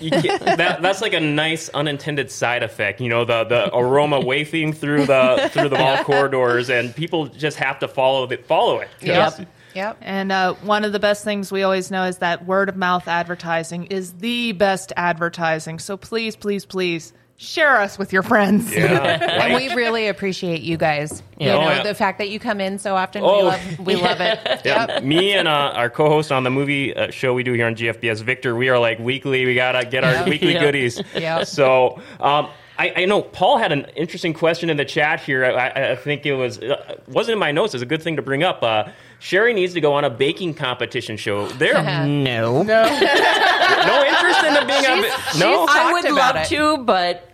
That, 0.60 0.82
that's 0.82 1.00
like 1.00 1.12
a 1.12 1.20
nice 1.20 1.68
unintended 1.70 2.30
side 2.30 2.62
effect. 2.62 3.00
You 3.00 3.08
know, 3.08 3.24
the, 3.24 3.44
the 3.44 3.76
aroma 3.76 4.20
wafting 4.24 4.72
through 4.72 5.06
the 5.06 5.50
through 5.52 5.68
the 5.68 5.78
mall 5.78 6.02
corridors, 6.04 6.70
and 6.70 6.94
people 6.94 7.26
just 7.26 7.56
have 7.58 7.78
to 7.80 7.88
follow 7.88 8.24
it. 8.28 8.46
Follow 8.46 8.78
it. 8.80 8.88
Yep. 9.02 9.46
Yep. 9.74 9.98
And 10.00 10.32
uh, 10.32 10.54
one 10.54 10.84
of 10.84 10.92
the 10.92 10.98
best 10.98 11.24
things 11.24 11.50
we 11.52 11.62
always 11.62 11.90
know 11.90 12.04
is 12.04 12.18
that 12.18 12.44
word 12.46 12.68
of 12.68 12.76
mouth 12.76 13.06
advertising 13.08 13.84
is 13.86 14.12
the 14.14 14.52
best 14.52 14.92
advertising. 14.96 15.78
So 15.78 15.96
please, 15.96 16.36
please, 16.36 16.64
please 16.64 17.12
share 17.36 17.78
us 17.80 17.98
with 17.98 18.12
your 18.12 18.22
friends. 18.22 18.74
Yeah. 18.74 19.18
And 19.40 19.54
we 19.54 19.74
really 19.74 20.08
appreciate 20.08 20.60
you 20.60 20.76
guys. 20.76 21.22
Yeah. 21.38 21.46
You 21.46 21.52
Oh, 21.52 21.60
know, 21.62 21.70
yeah. 21.76 21.82
the 21.84 21.94
fact 21.94 22.18
that 22.18 22.28
you 22.28 22.38
come 22.38 22.60
in 22.60 22.78
so 22.78 22.94
often, 22.96 23.22
Oh. 23.24 23.36
we 23.38 23.42
love 23.44 23.78
we 23.78 23.96
love 23.96 24.20
it. 24.20 24.38
Yeah, 24.64 24.86
Yep. 24.88 25.04
me 25.04 25.32
and 25.32 25.48
uh, 25.48 25.72
our 25.74 25.88
co-host 25.88 26.30
on 26.32 26.44
the 26.44 26.50
movie 26.50 26.94
uh, 26.94 27.10
show 27.10 27.32
we 27.32 27.42
do 27.42 27.54
here 27.54 27.66
on 27.66 27.74
GFBS, 27.76 28.22
Victor, 28.22 28.54
we 28.54 28.68
are 28.68 28.78
like 28.78 28.98
weekly. 28.98 29.46
We 29.46 29.54
gotta 29.54 29.86
get 29.86 30.04
our 30.04 30.12
Yeah. 30.12 30.28
weekly 30.28 30.52
Yeah. 30.52 30.60
goodies. 30.60 31.00
Yeah. 31.14 31.44
So 31.44 32.02
um, 32.20 32.48
I, 32.80 33.02
I 33.02 33.04
know 33.04 33.20
Paul 33.22 33.58
had 33.58 33.72
an 33.72 33.86
interesting 33.94 34.32
question 34.32 34.70
in 34.70 34.76
the 34.78 34.84
chat 34.84 35.20
here. 35.20 35.44
I, 35.44 35.50
I- 35.68 35.90
I 35.92 35.96
think 35.96 36.24
it 36.24 36.34
was 36.34 36.58
uh, 36.58 36.96
wasn't 37.08 37.34
in 37.34 37.38
my 37.38 37.52
notes. 37.52 37.74
It's 37.74 37.82
a 37.82 37.86
good 37.86 38.02
thing 38.02 38.16
to 38.16 38.22
bring 38.22 38.42
up. 38.42 38.62
Uh, 38.62 38.84
Sherry 39.18 39.52
needs 39.52 39.74
to 39.74 39.80
go 39.80 39.92
on 39.92 40.04
a 40.04 40.10
baking 40.10 40.54
competition 40.54 41.16
show. 41.18 41.46
There, 41.48 41.74
No. 42.06 42.62
no 42.62 42.84
no 42.84 44.04
interest 44.04 44.44
in 44.44 44.54
the 44.54 44.64
being 44.66 44.86
on. 44.86 45.02
She's- 45.02 45.38
No, 45.38 45.66
I 45.68 45.92
would 45.92 46.10
love 46.12 46.36
it. 46.36 46.46
to, 46.48 46.78
but 46.78 47.28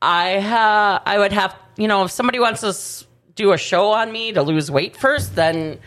I 0.00 0.38
ha- 0.40 1.02
I 1.04 1.18
would 1.18 1.32
have 1.32 1.56
you 1.76 1.88
know 1.88 2.04
if 2.04 2.10
somebody 2.10 2.38
wants 2.38 2.60
to 2.60 2.68
s- 2.68 3.06
do 3.34 3.52
a 3.52 3.58
show 3.58 3.88
on 3.90 4.12
me 4.12 4.32
to 4.32 4.42
lose 4.42 4.70
weight 4.70 4.96
first, 4.96 5.34
then 5.34 5.78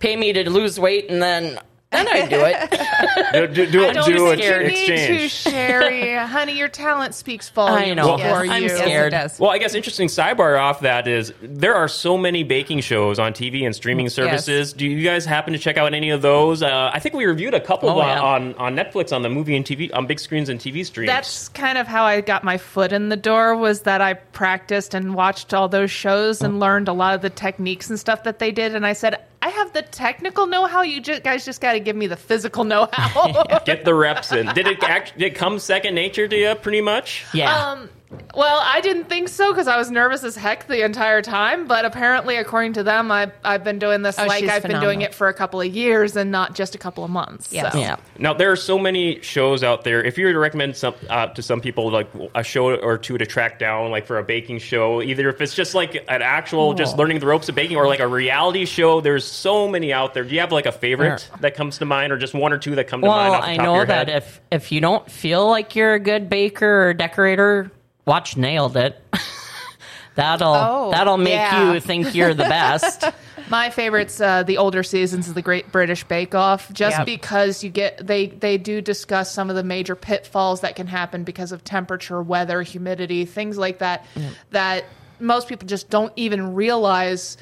pay 0.00 0.16
me 0.16 0.32
to 0.32 0.48
lose 0.48 0.80
weight, 0.80 1.10
and 1.10 1.22
then 1.22 1.58
then 1.94 2.08
I'd 2.08 2.28
do 2.28 2.40
it. 2.44 3.54
do, 3.54 3.66
do, 3.66 3.70
do, 3.72 3.86
I 3.86 3.92
don't 3.92 4.06
do 4.06 4.30
an 4.30 4.38
think 4.38 4.88
you 4.88 4.94
need 4.94 5.20
to. 5.20 5.28
Sherry. 5.28 6.14
Honey, 6.14 6.56
your 6.58 6.68
talent 6.68 7.14
speaks 7.14 7.48
volumes 7.48 7.90
I 7.90 7.94
know. 7.94 8.16
for 8.18 8.44
Yes, 8.44 8.50
I'm 8.50 8.68
scared. 8.68 9.12
Yes. 9.12 9.38
Well, 9.40 9.50
I 9.50 9.58
guess 9.58 9.74
interesting 9.74 10.08
sidebar 10.08 10.60
off 10.60 10.80
that 10.80 11.06
is 11.08 11.32
there 11.42 11.74
are 11.74 11.88
so 11.88 12.16
many 12.16 12.42
baking 12.44 12.80
shows 12.80 13.18
on 13.18 13.32
TV 13.32 13.64
and 13.64 13.74
streaming 13.74 14.08
services. 14.08 14.72
Do 14.72 14.86
you 14.86 15.02
guys 15.04 15.24
happen 15.24 15.52
to 15.52 15.58
check 15.58 15.76
out 15.76 15.94
any 15.94 16.10
of 16.10 16.22
those? 16.22 16.62
Uh, 16.62 16.90
I 16.92 16.98
think 17.00 17.14
we 17.14 17.24
reviewed 17.24 17.54
a 17.54 17.60
couple 17.60 17.88
Oh, 17.90 18.00
on, 18.00 18.08
yeah. 18.08 18.20
on 18.22 18.54
on 18.54 18.76
Netflix 18.76 19.14
on 19.14 19.22
the 19.22 19.28
movie 19.28 19.56
and 19.56 19.64
TV 19.64 19.92
on 19.94 20.06
big 20.06 20.18
screens 20.20 20.48
and 20.48 20.58
TV 20.60 20.84
streams. 20.84 21.08
That's 21.08 21.48
kind 21.50 21.78
of 21.78 21.86
how 21.86 22.04
I 22.04 22.20
got 22.20 22.44
my 22.44 22.58
foot 22.58 22.92
in 22.92 23.08
the 23.08 23.16
door 23.16 23.56
was 23.56 23.82
that 23.82 24.00
I 24.00 24.14
practiced 24.14 24.94
and 24.94 25.14
watched 25.14 25.52
all 25.54 25.68
those 25.68 25.90
shows 25.90 26.40
and 26.42 26.58
learned 26.60 26.88
a 26.88 26.92
lot 26.92 27.14
of 27.14 27.22
the 27.22 27.30
techniques 27.30 27.90
and 27.90 27.98
stuff 27.98 28.24
that 28.24 28.38
they 28.38 28.50
did. 28.52 28.74
And 28.74 28.86
I 28.86 28.92
said, 28.94 29.20
I 29.44 29.48
have 29.48 29.74
the 29.74 29.82
technical 29.82 30.46
know-how. 30.46 30.80
You 30.80 31.02
ju- 31.02 31.20
guys 31.20 31.44
just 31.44 31.60
got 31.60 31.74
to 31.74 31.80
give 31.80 31.94
me 31.94 32.06
the 32.06 32.16
physical 32.16 32.64
know-how. 32.64 33.44
Get 33.66 33.84
the 33.84 33.92
reps 33.92 34.32
in. 34.32 34.46
Did 34.54 34.66
it 34.66 34.82
act, 34.82 35.18
did 35.18 35.32
it 35.32 35.34
come 35.34 35.58
second 35.58 35.94
nature 35.94 36.26
to 36.26 36.34
you, 36.34 36.54
pretty 36.54 36.80
much? 36.80 37.26
Yeah. 37.34 37.72
Um, 37.72 37.90
well, 38.34 38.60
I 38.64 38.80
didn't 38.80 39.08
think 39.08 39.28
so 39.28 39.52
because 39.52 39.68
I 39.68 39.76
was 39.76 39.90
nervous 39.90 40.24
as 40.24 40.36
heck 40.36 40.66
the 40.66 40.84
entire 40.84 41.22
time. 41.22 41.66
But 41.66 41.84
apparently, 41.84 42.36
according 42.36 42.74
to 42.74 42.82
them, 42.82 43.10
I, 43.10 43.30
I've 43.44 43.64
been 43.64 43.78
doing 43.78 44.02
this 44.02 44.18
Oh, 44.18 44.26
like 44.26 44.40
she's 44.40 44.50
I've 44.50 44.62
been 44.62 44.72
doing 44.72 44.80
phenomenal. 45.00 45.06
it 45.08 45.14
for 45.14 45.28
a 45.28 45.34
couple 45.34 45.60
of 45.60 45.66
years 45.74 46.16
and 46.16 46.30
not 46.30 46.54
just 46.54 46.74
a 46.74 46.78
couple 46.78 47.04
of 47.04 47.10
months. 47.10 47.52
Yes. 47.52 47.72
So. 47.72 47.78
yeah. 47.78 47.96
Now 48.18 48.32
there 48.34 48.50
are 48.52 48.56
so 48.56 48.78
many 48.78 49.20
shows 49.22 49.62
out 49.62 49.84
there. 49.84 50.02
If 50.02 50.18
you 50.18 50.26
were 50.26 50.32
to 50.32 50.38
recommend 50.38 50.76
some 50.76 50.94
uh, 51.08 51.26
to 51.28 51.42
some 51.42 51.60
people, 51.60 51.90
like 51.90 52.08
a 52.34 52.42
show 52.44 52.74
or 52.76 52.98
two 52.98 53.18
to 53.18 53.26
track 53.26 53.58
down, 53.58 53.90
like 53.90 54.06
for 54.06 54.18
a 54.18 54.22
baking 54.24 54.58
show, 54.58 55.02
either 55.02 55.28
if 55.28 55.40
it's 55.40 55.54
just 55.54 55.74
like 55.74 55.94
an 56.08 56.22
actual 56.22 56.74
just 56.74 56.96
learning 56.96 57.18
the 57.20 57.26
ropes 57.26 57.48
of 57.48 57.54
baking, 57.54 57.76
or 57.76 57.86
like 57.86 58.00
a 58.00 58.06
reality 58.08 58.64
show, 58.64 59.00
there's 59.00 59.24
so 59.26 59.68
many 59.68 59.92
out 59.92 60.14
there. 60.14 60.24
Do 60.24 60.34
you 60.34 60.40
have 60.40 60.52
like 60.52 60.66
a 60.66 60.72
favorite 60.72 61.20
Sure. 61.20 61.36
that 61.40 61.54
comes 61.54 61.78
to 61.78 61.84
mind, 61.84 62.12
or 62.12 62.16
just 62.18 62.34
one 62.34 62.52
or 62.52 62.58
two 62.58 62.74
that 62.76 62.88
come 62.88 63.00
to 63.00 63.06
mind? 63.06 63.30
Well, 63.32 63.40
Off 63.40 63.44
the 63.44 63.50
I 63.50 63.56
top 63.56 63.60
of 63.60 63.64
know 63.66 63.74
your 63.76 63.86
that 63.86 64.08
head? 64.08 64.16
if 64.22 64.40
if 64.50 64.72
you 64.72 64.80
don't 64.80 65.10
feel 65.10 65.48
like 65.48 65.76
you're 65.76 65.94
a 65.94 66.00
good 66.00 66.28
baker 66.28 66.88
or 66.88 66.94
decorator, 66.94 67.70
watch 68.06 68.36
Nailed 68.36 68.76
It. 68.76 69.00
that'll 70.14 70.54
Oh, 70.54 70.90
that'll 70.92 71.18
make 71.18 71.32
yeah. 71.34 71.72
you 71.72 71.80
think 71.80 72.14
you're 72.14 72.34
the 72.34 72.44
best. 72.44 73.04
My 73.50 73.68
favorite's 73.70 74.20
uh, 74.20 74.42
the 74.42 74.56
older 74.58 74.82
seasons 74.82 75.28
of 75.28 75.34
the 75.34 75.42
Great 75.42 75.70
British 75.70 76.02
Bake 76.04 76.34
Off, 76.34 76.72
just 76.72 76.98
Yep. 76.98 77.06
because 77.06 77.62
you 77.62 77.68
get 77.70 78.06
they 78.06 78.28
they 78.28 78.56
do 78.56 78.80
discuss 78.80 79.30
some 79.32 79.50
of 79.50 79.56
the 79.56 79.62
major 79.64 79.94
pitfalls 79.94 80.62
that 80.62 80.76
can 80.76 80.86
happen 80.86 81.24
because 81.24 81.52
of 81.52 81.62
temperature, 81.64 82.22
weather, 82.22 82.62
humidity, 82.62 83.24
things 83.26 83.58
like 83.58 83.78
that. 83.78 84.06
That 84.50 84.84
most 85.20 85.48
people 85.48 85.66
just 85.68 85.90
don't 85.90 86.12
even 86.16 86.54
realize 86.54 87.36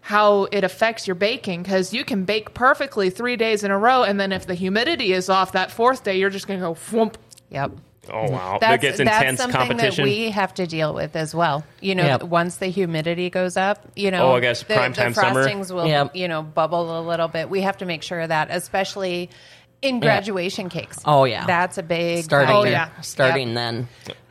how 0.00 0.44
it 0.44 0.64
affects 0.64 1.06
your 1.06 1.16
baking 1.16 1.62
because 1.62 1.92
you 1.92 2.04
can 2.04 2.24
bake 2.24 2.54
perfectly 2.54 3.10
three 3.10 3.36
days 3.36 3.64
in 3.64 3.70
a 3.70 3.78
row, 3.78 4.04
and 4.04 4.18
then 4.20 4.32
if 4.32 4.46
the 4.46 4.54
humidity 4.54 5.12
is 5.12 5.28
off 5.28 5.52
that 5.52 5.70
fourth 5.72 6.04
day, 6.04 6.18
you're 6.18 6.30
just 6.30 6.46
gonna 6.46 6.60
go 6.60 6.74
whoomp. 6.74 7.14
Yep. 7.50 7.72
Oh 8.10 8.14
mm-hmm. 8.14 8.32
wow, 8.32 8.58
That's, 8.60 8.70
that 8.72 8.80
gets 8.80 9.00
intense 9.00 9.38
that's 9.38 9.52
something 9.52 9.76
competition. 9.76 10.04
that 10.04 10.10
we 10.10 10.30
have 10.30 10.54
to 10.54 10.66
deal 10.66 10.94
with 10.94 11.14
as 11.16 11.34
well. 11.34 11.64
You 11.80 11.94
know, 11.94 12.04
Yep. 12.04 12.22
once 12.24 12.56
the 12.56 12.66
humidity 12.66 13.30
goes 13.30 13.56
up, 13.56 13.80
you 13.96 14.10
know, 14.10 14.30
Oh, 14.32 14.36
I 14.36 14.40
guess 14.40 14.62
the, 14.62 14.74
prime 14.74 14.92
the 14.92 14.96
time 15.02 15.14
summer. 15.14 15.44
frostings 15.46 15.74
will, 15.74 15.86
Yep. 15.86 16.16
you 16.16 16.28
know, 16.28 16.42
bubble 16.42 16.98
a 16.98 17.02
little 17.06 17.28
bit. 17.28 17.48
We 17.50 17.62
have 17.62 17.78
to 17.78 17.86
make 17.86 18.02
sure 18.02 18.20
of 18.20 18.28
that, 18.30 18.48
especially 18.50 19.30
in 19.82 20.00
graduation 20.00 20.68
cakes. 20.68 20.98
Oh, 21.04 21.24
yeah. 21.24 21.46
that's 21.46 21.78
a 21.78 21.82
big 21.82 22.24
Starting 22.24 22.54
Oh, 22.56 22.64
yeah. 22.64 22.90
starting 23.00 23.48
Yep. 23.48 23.54
then. 23.54 23.88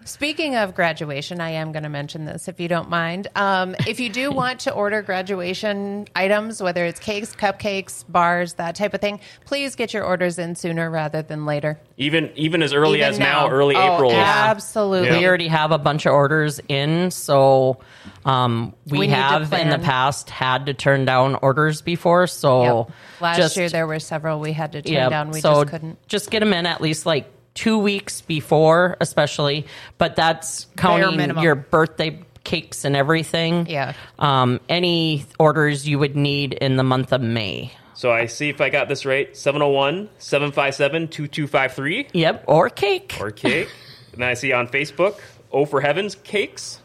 Speaking 0.08 0.56
of 0.56 0.74
graduation, 0.74 1.42
I 1.42 1.50
am 1.52 1.74
going 1.74 1.84
to 1.84 1.90
mention 1.90 2.24
this 2.24 2.48
if 2.48 2.62
you 2.62 2.70
don't 2.70 2.90
mind. 2.90 3.28
Um, 3.36 3.76
if 3.88 4.00
you 4.00 4.10
do 4.10 4.32
want 4.42 4.62
to 4.62 4.72
order 4.72 5.02
graduation 5.02 6.08
items, 6.16 6.62
whether 6.64 6.86
it's 6.86 7.00
cakes, 7.00 7.36
cupcakes, 7.36 8.06
bars, 8.08 8.54
that 8.54 8.76
type 8.76 8.94
of 8.94 9.02
thing, 9.02 9.20
please 9.46 9.76
get 9.76 9.94
your 9.94 10.06
orders 10.06 10.40
in 10.40 10.56
sooner 10.56 10.90
rather 10.90 11.22
than 11.22 11.46
later. 11.46 11.80
even 11.98 12.32
even 12.36 12.64
as 12.64 12.74
early 12.74 13.00
Even 13.00 13.10
as 13.10 13.20
now, 13.20 13.50
early 13.50 13.76
Oh, 13.76 13.96
April. 13.96 14.12
Absolutely. 14.14 15.10
Yeah. 15.10 15.20
We 15.20 15.28
already 15.28 15.50
have 15.50 15.72
a 15.72 15.78
bunch 15.78 16.06
of 16.06 16.14
orders 16.14 16.62
in, 16.70 17.12
so 17.12 17.80
um, 18.24 18.74
we, 18.88 19.00
We 19.00 19.08
have 19.10 19.52
in 19.52 19.70
the 19.70 19.80
past 19.80 20.30
had 20.30 20.68
to 20.68 20.74
turn 20.74 21.04
down 21.06 21.36
orders 21.42 21.82
before. 21.82 22.28
So 22.28 22.64
Yep. 22.88 22.96
Last 23.20 23.38
just, 23.38 23.58
year 23.58 23.70
there 23.70 23.88
were 23.88 24.00
several 24.00 24.40
we 24.40 24.54
had 24.54 24.72
to 24.72 24.82
turn 24.82 24.94
yeah, 24.94 25.10
down. 25.10 25.32
We 25.32 25.42
so 25.42 25.64
just 25.64 25.68
couldn't. 25.68 26.08
just 26.08 26.32
get 26.32 26.40
them 26.40 26.54
in 26.54 26.66
at 26.66 26.80
least 26.82 27.06
like 27.06 27.30
two 27.58 27.78
weeks 27.80 28.22
before, 28.22 28.96
especially. 29.02 29.66
But 29.98 30.16
that's 30.16 30.68
counting 30.78 31.38
your 31.40 31.56
birthday 31.56 32.20
cakes 32.44 32.86
and 32.86 32.96
everything. 32.96 33.66
Yeah. 33.68 33.94
Um, 34.20 34.62
any 34.70 35.26
orders 35.40 35.88
you 35.88 36.00
would 36.00 36.16
need 36.16 36.54
in 36.54 36.78
the 36.78 36.84
month 36.84 37.12
of 37.12 37.20
May. 37.22 37.74
So 37.96 38.12
I 38.12 38.28
see 38.28 38.50
if 38.50 38.62
I 38.62 38.70
got 38.70 38.88
this 38.88 39.06
right 39.06 39.36
701 39.36 40.10
757 40.20 41.08
2253 41.08 42.08
Yep, 42.14 42.44
or 42.48 42.70
cake. 42.70 43.18
or 43.20 43.32
cake. 43.32 43.70
and 44.14 44.22
then 44.22 44.30
I 44.30 44.36
see 44.36 44.54
on 44.54 44.68
Facebook, 44.68 45.20
Oh 45.52 45.66
for 45.66 45.82
Heavens 45.82 46.14
Cakes. 46.16 46.80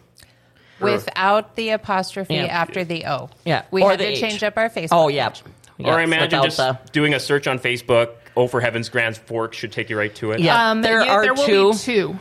Without 0.80 1.54
the 1.54 1.70
apostrophe 1.70 2.34
Yeah. 2.34 2.44
after 2.46 2.82
the 2.84 3.04
O. 3.06 3.30
Yeah, 3.44 3.62
We 3.70 3.82
or 3.82 3.90
had 3.90 4.00
the 4.00 4.04
to 4.06 4.10
H. 4.12 4.20
change 4.20 4.42
up 4.42 4.56
our 4.56 4.68
Facebook. 4.70 4.88
oh, 4.92 5.08
yeah. 5.08 5.28
page. 5.28 5.42
or 5.84 5.94
I 5.98 6.02
imagine 6.02 6.42
just 6.42 6.56
the- 6.56 6.78
doing 6.92 7.14
a 7.14 7.20
search 7.20 7.46
on 7.46 7.58
Facebook, 7.58 8.08
Oh 8.36 8.46
for 8.46 8.60
Heavens 8.60 8.88
Grand 8.88 9.16
Fork 9.16 9.54
should 9.54 9.72
take 9.72 9.90
you 9.90 9.98
right 9.98 10.14
to 10.16 10.32
it. 10.32 10.40
Yeah, 10.40 10.70
Um, 10.70 10.82
there 10.82 11.02
yeah, 11.04 11.12
are 11.12 11.22
there 11.22 11.34
will 11.34 11.44
two. 11.44 11.72
be 11.72 11.78
two. 11.78 12.18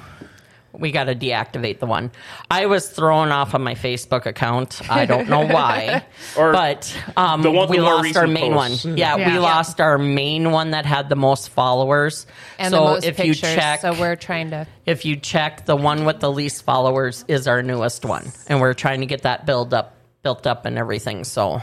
we 0.73 0.91
got 0.91 1.05
to 1.05 1.15
deactivate 1.15 1.79
the 1.79 1.85
one. 1.85 2.11
I 2.49 2.65
was 2.65 2.89
thrown 2.89 3.29
off 3.31 3.53
of 3.53 3.61
my 3.61 3.75
Facebook 3.75 4.25
account. 4.25 4.81
I 4.89 5.05
don't 5.05 5.29
know 5.29 5.45
why, 5.45 6.05
Or 6.37 6.51
but 6.53 6.93
um, 7.17 7.41
the 7.41 7.51
one 7.51 7.69
we 7.69 7.77
with 7.77 7.85
more 7.85 7.95
lost 8.03 8.15
our 8.17 8.27
main 8.27 8.53
posts. 8.53 8.85
one. 8.85 8.97
Yeah, 8.97 9.17
Yeah. 9.17 9.33
we 9.33 9.39
lost 9.39 9.79
our 9.81 9.97
main 9.97 10.51
one 10.51 10.71
that 10.71 10.85
had 10.85 11.09
the 11.09 11.15
most 11.17 11.49
followers. 11.49 12.25
and 12.57 12.71
so 12.71 12.77
the 12.77 12.83
most 12.91 13.05
if 13.05 13.17
pictures. 13.17 13.41
you 13.49 13.55
check, 13.55 13.81
so 13.81 13.93
we're 13.99 14.15
trying 14.15 14.51
to. 14.51 14.65
if 14.85 15.03
you 15.05 15.15
check, 15.17 15.65
the 15.65 15.75
one 15.75 16.05
with 16.05 16.19
the 16.19 16.31
least 16.31 16.63
followers 16.63 17.23
is 17.27 17.47
our 17.47 17.61
newest 17.61 18.05
one, 18.05 18.31
and 18.47 18.59
we're 18.61 18.73
trying 18.73 19.01
to 19.01 19.05
get 19.07 19.21
that 19.23 19.45
build 19.45 19.73
up, 19.73 19.95
built 20.23 20.47
up, 20.47 20.65
and 20.65 20.77
everything. 20.77 21.23
So 21.25 21.61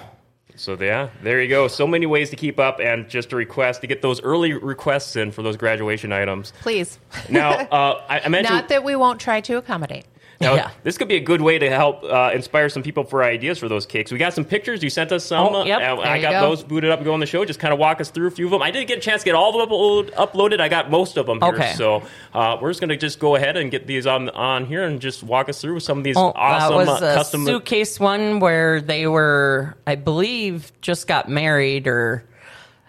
So 0.58 0.76
yeah, 0.78 1.10
there 1.22 1.40
you 1.40 1.48
go. 1.48 1.68
So 1.68 1.86
many 1.86 2.06
ways 2.06 2.30
to 2.30 2.36
keep 2.36 2.58
up, 2.58 2.80
and 2.80 3.08
just 3.08 3.32
a 3.32 3.36
request 3.36 3.80
to 3.82 3.86
get 3.86 4.02
those 4.02 4.20
early 4.22 4.52
requests 4.52 5.16
in 5.16 5.30
for 5.30 5.42
those 5.42 5.56
graduation 5.56 6.12
items. 6.12 6.52
Please, 6.60 6.98
Now, 7.28 7.52
uh, 7.52 8.02
I, 8.08 8.20
I 8.20 8.28
mentioned 8.28 8.56
not 8.56 8.68
that 8.68 8.82
we 8.84 8.96
won't 8.96 9.20
try 9.20 9.40
to 9.42 9.56
accommodate. 9.56 10.04
Now, 10.40 10.54
Yeah. 10.54 10.70
this 10.84 10.96
could 10.96 11.08
be 11.08 11.16
a 11.16 11.20
good 11.20 11.40
way 11.40 11.58
to 11.58 11.68
help 11.68 12.04
uh, 12.04 12.30
inspire 12.32 12.68
some 12.68 12.84
people 12.84 13.02
for 13.02 13.24
ideas 13.24 13.58
for 13.58 13.68
those 13.68 13.86
cakes. 13.86 14.12
We 14.12 14.18
got 14.18 14.34
some 14.34 14.44
pictures. 14.44 14.84
You 14.84 14.88
sent 14.90 15.10
us 15.10 15.24
some. 15.24 15.48
Oh, 15.52 15.64
yep. 15.64 15.80
uh, 15.80 16.00
I 16.00 16.20
got 16.20 16.30
go. 16.30 16.40
those 16.50 16.62
booted 16.62 16.90
up 16.90 17.00
and 17.00 17.04
go 17.06 17.12
on 17.12 17.18
the 17.18 17.26
show. 17.26 17.44
Just 17.44 17.58
kind 17.58 17.74
of 17.74 17.80
walk 17.80 18.00
us 18.00 18.10
through 18.10 18.28
a 18.28 18.30
few 18.30 18.44
of 18.44 18.52
them. 18.52 18.62
I 18.62 18.70
didn't 18.70 18.86
get 18.86 18.98
a 18.98 19.00
chance 19.00 19.22
to 19.22 19.24
get 19.24 19.34
all 19.34 19.60
of 19.60 19.68
them 19.68 19.76
upload, 19.76 20.12
uploaded. 20.14 20.60
I 20.60 20.68
got 20.68 20.92
most 20.92 21.16
of 21.16 21.26
them 21.26 21.40
here. 21.40 21.54
Okay. 21.54 21.72
So 21.74 22.04
uh, 22.34 22.56
we're 22.60 22.70
just 22.70 22.78
going 22.80 22.90
to 22.90 22.96
just 22.96 23.18
go 23.18 23.34
ahead 23.34 23.56
and 23.56 23.68
get 23.68 23.88
these 23.88 24.06
on 24.06 24.28
on 24.30 24.64
here 24.66 24.84
and 24.84 25.00
just 25.00 25.24
walk 25.24 25.48
us 25.48 25.60
through 25.60 25.80
some 25.80 25.98
of 25.98 26.04
these 26.04 26.16
Oh, 26.16 26.30
awesome 26.36 26.78
that 26.78 26.86
was 26.86 27.02
uh, 27.02 27.06
a 27.06 27.14
custom. 27.14 27.44
suitcase 27.44 27.98
one 27.98 28.38
where 28.38 28.80
they 28.80 29.08
were, 29.08 29.76
I 29.88 29.96
believe, 29.96 30.70
just 30.80 31.08
got 31.08 31.28
married, 31.28 31.88
or 31.88 32.22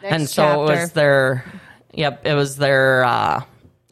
and 0.04 0.30
so 0.30 0.66
it 0.68 0.80
was 0.82 0.92
their, 0.92 1.44
yep, 1.94 2.28
it 2.28 2.36
was 2.36 2.58
their 2.58 3.04
uh, 3.06 3.42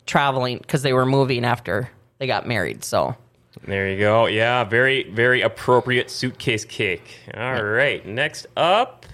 traveling 0.06 0.60
because 0.60 0.84
they 0.84 0.93
were 0.93 1.08
moving 1.08 1.43
after 1.43 1.89
they 2.20 2.28
got 2.28 2.48
married. 2.48 2.84
So 2.84 3.15
There 3.65 3.89
you 3.89 3.98
go. 4.00 4.26
Yeah, 4.28 4.63
very 4.63 5.10
very 5.10 5.41
appropriate 5.41 6.10
suitcase 6.10 6.65
cake. 6.65 7.20
All 7.36 7.63
right. 7.63 8.06
Next 8.06 8.48
up, 8.56 9.06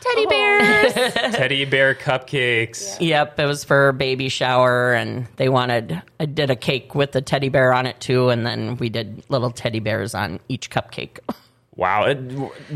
Teddy 0.00 0.26
bears. 0.26 0.92
teddy 1.34 1.64
bear 1.64 1.94
cupcakes. 1.94 2.98
yep, 3.00 3.38
it 3.38 3.44
was 3.46 3.64
for 3.64 3.92
baby 3.92 4.28
shower, 4.28 4.92
and 4.92 5.26
they 5.36 5.48
wanted. 5.48 6.00
I 6.20 6.26
did 6.26 6.50
a 6.50 6.56
cake 6.56 6.94
with 6.94 7.14
a 7.16 7.20
teddy 7.20 7.48
bear 7.48 7.72
on 7.72 7.86
it 7.86 7.98
too, 8.00 8.28
and 8.28 8.46
then 8.46 8.76
we 8.76 8.88
did 8.90 9.24
little 9.28 9.50
teddy 9.50 9.80
bears 9.80 10.14
on 10.14 10.40
each 10.48 10.70
cupcake. 10.70 11.18
Wow, 11.76 12.06
it, 12.06 12.18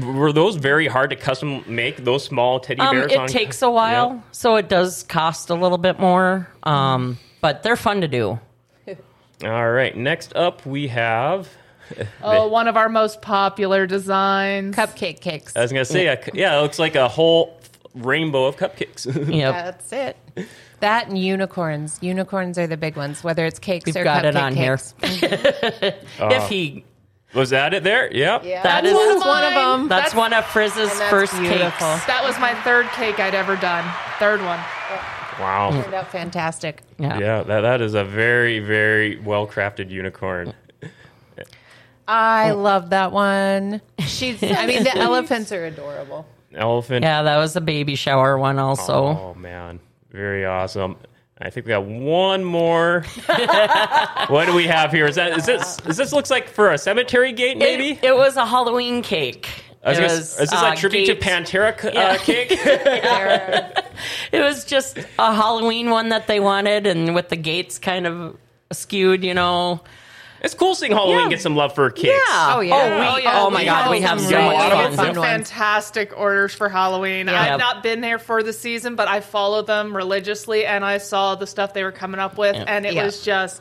were 0.01 0.33
those 0.33 0.55
very 0.55 0.87
hard 0.87 1.11
to 1.11 1.17
custom 1.17 1.65
make? 1.67 2.05
Those 2.05 2.23
small 2.23 2.61
teddy 2.61 2.81
Um, 2.81 2.95
bears. 2.95 3.11
it 3.11 3.19
on- 3.19 3.27
takes 3.27 3.61
a 3.61 3.69
while, 3.69 4.11
Yep. 4.11 4.23
so 4.31 4.55
it 4.55 4.69
does 4.69 5.03
cost 5.03 5.51
a 5.51 5.55
little 5.57 5.77
bit 5.77 5.99
more, 5.99 6.47
um, 6.63 7.19
but 7.41 7.65
they're 7.65 7.75
fun 7.75 8.03
to 8.03 8.07
do. 8.07 8.39
All 9.45 9.71
right. 9.71 9.97
Next 9.97 10.35
up, 10.37 10.65
we 10.67 10.89
have. 10.89 11.49
Oh, 12.23 12.49
one 12.49 12.69
of 12.69 12.77
our 12.79 12.89
most 12.89 13.21
popular 13.21 13.87
designs. 13.87 14.75
Cupcake 14.75 15.21
cakes. 15.21 15.55
I 15.55 15.61
was 15.61 15.73
gonna 15.73 15.85
say, 15.85 16.07
a, 16.07 16.19
yeah, 16.33 16.57
it 16.59 16.63
looks 16.63 16.79
like 16.79 16.95
a 16.95 17.07
whole 17.07 17.59
rainbow 17.95 18.47
of 18.47 18.57
cupcakes. 18.57 19.05
Yep. 19.35 19.53
That's 19.55 19.93
it. 19.93 20.17
That 20.81 21.09
and 21.09 21.19
unicorns. 21.19 21.99
Unicorns 22.01 22.57
are 22.57 22.67
the 22.67 22.79
big 22.79 22.97
ones, 22.97 23.23
whether 23.23 23.45
it's 23.45 23.59
cakes 23.59 23.85
We've 23.85 23.97
or 23.97 24.05
got 24.05 24.25
it 24.25 24.35
cupcake 24.35 24.43
on 24.43 24.55
here. 24.55 24.77
cakes. 24.79 25.95
Uh, 26.19 26.29
if 26.33 26.49
he, 26.49 26.85
Was 27.35 27.51
that 27.51 27.75
it 27.75 27.85
there? 27.85 28.11
Yep. 28.11 28.45
Yeah, 28.45 28.63
That 28.63 28.85
that's 28.85 28.97
is- 28.99 29.25
one 29.27 29.45
of 29.45 29.53
them. 29.53 29.89
that's, 29.89 30.15
one 30.15 30.33
of 30.33 30.47
Frizz's 30.47 30.91
first 31.11 31.33
beautiful. 31.39 31.69
cakes. 31.69 32.07
That 32.07 32.23
was 32.25 32.39
my 32.41 32.55
third 32.63 32.87
cake 32.93 33.21
I'd 33.21 33.35
ever 33.35 33.57
done. 33.57 33.85
Third 34.19 34.41
one. 34.41 34.61
Wow. 35.43 35.71
Turned 35.83 35.95
out 35.95 36.11
fantastic. 36.11 36.83
Yeah. 36.99 37.19
Yeah, 37.19 37.43
that, 37.43 37.61
that 37.63 37.81
is 37.81 37.95
a 37.95 38.05
very, 38.05 38.61
very 38.61 39.19
well 39.19 39.47
crafted 39.47 39.91
unicorn. 39.91 40.55
I 42.09 42.51
love 42.51 42.91
that 42.91 43.13
one. 43.13 43.81
She's. 44.01 44.43
I 44.43 44.67
mean, 44.67 44.83
the 44.83 44.97
elephants 44.97 45.53
are 45.53 45.65
adorable. 45.65 46.27
Elephant. 46.55 47.05
Yeah, 47.05 47.23
that 47.23 47.39
was 47.39 47.57
a 47.57 47.61
baby 47.61 47.95
shower 47.95 48.37
one 48.37 48.59
also. 48.59 48.93
Oh, 48.93 49.35
man. 49.35 49.81
Very 50.11 50.45
awesome. 50.45 50.97
I 51.41 51.51
think 51.51 51.67
we 51.67 51.71
got 51.71 51.85
one 51.85 52.45
more. 52.45 53.05
what 54.29 54.47
do 54.47 54.55
we 54.55 54.67
have 54.67 54.93
here? 54.93 55.07
Is 55.07 55.17
that 55.17 55.39
is 55.39 55.47
this 55.47 55.79
is 55.87 55.97
this 55.97 56.13
looks 56.13 56.31
like 56.31 56.49
for 56.49 56.71
a 56.71 56.79
cemetery 56.79 57.33
gate 57.33 57.57
maybe? 57.57 57.93
It, 57.93 58.05
it 58.05 58.17
was 58.17 58.37
a 58.37 58.47
Halloween 58.47 59.03
cake. 59.03 59.49
I 59.85 59.89
was 59.91 59.99
it 59.99 60.01
gonna- 60.03 60.13
was, 60.15 60.21
is 60.41 60.51
this 60.51 60.53
uh, 60.53 60.71
a 60.73 60.77
tribute 60.77 61.07
gates- 61.07 61.25
to 61.25 61.29
Pantera 61.31 61.85
uh, 61.85 61.91
Yeah. 61.93 62.17
cake? 62.19 63.85
It 64.33 64.41
was 64.41 64.65
just 64.65 64.99
a 65.19 65.35
Halloween 65.35 65.91
one 65.91 66.09
that 66.11 66.27
they 66.27 66.41
wanted, 66.41 66.87
and 66.87 67.15
with 67.15 67.29
the 67.29 67.37
gates 67.37 67.79
kind 67.79 68.07
of 68.07 68.37
skewed, 68.73 69.23
you 69.25 69.35
know. 69.35 69.81
it's 70.41 70.55
cool 70.55 70.75
seeing 70.75 70.93
Halloween 70.93 71.25
Yeah. 71.25 71.29
get 71.29 71.41
some 71.43 71.55
love 71.55 71.75
for 71.75 71.91
cakes. 71.91 72.09
Yeah. 72.09 72.55
Oh, 72.57 72.61
yeah. 72.61 72.75
Oh, 72.75 73.01
we, 73.01 73.07
Oh, 73.07 73.17
yeah. 73.19 73.41
oh 73.43 73.51
my 73.51 73.61
We 73.61 73.65
God, 73.67 73.91
we 73.91 74.01
have 74.01 74.21
some 74.21 74.31
so 74.31 74.37
really 74.39 74.57
much 74.57 74.73
fun 74.73 74.97
fun. 74.97 75.15
Some 75.15 75.23
fantastic 75.25 76.19
orders 76.19 76.55
for 76.55 76.69
Halloween. 76.69 77.27
Yeah. 77.29 77.41
I've 77.41 77.59
not 77.61 77.83
been 77.83 78.01
there 78.01 78.19
for 78.19 78.43
the 78.43 78.53
season, 78.53 78.97
but 78.97 79.07
I 79.09 79.21
followed 79.21 79.67
them 79.67 79.95
religiously 79.97 80.65
and 80.67 80.85
I 80.85 80.99
saw 80.99 81.35
the 81.37 81.47
stuff 81.47 81.75
they 81.75 81.85
were 81.85 81.93
coming 81.93 82.19
up 82.21 82.39
with, 82.39 82.57
and 82.57 82.87
it 82.87 82.95
Yeah. 82.95 83.05
was 83.05 83.23
just 83.23 83.61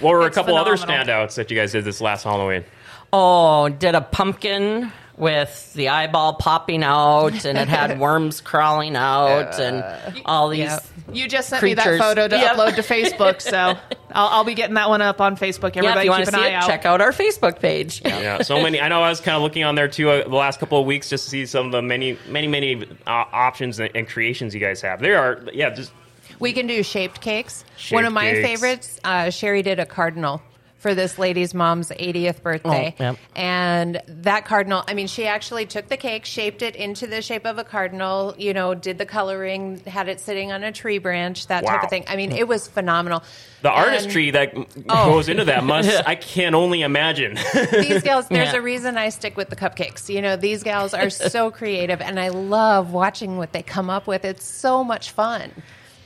What 0.00 0.12
were 0.12 0.22
a 0.22 0.26
It's 0.26 0.34
couple 0.36 0.56
other 0.56 0.76
standouts 0.76 1.34
that 1.34 1.50
you 1.50 1.56
guys 1.58 1.72
did 1.72 1.84
this 1.84 2.00
last 2.00 2.22
Halloween? 2.22 2.64
Oh, 3.12 3.68
did 3.68 3.94
a 3.96 4.00
pumpkin 4.00 4.92
with 5.16 5.72
the 5.74 5.90
eyeball 5.90 6.34
popping 6.34 6.82
out, 6.82 7.44
and 7.44 7.56
it 7.56 7.68
had 7.68 7.98
worms 8.00 8.40
crawling 8.40 8.96
out, 8.96 9.60
and 9.60 9.84
all 10.24 10.48
these. 10.48 10.60
yeah. 10.60 10.78
You 11.12 11.28
just 11.28 11.50
sent 11.50 11.62
me 11.62 11.74
that 11.74 11.98
photo 11.98 12.26
to 12.26 12.36
Yep. 12.36 12.56
upload 12.56 12.74
to 12.76 12.82
Facebook, 12.82 13.40
so 13.40 13.58
I'll, 14.12 14.28
I'll 14.28 14.44
be 14.44 14.54
getting 14.54 14.74
that 14.74 14.88
one 14.88 15.02
up 15.02 15.20
on 15.20 15.36
Facebook. 15.36 15.76
Yeah, 15.76 15.82
Everybody 15.82 16.08
if 16.08 16.12
you 16.12 16.24
keep 16.24 16.28
an 16.28 16.34
see 16.34 16.40
eye 16.40 16.48
it, 16.48 16.54
out. 16.54 16.66
check 16.66 16.84
out 16.86 17.00
our 17.00 17.12
Facebook 17.12 17.60
page. 17.60 18.00
Yeah, 18.04 18.42
so 18.42 18.60
many. 18.62 18.80
I 18.80 18.88
know 18.88 19.02
I 19.02 19.10
was 19.10 19.20
kind 19.20 19.36
of 19.36 19.42
looking 19.42 19.62
on 19.64 19.74
there 19.76 19.86
too 19.86 20.10
uh, 20.10 20.24
the 20.28 20.34
last 20.34 20.58
couple 20.58 20.80
of 20.80 20.86
weeks 20.86 21.10
just 21.10 21.24
to 21.24 21.30
see 21.30 21.46
some 21.46 21.66
of 21.66 21.72
the 21.72 21.82
many, 21.82 22.18
many, 22.28 22.48
many 22.48 22.82
uh, 22.84 22.86
options 23.06 23.78
and, 23.78 23.90
and 23.94 24.08
creations 24.08 24.54
you 24.54 24.60
guys 24.60 24.80
have. 24.80 25.00
There 25.00 25.18
are, 25.20 25.44
yeah, 25.52 25.70
just 25.70 25.92
we 26.40 26.52
can 26.52 26.66
do 26.66 26.82
shaped 26.82 27.20
cakes. 27.20 27.64
Shaped 27.76 27.94
one 27.94 28.04
of 28.06 28.12
my 28.12 28.30
cakes. 28.32 28.46
favorites. 28.48 29.00
Uh, 29.04 29.26
Cheri 29.30 29.62
did 29.62 29.78
a 29.78 29.86
cardinal 29.86 30.42
for 30.84 30.94
this 30.94 31.18
lady's 31.18 31.54
mom's 31.54 31.88
80th 31.88 32.42
birthday. 32.42 32.94
Oh, 33.00 33.02
yep. 33.02 33.16
And 33.34 34.02
that 34.06 34.44
cardinal, 34.44 34.84
I 34.86 34.92
mean, 34.92 35.06
she 35.06 35.26
actually 35.26 35.64
took 35.64 35.88
the 35.88 35.96
cake, 35.96 36.26
shaped 36.26 36.60
it 36.60 36.76
into 36.76 37.06
the 37.06 37.22
shape 37.22 37.46
of 37.46 37.56
a 37.56 37.64
cardinal, 37.64 38.34
you 38.36 38.52
know, 38.52 38.74
did 38.74 38.98
the 38.98 39.06
coloring, 39.06 39.78
had 39.86 40.08
it 40.10 40.20
sitting 40.20 40.52
on 40.52 40.62
a 40.62 40.70
tree 40.72 40.98
branch, 40.98 41.46
that 41.46 41.64
type 41.64 41.84
of 41.84 41.88
thing. 41.88 42.04
I 42.06 42.16
mean, 42.16 42.32
it 42.32 42.46
was 42.46 42.68
phenomenal. 42.68 43.22
the 43.62 43.70
And 43.72 43.78
artistry 43.82 44.30
that 44.32 44.52
Oh. 44.90 45.06
goes 45.14 45.30
into 45.30 45.46
that 45.46 45.64
must. 45.64 45.88
I 46.06 46.16
can 46.16 46.54
only 46.54 46.82
imagine. 46.82 47.38
These 47.72 48.02
gals, 48.02 48.28
there's 48.28 48.52
Yeah. 48.52 48.58
a 48.58 48.60
reason 48.60 48.98
I 48.98 49.08
stick 49.08 49.38
with 49.38 49.48
the 49.48 49.56
cupcakes. 49.56 50.12
You 50.12 50.20
know, 50.20 50.36
these 50.36 50.62
gals 50.62 50.92
are 50.92 51.08
so 51.08 51.50
creative, 51.60 52.02
and 52.02 52.20
I 52.20 52.28
love 52.28 52.92
watching 52.92 53.38
what 53.38 53.54
they 53.54 53.62
come 53.62 53.88
up 53.88 54.06
with. 54.06 54.26
It's 54.26 54.44
so 54.44 54.84
much 54.84 55.12
fun. 55.12 55.50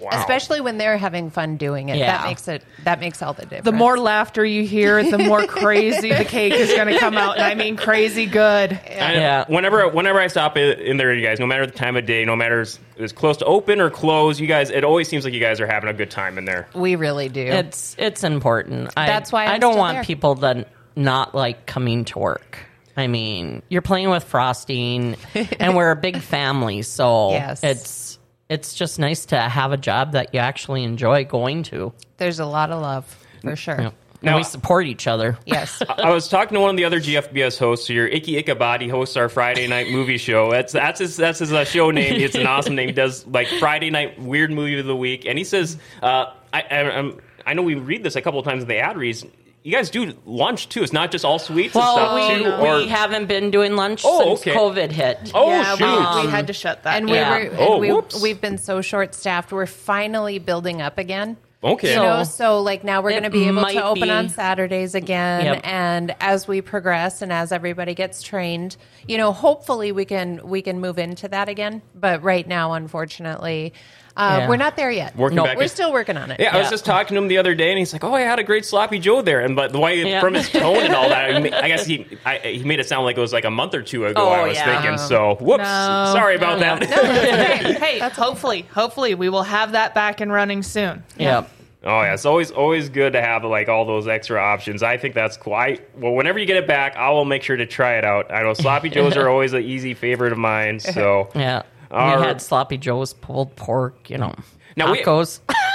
Wow. 0.00 0.10
Especially 0.12 0.60
when 0.60 0.78
they're 0.78 0.96
having 0.96 1.30
fun 1.30 1.56
doing 1.56 1.88
it. 1.88 1.96
Yeah. 1.96 2.18
That 2.18 2.26
makes 2.26 2.46
it 2.48 2.62
that 2.84 3.00
makes 3.00 3.20
all 3.22 3.32
the 3.32 3.42
difference. 3.42 3.64
The 3.64 3.72
more 3.72 3.98
laughter 3.98 4.44
you 4.44 4.64
hear, 4.64 5.02
the 5.02 5.18
more 5.18 5.44
crazy 5.46 6.12
the 6.12 6.24
cake 6.24 6.52
is 6.52 6.72
going 6.74 6.86
to 6.88 6.98
come 6.98 7.16
out, 7.18 7.36
and 7.36 7.44
I 7.44 7.54
mean 7.54 7.76
crazy 7.76 8.26
good. 8.26 8.72
I- 8.72 9.14
Yeah. 9.14 9.44
Whenever, 9.48 9.88
whenever 9.88 10.20
I 10.20 10.28
stop 10.28 10.56
in, 10.56 10.78
in 10.78 10.96
there, 10.98 11.12
you 11.12 11.24
guys, 11.26 11.40
no 11.40 11.46
matter 11.46 11.66
the 11.66 11.72
time 11.72 11.96
of 11.96 12.06
day, 12.06 12.24
no 12.24 12.36
matter 12.36 12.60
it's, 12.60 12.78
it's 12.96 13.12
close 13.12 13.36
to 13.38 13.44
open 13.44 13.80
or 13.80 13.90
close, 13.90 14.38
you 14.40 14.46
guys, 14.46 14.70
it 14.70 14.84
always 14.84 15.08
seems 15.08 15.24
like 15.24 15.34
you 15.34 15.40
guys 15.40 15.60
are 15.60 15.66
having 15.66 15.88
a 15.90 15.94
good 15.94 16.10
time 16.10 16.38
in 16.38 16.44
there. 16.44 16.68
we 16.74 16.94
really 16.96 17.28
do. 17.28 17.40
It's 17.42 17.96
it's 17.98 18.22
important. 18.24 18.90
I, 18.96 19.06
That's 19.06 19.32
why 19.32 19.46
I 19.46 19.54
I'm 19.54 19.60
don't 19.60 19.72
still 19.72 19.80
want 19.80 19.96
there. 19.96 20.04
people 20.04 20.36
to 20.36 20.64
not 20.94 21.34
like 21.34 21.66
coming 21.66 22.04
to 22.06 22.18
work. 22.18 22.58
I 22.96 23.06
mean, 23.06 23.62
you're 23.68 23.82
playing 23.82 24.10
with 24.10 24.24
frosting, 24.24 25.16
and 25.60 25.76
we're 25.76 25.90
a 25.92 25.96
big 25.96 26.18
family, 26.20 26.82
so 26.82 27.30
Yes. 27.32 27.62
it's 27.62 28.07
it's 28.48 28.74
just 28.74 28.98
nice 28.98 29.26
to 29.26 29.38
have 29.38 29.72
a 29.72 29.76
job 29.76 30.12
that 30.12 30.34
you 30.34 30.40
actually 30.40 30.84
enjoy 30.84 31.24
going 31.24 31.62
to. 31.64 31.92
There's 32.16 32.40
a 32.40 32.46
lot 32.46 32.70
of 32.70 32.80
love 32.80 33.04
for 33.42 33.56
sure. 33.56 33.74
And 33.74 33.92
Now- 34.22 34.36
we 34.36 34.42
support 34.42 34.86
each 34.86 35.06
other. 35.06 35.38
Yes. 35.46 35.82
I 35.88 36.10
was 36.10 36.28
talking 36.28 36.54
to 36.54 36.60
one 36.60 36.70
of 36.70 36.76
the 36.76 36.84
other 36.84 37.00
GFBS 37.00 37.58
hosts 37.58 37.86
here. 37.86 38.06
Icky 38.06 38.36
Ichabod 38.36 38.82
hosts 38.90 39.16
our 39.16 39.28
Friday 39.28 39.68
night 39.68 39.90
movie 39.90 40.18
show. 40.18 40.50
That's 40.50 40.72
that's 40.72 40.98
his 40.98 41.16
that's 41.16 41.38
his 41.38 41.52
uh, 41.52 41.64
show 41.64 41.90
name. 41.90 42.20
It's 42.20 42.34
an 42.34 42.46
awesome 42.46 42.74
name. 42.74 42.88
He 42.88 42.92
does 42.94 43.26
like 43.26 43.48
Friday 43.60 43.90
night 43.90 44.20
weird 44.20 44.50
movie 44.50 44.78
of 44.78 44.86
the 44.86 44.96
week, 44.96 45.24
and 45.24 45.38
he 45.38 45.44
says, 45.44 45.76
uh, 46.02 46.32
I, 46.52 46.62
I 46.62 46.76
I'm, 46.90 47.20
I 47.46 47.54
know 47.54 47.62
we 47.62 47.76
read 47.76 48.02
this 48.02 48.16
a 48.16 48.20
couple 48.22 48.40
of 48.40 48.44
times 48.44 48.62
in 48.62 48.68
the 48.68 48.78
ad 48.78 48.96
reads. 48.96 49.24
You 49.68 49.74
guys 49.74 49.90
do 49.90 50.14
lunch 50.24 50.70
too. 50.70 50.82
It's 50.82 50.94
not 50.94 51.10
just 51.12 51.26
all 51.26 51.38
sweets 51.38 51.74
and 51.74 51.82
Well, 51.82 51.94
stuff 51.96 52.14
we, 52.38 52.42
too. 52.42 52.50
Or 52.52 52.78
we 52.78 52.88
haven't 52.88 53.26
been 53.26 53.50
doing 53.50 53.76
lunch 53.76 54.00
Oh, 54.02 54.34
since 54.36 54.40
okay. 54.40 54.54
COVID 54.54 54.90
hit. 54.90 55.30
oh 55.34 55.50
yeah, 55.50 55.76
shoot, 55.76 56.20
we, 56.20 56.24
we 56.24 56.30
had 56.32 56.46
to 56.46 56.54
shut 56.54 56.84
that. 56.84 56.96
and 56.96 57.04
we 57.04 57.12
Yeah. 57.16 57.30
were 57.30 57.36
and 57.36 57.58
Oh, 57.58 57.76
we, 57.76 57.92
whoops. 57.92 58.18
we've 58.22 58.40
been 58.40 58.56
so 58.56 58.80
short 58.80 59.14
staffed. 59.14 59.52
We're 59.52 59.66
finally 59.66 60.38
building 60.38 60.80
up 60.80 60.96
again. 60.96 61.36
okay. 61.62 61.88
You 61.88 61.94
So- 61.96 62.02
know, 62.02 62.22
so 62.24 62.62
like 62.62 62.82
now 62.82 63.02
we're 63.02 63.10
going 63.10 63.24
to 63.24 63.30
be 63.30 63.46
able 63.46 63.66
to 63.66 63.84
open 63.84 64.04
be- 64.04 64.10
on 64.10 64.30
Saturdays 64.30 64.94
again, 64.94 65.44
Yep. 65.44 65.60
and 65.64 66.14
as 66.18 66.48
we 66.48 66.62
progress 66.62 67.20
and 67.20 67.30
as 67.30 67.52
everybody 67.52 67.92
gets 67.94 68.22
trained, 68.22 68.78
you 69.06 69.18
know, 69.18 69.32
hopefully 69.32 69.92
we 69.92 70.06
can 70.06 70.40
we 70.48 70.62
can 70.62 70.80
move 70.80 70.98
into 70.98 71.28
that 71.28 71.50
again. 71.50 71.82
But 71.94 72.22
right 72.22 72.48
now, 72.48 72.72
unfortunately, 72.72 73.74
Uh, 74.18 74.36
Yeah. 74.40 74.48
We're 74.48 74.56
not 74.56 74.76
there 74.76 74.90
yet. 74.90 75.16
Working 75.16 75.36
No, 75.36 75.44
back 75.44 75.56
We're 75.56 75.62
in- 75.62 75.68
still 75.68 75.92
working 75.92 76.16
on 76.16 76.30
it. 76.32 76.40
Yeah, 76.40 76.54
I 76.54 76.58
was 76.58 76.68
just 76.70 76.84
talking 76.84 77.14
to 77.14 77.22
him 77.22 77.28
the 77.28 77.38
other 77.38 77.54
day, 77.54 77.70
and 77.70 77.78
he's 77.78 77.92
like, 77.92 78.02
"Oh, 78.02 78.12
I 78.14 78.22
had 78.22 78.38
a 78.38 78.42
great 78.44 78.64
sloppy 78.66 78.98
Joe 78.98 79.22
there," 79.22 79.40
and 79.40 79.54
but 79.54 79.72
the 79.72 79.78
way 79.78 80.02
Yeah. 80.02 80.20
from 80.20 80.34
his 80.34 80.50
tone 80.52 80.78
and 80.78 80.94
all 80.94 81.08
that, 81.08 81.34
I 81.34 81.38
mean, 81.40 81.54
I 81.54 81.68
guess 81.68 81.86
he 81.86 82.04
I, 82.26 82.38
he 82.38 82.64
made 82.64 82.80
it 82.80 82.88
sound 82.88 83.04
like 83.04 83.16
it 83.16 83.20
was 83.20 83.32
like 83.32 83.44
a 83.44 83.50
month 83.50 83.74
or 83.74 83.82
two 83.82 84.04
ago. 84.06 84.20
Oh, 84.20 84.28
I 84.30 84.48
was 84.48 84.56
yeah. 84.56 84.80
thinking. 84.82 84.98
So, 84.98 85.36
whoops, 85.40 85.62
No. 85.62 86.10
sorry 86.12 86.34
about 86.36 86.58
No, 86.58 86.76
that. 86.76 86.84
hey, 86.84 87.72
hey 87.98 87.98
hopefully, 88.10 88.66
hopefully 88.74 89.14
we 89.14 89.28
will 89.28 89.44
have 89.44 89.72
that 89.72 89.94
back 89.94 90.20
and 90.20 90.32
running 90.32 90.62
soon. 90.62 91.04
Yep. 91.16 91.48
Oh 91.84 92.00
yeah, 92.02 92.14
it's 92.14 92.26
always 92.26 92.50
always 92.50 92.88
good 92.88 93.12
to 93.12 93.22
have 93.22 93.44
like 93.44 93.68
all 93.68 93.84
those 93.84 94.08
extra 94.08 94.40
options. 94.40 94.82
I 94.82 94.96
think 94.96 95.14
that's 95.14 95.36
cool. 95.36 95.54
I 95.54 95.78
well, 95.96 96.12
whenever 96.12 96.40
you 96.40 96.44
get 96.46 96.56
it 96.56 96.66
back, 96.66 96.96
I 96.96 97.10
will 97.10 97.24
make 97.24 97.44
sure 97.44 97.56
to 97.56 97.66
try 97.66 97.98
it 97.98 98.04
out. 98.04 98.32
I 98.32 98.42
know 98.42 98.52
sloppy 98.52 98.88
joes 98.90 99.16
are 99.16 99.28
always 99.28 99.52
an 99.52 99.62
easy 99.62 99.94
favorite 99.94 100.32
of 100.32 100.38
mine. 100.38 100.80
So 100.80 101.28
Yeah. 101.36 101.62
All 101.90 102.16
we 102.18 102.22
had 102.22 102.40
sloppy 102.42 102.78
joe's, 102.78 103.12
pulled 103.12 103.56
pork, 103.56 104.10
you 104.10 104.18
know, 104.18 104.34
Now 104.76 104.92
tacos. 104.92 105.40
we 105.48 105.54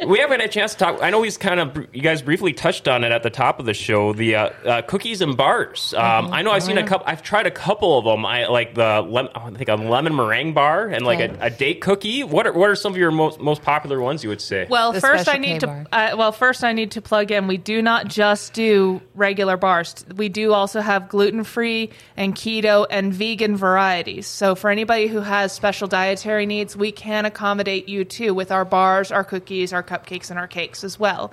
haven't 0.00 0.40
had 0.40 0.48
a 0.48 0.52
chance 0.52 0.72
to 0.72 0.78
talk. 0.78 1.02
I 1.02 1.10
know 1.10 1.22
he's 1.22 1.36
kind 1.36 1.60
of 1.60 1.76
you 1.94 2.02
guys 2.02 2.22
briefly 2.22 2.52
touched 2.52 2.88
on 2.88 3.04
it 3.04 3.12
at 3.12 3.22
the 3.22 3.30
top 3.30 3.60
of 3.60 3.66
the 3.66 3.74
show. 3.74 4.12
The 4.12 4.34
uh, 4.34 4.48
uh, 4.64 4.82
cookies 4.82 5.20
and 5.20 5.36
bars. 5.36 5.94
Um, 5.94 6.32
I 6.32 6.42
know 6.42 6.50
I've 6.50 6.62
seen 6.62 6.78
a 6.78 6.86
couple. 6.86 7.06
I've 7.06 7.22
tried 7.22 7.46
a 7.46 7.50
couple 7.50 7.98
of 7.98 8.04
them. 8.04 8.24
I 8.24 8.46
like 8.46 8.74
the 8.74 9.00
lem- 9.02 9.28
I 9.34 9.50
think 9.50 9.68
a 9.68 9.74
lemon 9.76 10.14
meringue 10.16 10.54
bar 10.54 10.88
and 10.88 11.04
like 11.04 11.20
Okay. 11.20 11.36
a, 11.40 11.46
a 11.46 11.50
date 11.50 11.80
cookie. 11.80 12.24
What 12.24 12.46
are 12.46 12.52
what 12.52 12.70
are 12.70 12.74
some 12.76 12.92
of 12.92 12.98
your 12.98 13.10
most 13.10 13.40
most 13.40 13.62
popular 13.62 14.00
ones? 14.00 14.22
You 14.22 14.30
would 14.30 14.40
say. 14.40 14.66
Well, 14.68 14.92
The 14.92 15.00
first 15.00 15.28
I 15.28 15.32
Special 15.34 15.42
K 15.44 15.52
need 15.52 15.60
to 15.60 15.86
uh, 15.92 16.14
well 16.16 16.32
first 16.32 16.64
I 16.64 16.72
need 16.72 16.92
to 16.92 17.02
plug 17.02 17.30
in. 17.30 17.46
We 17.46 17.56
do 17.58 17.82
not 17.82 18.08
just 18.08 18.52
do 18.54 19.00
regular 19.14 19.56
bars. 19.56 20.04
We 20.16 20.28
do 20.28 20.52
also 20.52 20.80
have 20.80 21.08
gluten 21.08 21.44
free 21.44 21.90
and 22.16 22.34
keto 22.34 22.86
and 22.90 23.12
vegan 23.12 23.56
varieties. 23.56 24.26
So 24.26 24.54
for 24.54 24.70
anybody 24.70 25.08
who 25.08 25.20
has 25.20 25.52
special 25.52 25.88
dietary 25.88 26.46
needs, 26.46 26.76
we 26.76 26.90
can 26.92 27.24
accommodate 27.26 27.88
you 27.88 28.04
too 28.04 28.32
with 28.34 28.50
our 28.50 28.64
bars, 28.64 29.12
our 29.12 29.24
cookies, 29.24 29.72
our 29.72 29.82
cupcakes, 29.90 30.30
and 30.30 30.38
our 30.38 30.46
cakes 30.48 30.84
as 30.84 30.98
well. 30.98 31.32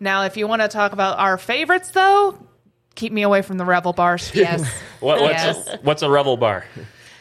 Now, 0.00 0.22
if 0.24 0.36
you 0.36 0.46
want 0.46 0.62
to 0.62 0.68
talk 0.68 0.92
about 0.92 1.18
our 1.18 1.36
favorites, 1.38 1.90
though, 1.90 2.38
keep 2.94 3.12
me 3.12 3.22
away 3.22 3.42
from 3.42 3.58
the 3.58 3.64
Revel 3.64 3.92
bars. 3.92 4.30
Yes. 4.34 4.60
what, 5.00 5.20
what's 5.20 5.32
Yes. 5.34 5.66
a, 5.68 5.78
what's 5.82 6.02
a 6.02 6.10
Revel 6.10 6.36
bar? 6.36 6.64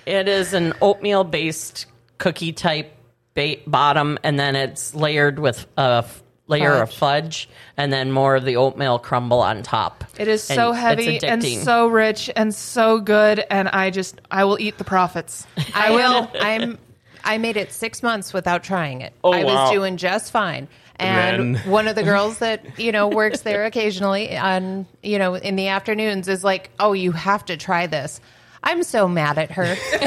It 0.05 0.27
is 0.27 0.53
an 0.53 0.73
oatmeal 0.81 1.23
based 1.23 1.85
cookie 2.17 2.53
type 2.53 2.93
ba- 3.33 3.57
bottom, 3.65 4.17
and 4.23 4.39
then 4.39 4.55
it's 4.55 4.93
layered 4.93 5.39
with 5.39 5.65
a 5.77 6.03
f- 6.05 6.23
layer 6.47 6.73
of 6.75 6.93
fudge, 6.93 7.49
and 7.75 7.91
then 7.91 8.11
more 8.11 8.35
of 8.35 8.45
the 8.45 8.55
oatmeal 8.55 8.99
crumble 8.99 9.41
on 9.41 9.63
top. 9.63 10.03
It 10.17 10.27
is 10.29 10.41
so 10.43 10.69
it's 10.71 10.79
heavy 10.79 11.19
and 11.23 11.43
so 11.43 11.87
rich 11.87 12.29
and 12.35 12.55
so 12.55 12.99
good, 13.01 13.43
and 13.49 13.67
I 13.67 13.89
just 13.89 14.21
I 14.31 14.45
will 14.45 14.57
eat 14.59 14.77
the 14.77 14.85
profits. 14.85 15.45
I 15.75 15.91
will. 15.91 16.31
I'm. 16.39 16.77
I 17.23 17.37
made 17.37 17.57
it 17.57 17.71
six 17.71 18.01
months 18.03 18.33
without 18.33 18.63
trying 18.63 19.01
it. 19.01 19.13
Oh, 19.23 19.31
I 19.33 19.43
was 19.43 19.53
wow. 19.53 19.71
doing 19.71 19.97
just 19.97 20.31
fine. 20.31 20.67
And 20.99 21.55
Then- 21.55 21.69
one 21.71 21.87
of 21.87 21.95
the 21.95 22.03
girls 22.11 22.39
that 22.39 22.79
you 22.79 22.91
know 22.91 23.07
works 23.07 23.41
there 23.41 23.65
occasionally 23.65 24.35
on 24.37 24.87
you 25.03 25.19
know 25.19 25.35
in 25.35 25.55
the 25.55 25.67
afternoons 25.67 26.27
is 26.27 26.43
like, 26.43 26.71
"Oh, 26.79 26.93
you 26.93 27.11
have 27.11 27.45
to 27.45 27.57
try 27.57 27.85
this." 27.87 28.19
I'm 28.63 28.81
so 28.83 29.07
mad 29.07 29.37
at 29.37 29.51
her. 29.51 29.75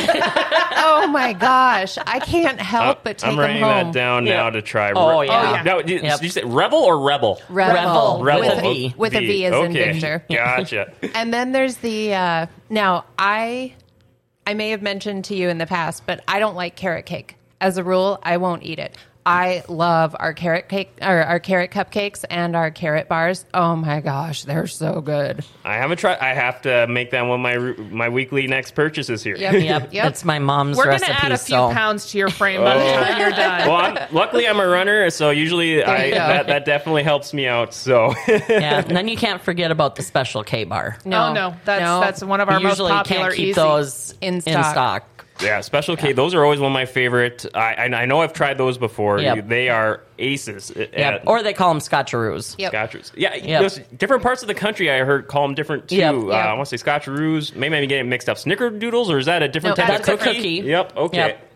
oh 0.76 1.06
my 1.06 1.32
gosh, 1.32 1.96
I 1.98 2.18
can't 2.18 2.60
help 2.60 3.04
but 3.04 3.18
take 3.18 3.28
Uh, 3.28 3.30
I'm 3.30 3.36
them 3.36 3.46
writing 3.46 3.62
home. 3.62 3.86
that 3.86 3.92
down 3.94 4.26
Yeah. 4.26 4.36
now 4.36 4.50
to 4.50 4.60
try. 4.60 4.92
Oh, 4.92 5.20
Re- 5.20 5.26
yeah. 5.28 5.52
yeah. 5.52 5.62
Now, 5.62 5.80
did, 5.80 6.02
Yep. 6.02 6.16
did 6.18 6.24
you 6.24 6.30
say 6.30 6.42
Revel 6.44 6.80
or 6.80 6.98
Rebel? 7.00 7.40
Revel, 7.48 8.22
Revel. 8.22 8.24
Rebel 8.24 8.40
with 8.40 8.58
a 8.58 8.58
With 8.58 8.58
a 8.58 8.60
V, 8.60 8.88
V. 8.88 8.94
with 8.98 9.14
a 9.14 9.20
V 9.20 9.46
as 9.46 9.54
in 9.54 9.70
okay. 9.70 9.92
Victor. 9.92 10.24
Gotcha. 10.28 10.92
And 11.14 11.32
then 11.32 11.52
there's 11.52 11.76
the 11.76 12.12
uh, 12.14 12.46
now 12.68 13.04
I 13.18 13.74
I 14.46 14.54
may 14.54 14.70
have 14.70 14.82
mentioned 14.82 15.24
to 15.26 15.34
you 15.34 15.48
in 15.48 15.58
the 15.58 15.66
past, 15.66 16.06
but 16.06 16.24
I 16.26 16.38
don't 16.38 16.56
like 16.56 16.76
carrot 16.76 17.06
cake. 17.06 17.36
As 17.60 17.76
a 17.76 17.84
rule, 17.84 18.18
I 18.22 18.38
won't 18.38 18.62
eat 18.62 18.78
it. 18.78 18.96
I 19.26 19.64
love 19.68 20.16
our 20.18 20.32
carrot 20.32 20.68
cake 20.70 20.90
or 21.02 21.22
our 21.22 21.38
carrot 21.38 21.70
cupcakes 21.70 22.24
and 22.30 22.56
our 22.56 22.70
carrot 22.70 23.06
bars. 23.06 23.44
Oh 23.52 23.76
my 23.76 24.00
gosh, 24.00 24.44
they're 24.44 24.66
so 24.66 25.02
good. 25.02 25.44
I 25.62 25.74
haven't 25.74 25.98
tried. 25.98 26.18
I 26.20 26.32
have 26.34 26.62
to 26.62 26.86
make 26.86 27.10
that 27.10 27.22
one 27.22 27.44
of 27.44 27.76
my 27.78 27.84
my 27.90 28.08
weekly 28.08 28.46
next 28.46 28.74
purchases 28.74 29.22
here. 29.22 29.36
Yep. 29.36 29.52
Yep, 29.62 29.62
Yep. 29.92 30.04
that's 30.04 30.24
my 30.24 30.38
mom's 30.38 30.78
We're 30.78 30.86
recipe. 30.88 31.12
gonna 31.12 31.24
add 31.24 31.32
a 31.32 31.38
few 31.38 31.54
so 31.54 31.70
pounds 31.72 32.10
to 32.12 32.18
your 32.18 32.30
frame 32.30 32.62
by 32.62 32.78
the 32.78 32.84
oh. 32.84 32.94
time 33.04 33.20
you're 33.20 33.30
done. 33.30 33.68
Well, 33.68 33.76
I'm, 33.76 34.14
luckily 34.14 34.48
I'm 34.48 34.58
a 34.58 34.66
runner, 34.66 35.10
so 35.10 35.28
usually 35.30 35.84
I, 35.84 36.10
that 36.12 36.46
that 36.46 36.64
definitely 36.64 37.02
helps 37.02 37.34
me 37.34 37.46
out. 37.46 37.74
So 37.74 38.14
yeah, 38.26 38.78
and 38.88 38.96
then 38.96 39.06
you 39.06 39.18
can't 39.18 39.42
forget 39.42 39.70
about 39.70 39.96
the 39.96 40.02
special 40.02 40.42
K 40.44 40.64
bar. 40.64 40.96
oh 41.04 41.08
no, 41.10 41.54
that's 41.66 41.82
No. 41.82 42.00
that's 42.00 42.24
one 42.24 42.40
of 42.40 42.48
our 42.48 42.56
We 42.56 42.62
most 42.64 42.72
usually 42.72 42.92
popular. 42.92 43.22
can't 43.24 43.34
keep 43.34 43.46
easy. 43.48 43.52
those 43.52 44.14
In 44.22 44.34
in 44.36 44.40
stock. 44.42 45.19
Stock. 45.40 45.46
yeah, 45.48 45.60
special 45.60 45.96
K. 45.96 46.12
Those 46.12 46.34
are 46.34 46.44
always 46.44 46.60
one 46.60 46.70
of 46.70 46.74
my 46.74 46.86
favorite. 46.86 47.46
I 47.54 47.74
I, 47.74 47.84
I 48.02 48.04
know 48.06 48.20
I've 48.20 48.32
tried 48.32 48.58
those 48.58 48.78
before. 48.78 49.18
Yep. 49.20 49.48
They 49.48 49.68
are 49.68 50.02
aces. 50.18 50.72
Yep. 50.76 50.92
At- 50.94 51.26
Or 51.28 51.42
they 51.42 51.52
call 51.52 51.70
them 51.72 51.80
scotcheroos. 51.80 52.54
Yep. 52.58 52.72
Scotcheroos. 52.72 53.12
Yeah, 53.16 53.34
Yep. 53.34 53.98
different 53.98 54.22
parts 54.22 54.42
of 54.42 54.48
the 54.48 54.54
country 54.54 54.90
I 54.90 54.98
heard 55.04 55.28
call 55.28 55.42
them 55.46 55.54
different 55.54 55.88
too. 55.88 55.96
Yep. 55.96 56.14
Uh, 56.14 56.18
Yep. 56.28 56.34
I 56.46 56.52
want 56.54 56.68
to 56.68 56.78
say 56.78 56.84
Scotcheroos. 56.84 57.54
Maybe 57.56 57.76
I'm 57.76 57.88
getting 57.88 58.08
mixed 58.08 58.28
up. 58.28 58.36
Snickerdoodles, 58.36 59.08
or 59.08 59.18
is 59.18 59.26
that 59.26 59.42
a 59.42 59.48
different 59.48 59.78
No, 59.78 59.84
type 59.84 59.96
that's 59.98 60.08
of 60.08 60.14
a 60.14 60.18
cookie? 60.24 60.36
cookie. 60.36 60.68
Yep. 60.68 60.96
Okay. 60.96 61.16
Yep. 61.16 61.46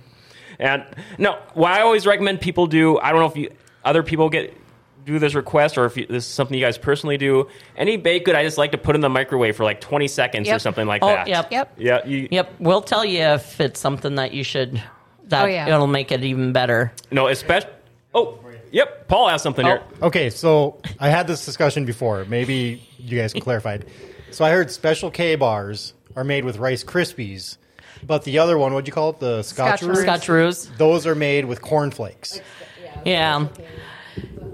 And 0.59 0.85
no, 1.19 1.39
what 1.55 1.73
I 1.73 1.81
always 1.83 2.07
recommend 2.07 2.41
people 2.41 2.67
do. 2.67 2.99
I 2.99 3.11
don't 3.11 3.21
know 3.21 3.27
if 3.27 3.37
you 3.37 3.51
other 3.85 4.03
people 4.03 4.29
get 4.31 4.57
do 5.05 5.19
this 5.19 5.35
request 5.35 5.77
or 5.79 5.85
if 5.85 5.97
you, 5.97 6.07
this 6.07 6.25
is 6.27 6.31
something 6.33 6.57
you 6.57 6.65
guys 6.65 6.79
personally 6.79 7.17
do. 7.19 7.49
Any 7.77 7.97
baked 7.97 8.25
good, 8.27 8.35
I 8.35 8.43
just 8.45 8.59
like 8.59 8.73
to 8.73 8.79
put 8.79 8.95
in 8.95 9.01
the 9.01 9.09
microwave 9.09 9.57
for 9.57 9.65
like 9.65 9.81
20 9.81 10.09
seconds 10.09 10.49
or 10.49 10.59
something 10.59 10.87
like 10.87 11.03
Oh, 11.03 11.09
that. 11.09 11.29
yep. 11.29 11.51
Yep. 11.53 11.75
Yeah. 11.79 12.07
You, 12.07 12.29
Yep, 12.31 12.55
we'll 12.59 12.81
tell 12.83 13.05
you 13.05 13.21
if 13.21 13.61
it's 13.61 13.79
something 13.81 14.15
that 14.17 14.33
you 14.33 14.43
should. 14.45 14.83
That 15.29 15.45
Oh, 15.45 15.47
yeah. 15.47 15.67
it'll 15.69 15.87
make 15.87 16.11
it 16.13 16.23
even 16.25 16.53
better. 16.53 16.93
No, 17.11 17.29
especially. 17.29 17.71
Oh, 18.15 18.39
yep. 18.73 19.09
Paul 19.09 19.29
has 19.29 19.43
something 19.43 19.65
here. 19.67 19.83
Oh. 20.03 20.07
Okay, 20.09 20.31
so 20.31 20.79
I 20.99 21.09
had 21.11 21.27
this 21.27 21.45
discussion 21.45 21.85
before. 21.85 22.25
Maybe 22.27 22.87
you 22.99 23.19
guys 23.19 23.33
can 23.33 23.43
clarify 23.43 23.75
it. 23.75 23.89
So 24.31 24.45
I 24.45 24.51
heard 24.51 24.71
Special 24.71 25.11
K 25.11 25.35
bars 25.37 25.95
are 26.17 26.25
made 26.25 26.45
with 26.45 26.59
Rice 26.59 26.85
Krispies, 26.85 27.57
but 28.07 28.25
the 28.25 28.39
other 28.39 28.57
one, 28.59 28.73
what'd 28.73 28.87
you 28.87 28.93
call 28.93 29.11
it? 29.11 29.19
The 29.21 29.41
Scotcheroos? 29.41 30.05
Scotcheroos. 30.05 30.77
Those 30.77 31.07
are 31.07 31.15
made 31.15 31.45
with 31.47 31.61
cornflakes. 31.63 32.41
Yeah. 33.05 33.49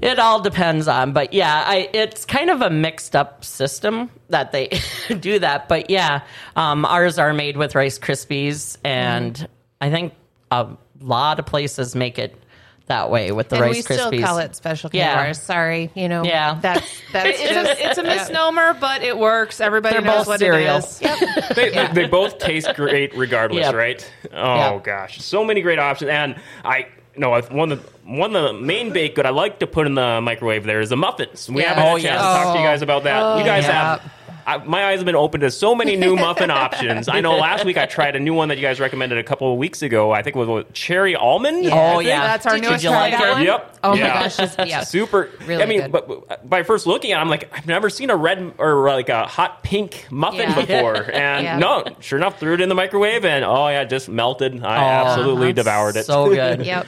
It 0.03 0.19
all 0.19 0.41
depends 0.41 0.89
on, 0.89 1.13
but 1.13 1.33
yeah, 1.33 1.63
I 1.67 1.89
it's 1.93 2.25
kind 2.25 2.49
of 2.51 2.63
a 2.63 2.71
mixed 2.71 3.15
up 3.15 3.45
system 3.45 4.11
that 4.31 4.53
they 4.53 4.81
do 5.21 5.39
that. 5.41 5.69
But 5.69 5.91
yeah, 5.91 6.23
um, 6.57 6.85
ours 6.85 7.19
are 7.19 7.35
made 7.35 7.57
with 7.57 7.75
Rice 7.75 7.99
Krispies, 7.99 8.79
and 8.85 9.47
I 9.81 9.91
think 9.91 10.15
a 10.51 10.69
lot 11.01 11.39
of 11.39 11.47
places 11.47 11.95
make 11.95 12.19
it 12.19 12.35
that 12.87 13.09
way 13.11 13.31
with 13.31 13.51
the 13.51 13.57
and 13.57 13.63
Rice 13.67 13.75
we 13.77 13.83
Krispies. 13.83 14.11
We 14.11 14.17
still 14.19 14.27
call 14.27 14.39
it 14.39 14.57
special 14.57 14.91
K 14.91 14.99
Yeah. 14.99 15.15
bars. 15.17 15.41
Sorry, 15.41 15.91
you 15.95 16.09
know. 16.09 16.25
Yeah. 16.25 16.59
That's 16.61 16.91
that's 17.13 17.39
It's 17.39 17.49
just 17.51 17.81
a, 17.81 17.89
it's 17.89 17.99
a 17.99 18.03
misnomer, 18.03 18.75
but 18.81 19.03
it 19.03 19.17
works. 19.17 19.61
Everybody 19.61 19.95
They're 19.97 20.03
knows 20.05 20.27
what 20.27 20.41
cereal. 20.41 20.77
it 20.79 20.85
is. 20.85 21.01
They, 21.55 21.71
they, 21.71 21.87
they 21.93 22.07
both 22.07 22.39
taste 22.39 22.75
great 22.75 23.15
regardless, 23.17 23.67
Yep. 23.67 23.75
right? 23.75 24.13
Oh 24.33 24.75
Yep. 24.77 24.85
gosh, 24.85 25.21
so 25.21 25.45
many 25.45 25.61
great 25.61 25.79
options. 25.79 26.11
And 26.11 26.37
I 26.65 26.87
no, 27.17 27.31
one 27.31 27.73
of 27.73 27.83
the 27.83 27.91
one 28.11 28.35
of 28.37 28.43
the 28.43 28.53
main 28.53 28.93
baked 28.93 29.17
good 29.17 29.27
I 29.27 29.31
like 29.31 29.59
to 29.61 29.67
put 29.67 29.87
in 29.87 29.95
the 29.95 30.21
microwave 30.21 30.65
there 30.65 30.81
is 30.81 30.89
the 30.91 30.97
muffins. 30.97 31.49
We 31.49 31.63
Yeah. 31.63 31.71
haven't 31.75 31.83
had 31.85 31.93
Oh, 31.93 31.97
a 31.97 32.01
chance 32.01 32.05
yes. 32.05 32.21
to 32.23 32.43
talk 32.45 32.55
to 32.55 32.61
you 32.61 32.67
guys 32.67 32.83
about 32.83 33.05
that. 33.05 33.37
you 33.37 33.43
oh. 33.43 33.45
guys 33.47 33.65
yeah. 33.65 33.99
have. 33.99 34.13
I, 34.47 34.59
my 34.59 34.87
eyes 34.87 34.99
have 34.99 35.07
been 35.07 35.15
open 35.17 35.41
to 35.41 35.51
so 35.51 35.75
many 35.75 35.97
new 35.97 36.17
muffin 36.17 36.51
options. 36.51 37.09
I 37.09 37.21
know 37.21 37.37
last 37.37 37.65
week 37.65 37.77
I 37.77 37.87
tried 37.87 38.17
a 38.17 38.21
new 38.21 38.35
one 38.35 38.49
that 38.49 38.57
you 38.57 38.63
guys 38.63 38.81
recommended 38.81 39.19
a 39.19 39.23
couple 39.25 39.53
of 39.53 39.59
weeks 39.59 39.83
ago. 39.83 40.11
I 40.13 40.23
think 40.23 40.37
it 40.37 40.39
was 40.39 40.49
what, 40.49 40.73
cherry 40.73 41.15
almond. 41.17 41.65
Yeah. 41.65 41.95
Oh 41.95 41.99
yeah, 42.01 42.21
That's 42.27 42.47
our 42.47 42.55
Did 42.55 42.65
you 42.65 42.69
newest 42.71 42.85
you 42.85 42.91
like 42.91 43.13
try 43.15 43.21
that 43.21 43.29
it? 43.29 43.33
one? 43.33 43.43
Yep. 43.45 43.77
Oh 43.83 43.95
Yeah. 43.95 44.03
my 44.15 44.21
gosh, 44.23 44.39
it's, 44.39 44.57
yeah. 44.71 44.81
Super. 44.85 45.31
Really 45.47 45.63
I 45.63 45.67
mean, 45.67 45.81
good. 45.83 45.93
but 45.93 46.09
but 46.29 46.49
by 46.49 46.63
first 46.63 46.87
looking 46.87 47.13
at, 47.13 47.19
it, 47.19 47.21
I'm 47.23 47.29
like, 47.29 47.51
I've 47.57 47.67
never 47.67 47.91
seen 47.91 48.11
a 48.11 48.17
red 48.17 48.55
or 48.59 48.89
uh, 48.89 48.95
like 48.95 49.09
a 49.09 49.27
hot 49.27 49.63
pink 49.63 50.07
muffin 50.11 50.41
Yeah. 50.51 50.55
before, 50.67 50.97
and 51.13 51.45
Yeah. 51.45 51.59
no, 51.59 51.85
sure 52.01 52.19
enough, 52.19 52.39
threw 52.41 52.55
it 52.55 52.61
in 52.61 52.69
the 52.69 52.75
microwave, 52.75 53.25
and 53.25 53.45
oh 53.45 53.69
yeah, 53.69 53.83
it 53.83 53.91
just 53.91 54.09
melted. 54.09 54.63
I 54.63 54.77
Oh, 54.77 55.07
absolutely 55.07 55.53
devoured 55.53 55.97
it. 55.97 56.05
So 56.07 56.29
good. 56.29 56.65
Yep. 56.67 56.87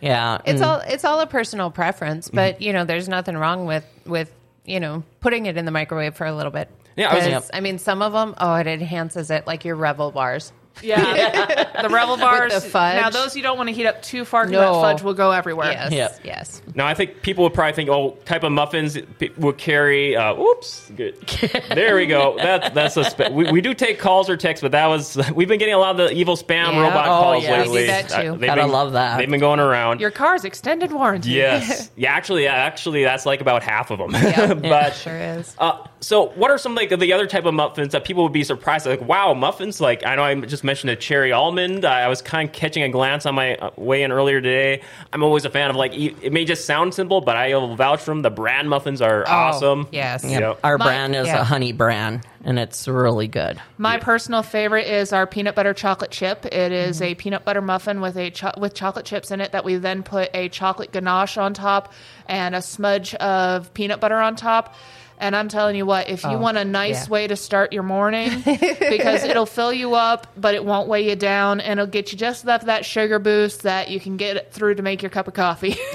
Yeah, 0.00 0.36
It's 0.46 0.60
and- 0.60 0.64
all 0.64 0.78
it's 0.80 1.04
all 1.04 1.20
a 1.20 1.26
personal 1.26 1.70
preference, 1.70 2.28
but 2.30 2.54
mm-hmm. 2.54 2.62
you 2.62 2.72
know, 2.72 2.84
there's 2.84 3.08
nothing 3.08 3.36
wrong 3.36 3.66
with 3.66 3.84
with 4.06 4.32
you 4.64 4.80
know 4.80 5.02
putting 5.20 5.44
it 5.46 5.56
in 5.58 5.64
the 5.66 5.70
microwave 5.70 6.14
for 6.16 6.26
a 6.26 6.34
little 6.34 6.52
bit. 6.52 6.68
Yeah, 7.00 7.10
I 7.12 7.34
was- 7.36 7.50
I 7.54 7.60
mean, 7.60 7.78
some 7.78 8.02
of 8.02 8.12
them, 8.12 8.34
oh, 8.38 8.54
it 8.56 8.66
enhances 8.66 9.30
it, 9.30 9.46
like 9.46 9.64
your 9.64 9.76
Revel 9.76 10.10
bars. 10.10 10.52
Yeah, 10.82 11.82
the 11.82 11.88
Revel 11.90 12.16
bars. 12.16 12.54
the 12.54 12.60
fudge. 12.62 12.96
Now 13.00 13.10
those 13.10 13.36
you 13.36 13.42
don't 13.42 13.58
want 13.58 13.68
to 13.68 13.74
heat 13.74 13.84
up 13.86 14.00
too 14.02 14.24
far 14.24 14.46
because 14.46 14.52
No. 14.62 14.74
that 14.74 14.80
fudge 14.80 15.02
will 15.02 15.12
go 15.14 15.30
everywhere. 15.30 15.70
Yes, 15.72 15.92
Yep. 15.92 16.20
yes. 16.24 16.62
Now 16.74 16.86
I 16.86 16.94
think 16.94 17.20
people 17.22 17.44
would 17.44 17.52
probably 17.52 17.74
think, 17.74 17.90
oh, 17.90 18.16
type 18.24 18.44
of 18.44 18.52
muffins 18.52 18.96
p- 19.18 19.30
will 19.36 19.52
carry. 19.52 20.16
Uh, 20.16 20.34
oops, 20.36 20.90
good. 20.96 21.16
There 21.68 21.96
we 21.96 22.06
go. 22.06 22.36
That's 22.38 22.70
that's 22.74 22.96
a. 22.96 23.04
Spe- 23.04 23.30
we, 23.30 23.50
we 23.52 23.60
do 23.60 23.74
take 23.74 23.98
calls 23.98 24.30
or 24.30 24.36
texts, 24.36 24.62
but 24.62 24.72
that 24.72 24.86
was 24.86 25.18
we've 25.34 25.48
been 25.48 25.58
getting 25.58 25.74
a 25.74 25.78
lot 25.78 25.90
of 26.00 26.08
the 26.08 26.12
evil 26.12 26.36
spam 26.36 26.72
Yeah. 26.72 26.80
robot 26.80 27.06
Oh, 27.06 27.10
calls 27.10 27.44
yeah. 27.44 27.50
We 27.50 27.58
lately. 27.68 27.80
do 27.82 27.86
that 27.88 28.08
too. 28.08 28.30
they've 28.38 28.40
Gotta 28.46 28.62
been- 28.62 28.70
love 28.72 28.92
that. 28.92 29.18
They've 29.18 29.28
been 29.30 29.40
going 29.40 29.60
around. 29.60 30.00
Your 30.00 30.10
car's 30.10 30.44
extended 30.44 30.92
warranty. 30.92 31.30
Yes. 31.32 31.90
Yeah, 31.96 32.12
actually, 32.14 32.44
yeah, 32.44 32.54
actually, 32.54 33.04
that's 33.04 33.26
like 33.26 33.40
about 33.42 33.62
half 33.62 33.90
of 33.90 33.98
them. 33.98 34.12
Yep. 34.12 34.62
but 34.62 34.94
Sure 34.94 35.16
is. 35.18 35.54
Uh, 35.58 35.84
so, 36.00 36.28
what 36.30 36.50
are 36.50 36.56
some 36.56 36.74
like 36.74 36.88
the 36.88 37.12
other 37.12 37.26
type 37.26 37.44
of 37.44 37.52
muffins 37.52 37.92
that 37.92 38.04
people 38.04 38.22
would 38.22 38.32
be 38.32 38.44
surprised? 38.44 38.86
Like, 38.86 39.02
wow, 39.02 39.34
muffins! 39.34 39.82
Like, 39.82 40.06
I 40.06 40.16
know 40.16 40.22
I'm 40.22 40.46
just 40.46 40.59
just 40.60 40.64
mentioned 40.66 40.90
a 40.90 40.96
cherry 40.96 41.32
almond. 41.32 41.86
I 41.86 42.02
I 42.02 42.08
was 42.08 42.20
kind 42.20 42.46
of 42.48 42.54
catching 42.54 42.82
a 42.82 42.88
glance 42.90 43.24
on 43.24 43.34
my 43.34 43.54
uh, 43.56 43.70
way 43.76 44.02
in 44.02 44.12
earlier 44.12 44.40
today. 44.42 44.82
I'm 45.12 45.22
always 45.22 45.46
a 45.46 45.50
fan 45.50 45.70
of 45.70 45.76
like 45.76 45.94
e- 45.94 46.14
it 46.20 46.32
may 46.34 46.44
just 46.44 46.66
sound 46.66 46.92
simple, 46.92 47.22
but 47.22 47.34
I 47.36 47.54
will 47.54 47.76
vouch 47.76 48.00
for 48.02 48.10
them. 48.10 48.20
The 48.22 48.30
bran 48.30 48.68
muffins 48.68 49.00
are 49.00 49.26
awesome. 49.26 49.88
yes. 49.90 50.22
Yep. 50.22 50.40
Yep. 50.40 50.60
Our 50.62 50.76
My- 50.76 50.84
brand 50.84 51.16
is 51.16 51.28
yeah. 51.28 51.40
a 51.40 51.44
honey 51.44 51.72
bran, 51.72 52.20
and 52.44 52.58
it's 52.58 52.86
really 52.86 53.26
good. 53.26 53.58
My 53.78 53.96
personal 53.98 54.42
favorite 54.42 54.86
is 54.86 55.14
our 55.14 55.26
peanut 55.26 55.54
butter 55.54 55.72
chocolate 55.72 56.10
chip. 56.10 56.44
It 56.44 56.72
is 56.72 57.00
a 57.00 57.14
peanut 57.14 57.46
butter 57.46 57.62
muffin 57.62 58.02
with 58.02 58.16
a 58.18 58.30
cho- 58.30 58.52
with 58.58 58.74
chocolate 58.74 59.06
chips 59.06 59.30
in 59.30 59.40
it 59.40 59.52
that 59.52 59.64
we 59.64 59.76
then 59.76 60.02
put 60.02 60.28
a 60.34 60.50
chocolate 60.50 60.92
ganache 60.92 61.38
on 61.38 61.54
top 61.54 61.92
and 62.28 62.54
a 62.54 62.60
smudge 62.60 63.14
of 63.14 63.72
peanut 63.72 63.98
butter 64.00 64.16
on 64.18 64.36
top. 64.36 64.74
And 65.20 65.36
I'm 65.36 65.48
telling 65.48 65.76
you 65.76 65.84
what, 65.86 66.08
if 66.08 66.24
you 66.24 66.38
want 66.38 66.56
a 66.56 66.64
nice 66.64 67.04
yeah. 67.06 67.10
way 67.10 67.26
to 67.26 67.36
start 67.36 67.72
your 67.72 67.82
morning, 67.82 68.40
because 68.44 69.22
it'll 69.24 69.46
fill 69.46 69.72
you 69.72 69.94
up, 69.94 70.26
but 70.36 70.54
it 70.54 70.64
won't 70.64 70.88
weigh 70.88 71.08
you 71.08 71.14
down, 71.16 71.60
and 71.60 71.78
it'll 71.78 71.90
get 71.90 72.10
you 72.10 72.18
just 72.18 72.44
enough 72.44 72.62
of 72.62 72.66
that 72.66 72.84
sugar 72.84 73.18
boost 73.18 73.62
that 73.62 73.90
you 73.90 74.00
can 74.00 74.16
get 74.16 74.52
through 74.52 74.74
to 74.76 74.82
make 74.82 75.02
your 75.02 75.10
cup 75.10 75.28
of 75.28 75.34
coffee. 75.34 75.76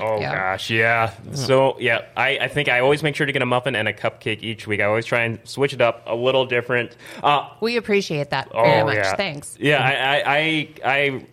Oh 0.00 0.18
Yeah. 0.20 0.34
gosh, 0.34 0.70
yeah. 0.70 1.12
So 1.34 1.76
yeah, 1.78 2.06
I, 2.16 2.38
I 2.38 2.48
think 2.48 2.68
I 2.68 2.80
always 2.80 3.02
make 3.02 3.14
sure 3.16 3.26
to 3.26 3.32
get 3.32 3.42
a 3.42 3.46
muffin 3.46 3.76
and 3.76 3.86
a 3.88 3.92
cupcake 3.92 4.42
each 4.42 4.66
week. 4.66 4.80
I 4.80 4.84
always 4.84 5.04
try 5.06 5.20
and 5.22 5.38
switch 5.44 5.72
it 5.72 5.80
up 5.80 6.02
a 6.06 6.14
little 6.14 6.46
different. 6.46 6.96
Uh, 7.22 7.48
We 7.60 7.76
appreciate 7.76 8.30
that 8.30 8.48
oh 8.52 8.62
very 8.64 8.84
much. 8.84 8.94
yeah, 8.96 9.16
Thanks. 9.16 9.56
Yeah, 9.60 9.82
I 9.82 9.92
I 9.92 10.34
I. 10.36 10.68
I 10.84 11.26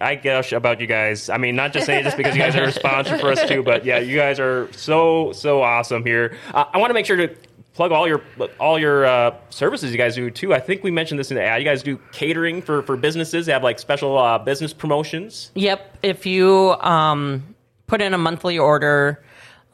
I 0.00 0.14
gush 0.14 0.52
about 0.52 0.80
you 0.80 0.86
guys. 0.86 1.28
I 1.28 1.38
mean, 1.38 1.56
not 1.56 1.72
just 1.72 1.86
saying 1.86 2.04
just 2.04 2.16
because 2.16 2.36
you 2.36 2.42
guys 2.42 2.54
are 2.56 2.64
a 2.64 2.72
sponsor 2.72 3.18
for 3.18 3.32
us 3.32 3.46
too, 3.48 3.62
but 3.62 3.84
yeah, 3.84 3.98
you 3.98 4.16
guys 4.16 4.38
are 4.38 4.72
so 4.72 5.32
so 5.32 5.62
awesome 5.62 6.04
here. 6.04 6.36
Uh, 6.54 6.64
I 6.72 6.78
want 6.78 6.90
to 6.90 6.94
make 6.94 7.06
sure 7.06 7.16
to 7.16 7.34
plug 7.74 7.92
all 7.92 8.06
your 8.06 8.22
all 8.60 8.78
your 8.78 9.06
uh, 9.06 9.34
services 9.50 9.90
you 9.90 9.98
guys 9.98 10.14
do 10.14 10.30
too. 10.30 10.54
I 10.54 10.60
think 10.60 10.84
we 10.84 10.90
mentioned 10.90 11.18
this 11.18 11.30
in 11.30 11.36
the 11.36 11.42
ad. 11.42 11.60
You 11.60 11.64
guys 11.64 11.82
do 11.82 11.98
catering 12.12 12.62
for 12.62 12.82
for 12.82 12.96
businesses. 12.96 13.46
They 13.46 13.52
have 13.52 13.64
like 13.64 13.78
special 13.78 14.16
uh, 14.16 14.38
business 14.38 14.72
promotions. 14.72 15.50
Yep. 15.54 15.98
If 16.02 16.26
you 16.26 16.76
um, 16.80 17.54
put 17.86 18.00
in 18.00 18.14
a 18.14 18.18
monthly 18.18 18.58
order, 18.58 19.24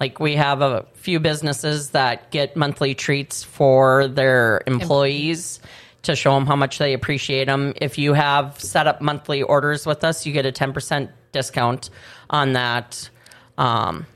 like 0.00 0.18
we 0.18 0.36
have 0.36 0.62
a 0.62 0.86
few 0.94 1.20
businesses 1.20 1.90
that 1.90 2.30
get 2.30 2.56
monthly 2.56 2.94
treats 2.94 3.42
for 3.42 4.08
their 4.08 4.62
employees 4.66 5.60
to 6.06 6.16
show 6.16 6.34
them 6.34 6.46
how 6.46 6.56
much 6.56 6.78
they 6.78 6.92
appreciate 6.94 7.44
them. 7.44 7.72
If 7.76 7.98
you 7.98 8.12
have 8.14 8.58
set 8.60 8.86
up 8.86 9.00
monthly 9.00 9.42
orders 9.42 9.86
with 9.86 10.02
us, 10.04 10.26
you 10.26 10.32
get 10.32 10.46
a 10.46 10.52
10% 10.52 11.10
discount 11.32 11.90
on 12.30 12.54
that. 12.54 13.08
Um, 13.58 14.06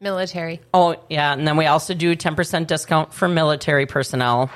Military. 0.00 0.60
oh, 0.74 0.96
yeah. 1.08 1.32
And 1.32 1.46
then 1.46 1.56
we 1.56 1.66
also 1.66 1.94
do 1.94 2.16
10% 2.16 2.66
discount 2.66 3.14
for 3.14 3.28
military 3.28 3.86
personnel. 3.86 4.50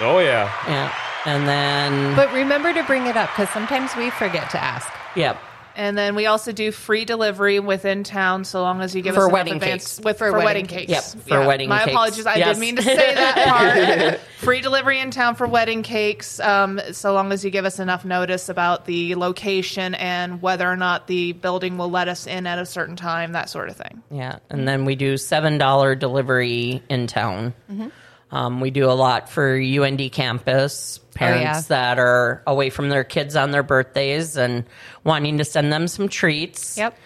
Oh 0.00 0.18
yeah, 0.18 0.50
Yeah. 0.66 0.94
And 1.26 1.46
then, 1.46 2.16
But 2.16 2.32
remember 2.32 2.72
to 2.72 2.82
bring 2.84 3.06
it 3.06 3.14
up 3.14 3.28
because 3.30 3.50
sometimes 3.50 3.94
we 3.94 4.08
forget 4.08 4.48
to 4.50 4.62
ask. 4.62 4.88
yep. 5.14 5.36
And 5.80 5.96
then 5.96 6.14
we 6.14 6.26
also 6.26 6.52
do 6.52 6.72
free 6.72 7.06
delivery 7.06 7.58
within 7.58 8.04
town, 8.04 8.44
so 8.44 8.60
long 8.60 8.82
as 8.82 8.94
you 8.94 9.00
give 9.00 9.14
For 9.14 9.20
us 9.22 9.24
enough 9.28 9.32
wedding 9.32 9.54
advance 9.54 9.96
cakes. 9.96 10.04
with 10.04 10.18
For 10.18 10.26
for, 10.30 10.32
wedding 10.32 10.44
wedding 10.44 10.66
cakes. 10.66 10.90
Yep, 11.16 11.26
for 11.26 11.46
wedding 11.46 11.68
My 11.70 11.78
cakes. 11.78 11.90
apologies, 11.92 12.26
I 12.26 12.34
Yes. 12.34 12.56
did 12.56 12.60
mean 12.60 12.76
to 12.76 12.82
say 12.82 13.14
that 13.14 13.48
part. 14.18 14.20
free 14.40 14.60
delivery 14.60 14.98
in 15.00 15.10
town 15.10 15.36
for 15.36 15.46
wedding 15.46 15.82
cakes, 15.82 16.38
um, 16.38 16.82
so 16.92 17.14
long 17.14 17.32
as 17.32 17.46
you 17.46 17.50
give 17.50 17.64
us 17.64 17.78
enough 17.78 18.04
notice 18.04 18.50
about 18.50 18.84
the 18.84 19.14
location 19.14 19.94
and 19.94 20.42
whether 20.42 20.70
or 20.70 20.76
not 20.76 21.06
the 21.06 21.32
building 21.32 21.78
will 21.78 21.90
let 21.90 22.08
us 22.08 22.26
in 22.26 22.46
at 22.46 22.58
a 22.58 22.66
certain 22.66 22.94
time, 22.96 23.32
that 23.32 23.48
sort 23.48 23.70
of 23.70 23.76
thing. 23.76 24.02
Yeah, 24.10 24.36
and 24.50 24.68
then 24.68 24.84
we 24.84 24.96
do 24.96 25.16
seven 25.16 25.56
dollar 25.56 25.94
delivery 25.94 26.82
in 26.90 27.06
town. 27.06 27.54
Mm-hmm. 27.72 27.88
Um, 28.32 28.60
we 28.60 28.70
do 28.70 28.88
a 28.90 28.92
lot 28.94 29.28
for 29.28 29.56
UND 29.56 30.12
campus 30.12 30.98
parents 31.14 31.40
Oh, 31.40 31.42
yeah. 31.42 31.60
that 31.68 31.98
are 31.98 32.42
away 32.46 32.70
from 32.70 32.88
their 32.88 33.02
kids 33.04 33.34
on 33.36 33.50
their 33.50 33.62
birthdays 33.64 34.36
and 34.36 34.64
wanting 35.04 35.38
to 35.38 35.44
send 35.44 35.72
them 35.72 35.88
some 35.88 36.08
treats. 36.08 36.78
Yep. 36.78 36.96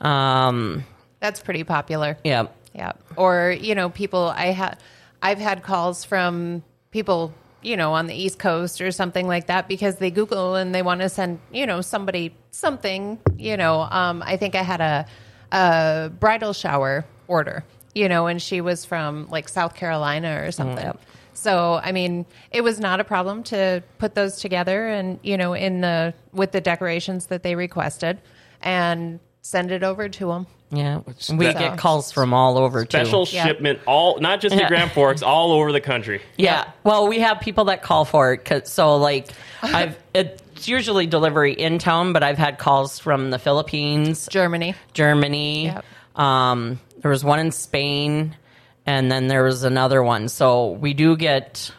Um, 0.00 0.84
That's 1.20 1.40
pretty 1.40 1.64
popular. 1.64 2.16
yeah. 2.24 2.46
Yeah. 2.74 2.92
Or, 3.16 3.50
you 3.50 3.74
know, 3.74 3.90
people 3.90 4.28
I 4.34 4.46
had 4.46 4.78
I've 5.20 5.38
had 5.38 5.64
calls 5.64 6.04
from 6.04 6.62
people, 6.92 7.34
you 7.62 7.76
know, 7.76 7.92
on 7.94 8.06
the 8.06 8.14
East 8.14 8.38
Coast 8.38 8.80
or 8.80 8.92
something 8.92 9.26
like 9.26 9.48
that 9.48 9.66
because 9.66 9.96
they 9.96 10.12
Google 10.12 10.54
and 10.54 10.72
they 10.72 10.82
want 10.82 11.00
to 11.00 11.08
send, 11.08 11.40
you 11.52 11.66
know, 11.66 11.80
somebody 11.80 12.32
something, 12.52 13.18
you 13.36 13.56
know. 13.56 13.80
Um, 13.80 14.22
I 14.24 14.36
think 14.36 14.54
I 14.54 14.62
had 14.62 14.80
a 14.80 15.06
a 15.52 16.10
bridal 16.20 16.52
shower 16.52 17.04
order, 17.26 17.64
you 17.94 18.08
know, 18.08 18.26
and 18.26 18.40
she 18.40 18.60
was 18.60 18.84
from 18.84 19.28
like 19.30 19.48
South 19.48 19.74
Carolina 19.74 20.42
or 20.42 20.52
something. 20.52 20.84
Yep. 20.84 21.00
So, 21.32 21.80
I 21.82 21.92
mean, 21.92 22.26
it 22.50 22.62
was 22.62 22.78
not 22.80 23.00
a 23.00 23.04
problem 23.04 23.44
to 23.44 23.82
put 23.98 24.14
those 24.14 24.36
together 24.40 24.86
and, 24.88 25.18
you 25.22 25.36
know, 25.38 25.54
in 25.54 25.80
the 25.80 26.12
with 26.32 26.52
the 26.52 26.60
decorations 26.60 27.26
that 27.26 27.42
they 27.42 27.54
requested 27.54 28.18
and 28.60 29.20
send 29.42 29.70
it 29.72 29.82
over 29.82 30.08
to 30.08 30.26
them. 30.26 30.46
Yeah, 30.72 30.98
we 31.06 31.14
So- 31.18 31.36
get 31.36 31.78
calls 31.78 32.12
from 32.12 32.32
all 32.34 32.56
over 32.58 32.84
special 32.84 33.26
too. 33.26 33.36
Yeah. 33.36 33.46
shipment 33.46 33.80
all 33.86 34.20
not 34.20 34.40
just 34.40 34.52
in 34.52 34.60
Yeah. 34.60 34.68
Grand 34.68 34.92
Forks, 34.92 35.22
all 35.22 35.52
over 35.52 35.72
the 35.72 35.80
country. 35.80 36.20
Yeah. 36.36 36.64
Well, 36.84 37.08
we 37.08 37.20
have 37.20 37.40
people 37.40 37.64
that 37.64 37.82
call 37.82 38.04
for 38.04 38.32
it. 38.34 38.44
Cause, 38.44 38.70
so, 38.70 38.96
like, 38.96 39.28
I've 39.62 39.98
it's 40.14 40.68
usually 40.68 41.06
delivery 41.06 41.54
in 41.54 41.78
town, 41.78 42.12
but 42.12 42.22
I've 42.22 42.38
had 42.38 42.58
calls 42.58 42.98
from 42.98 43.30
the 43.30 43.38
Philippines, 43.38 44.28
Germany. 44.30 44.74
Germany. 44.92 45.66
Yep. 45.66 45.84
Um, 46.16 46.78
there 47.00 47.10
was 47.10 47.24
one 47.24 47.38
in 47.38 47.50
Spain, 47.50 48.36
and 48.86 49.10
then 49.10 49.28
there 49.28 49.42
was 49.42 49.64
another 49.64 50.02
one. 50.02 50.28
So 50.28 50.72
we 50.72 50.94
do 50.94 51.16
get 51.16 51.72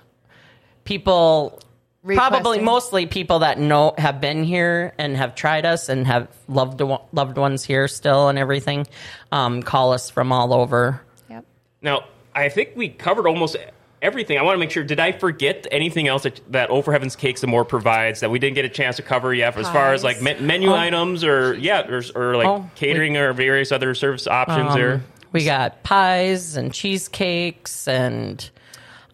people, 0.84 1.60
probably 2.04 2.60
mostly 2.60 3.06
people 3.06 3.40
that 3.40 3.60
know 3.60 3.94
have 3.98 4.20
been 4.20 4.44
here 4.44 4.94
and 4.98 5.16
have 5.16 5.36
tried 5.36 5.66
us 5.66 5.90
and 5.90 6.08
have 6.08 6.28
loved 6.48 6.82
loved 7.12 7.38
ones 7.38 7.64
here 7.64 7.88
still 7.88 8.30
and 8.30 8.40
everything. 8.40 8.88
Um, 9.32 9.64
call 9.64 9.94
us 9.94 10.10
from 10.10 10.32
all 10.32 10.54
over. 10.54 11.02
Yep. 11.30 11.46
Now, 11.82 12.06
I 12.34 12.50
think 12.50 12.72
we 12.76 12.90
covered 12.90 13.28
almost 13.28 13.56
everything. 14.02 14.38
I 14.38 14.42
want 14.42 14.56
to 14.56 14.60
make 14.60 14.72
sure. 14.72 14.84
Did 14.84 15.00
I 15.00 15.12
forget 15.12 15.68
anything 15.72 16.08
else 16.08 16.24
that, 16.24 16.42
that 16.52 16.70
Oh 16.70 16.82
for 16.82 16.92
Heaven's 16.92 17.16
Cakes 17.16 17.44
and 17.44 17.52
More 17.52 17.64
provides 17.66 18.20
that 18.22 18.32
we 18.32 18.40
didn't 18.40 18.56
get 18.56 18.66
a 18.66 18.70
chance 18.70 18.96
to 18.98 19.02
cover 19.04 19.34
yet, 19.34 19.58
as 19.58 19.68
far 19.70 19.94
as 19.94 20.04
like 20.04 20.22
me- 20.22 20.40
menu 20.40 20.74
items 20.74 21.24
or 21.24 21.54
yeah, 21.56 21.88
or, 21.88 22.02
or 22.16 22.36
like 22.38 22.48
Oh, 22.48 22.70
catering 22.76 23.18
or 23.18 23.34
various 23.34 23.72
other 23.72 23.94
service 23.96 24.28
options? 24.28 24.74
there. 24.76 24.94
Um, 24.96 25.04
we 25.32 25.46
got 25.46 25.84
pies 25.84 26.56
and 26.58 26.74
cheesecakes 26.74 27.88
and 27.88 28.50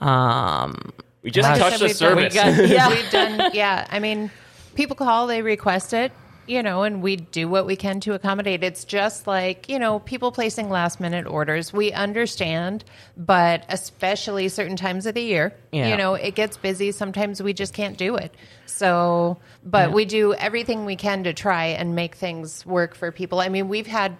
um, 0.01 0.91
We 1.23 1.31
just 1.31 1.47
touched 1.59 1.79
the 1.79 1.85
we've 1.87 1.97
done- 1.99 2.31
service. 2.31 2.33
we 2.33 2.39
got 2.39 2.69
yeah. 2.69 2.89
We've 2.89 3.11
done, 3.11 3.51
yeah. 3.53 3.85
I 3.89 3.99
mean, 3.99 4.31
people 4.75 4.95
call, 4.95 5.27
they 5.27 5.41
request 5.41 5.93
it, 5.93 6.11
you 6.47 6.63
know, 6.63 6.83
and 6.83 7.01
we 7.01 7.17
do 7.17 7.47
what 7.47 7.65
we 7.65 7.75
can 7.75 7.99
to 8.01 8.13
accommodate. 8.13 8.63
It's 8.63 8.85
just 8.85 9.27
like, 9.27 9.69
you 9.69 9.79
know, 9.79 9.99
people 9.99 10.31
placing 10.31 10.69
last 10.69 10.99
minute 10.99 11.27
orders. 11.27 11.73
We 11.73 11.91
understand, 11.91 12.83
but 13.15 13.63
especially 13.69 14.47
certain 14.49 14.75
times 14.77 15.05
of 15.05 15.13
the 15.13 15.21
year, 15.21 15.53
Yeah. 15.71 15.89
you 15.89 15.97
know, 15.97 16.13
it 16.13 16.35
gets 16.35 16.57
busy. 16.57 16.91
Sometimes 16.91 17.41
we 17.43 17.53
just 17.53 17.73
can't 17.73 17.97
do 17.97 18.15
it. 18.15 18.33
So, 18.65 19.37
but 19.63 19.91
we 19.91 20.05
do 20.05 20.33
everything 20.33 20.85
we 20.85 20.95
can 20.95 21.23
to 21.25 21.33
try 21.33 21.65
and 21.65 21.95
make 21.95 22.15
things 22.15 22.65
work 22.65 22.95
for 22.95 23.11
people. 23.11 23.39
I 23.39 23.49
mean, 23.49 23.67
we've 23.67 23.87
had 23.87 24.15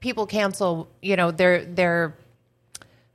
people 0.00 0.26
cancel, 0.26 0.88
you 1.02 1.16
know, 1.16 1.30
their, 1.30 1.64
their, 1.64 2.16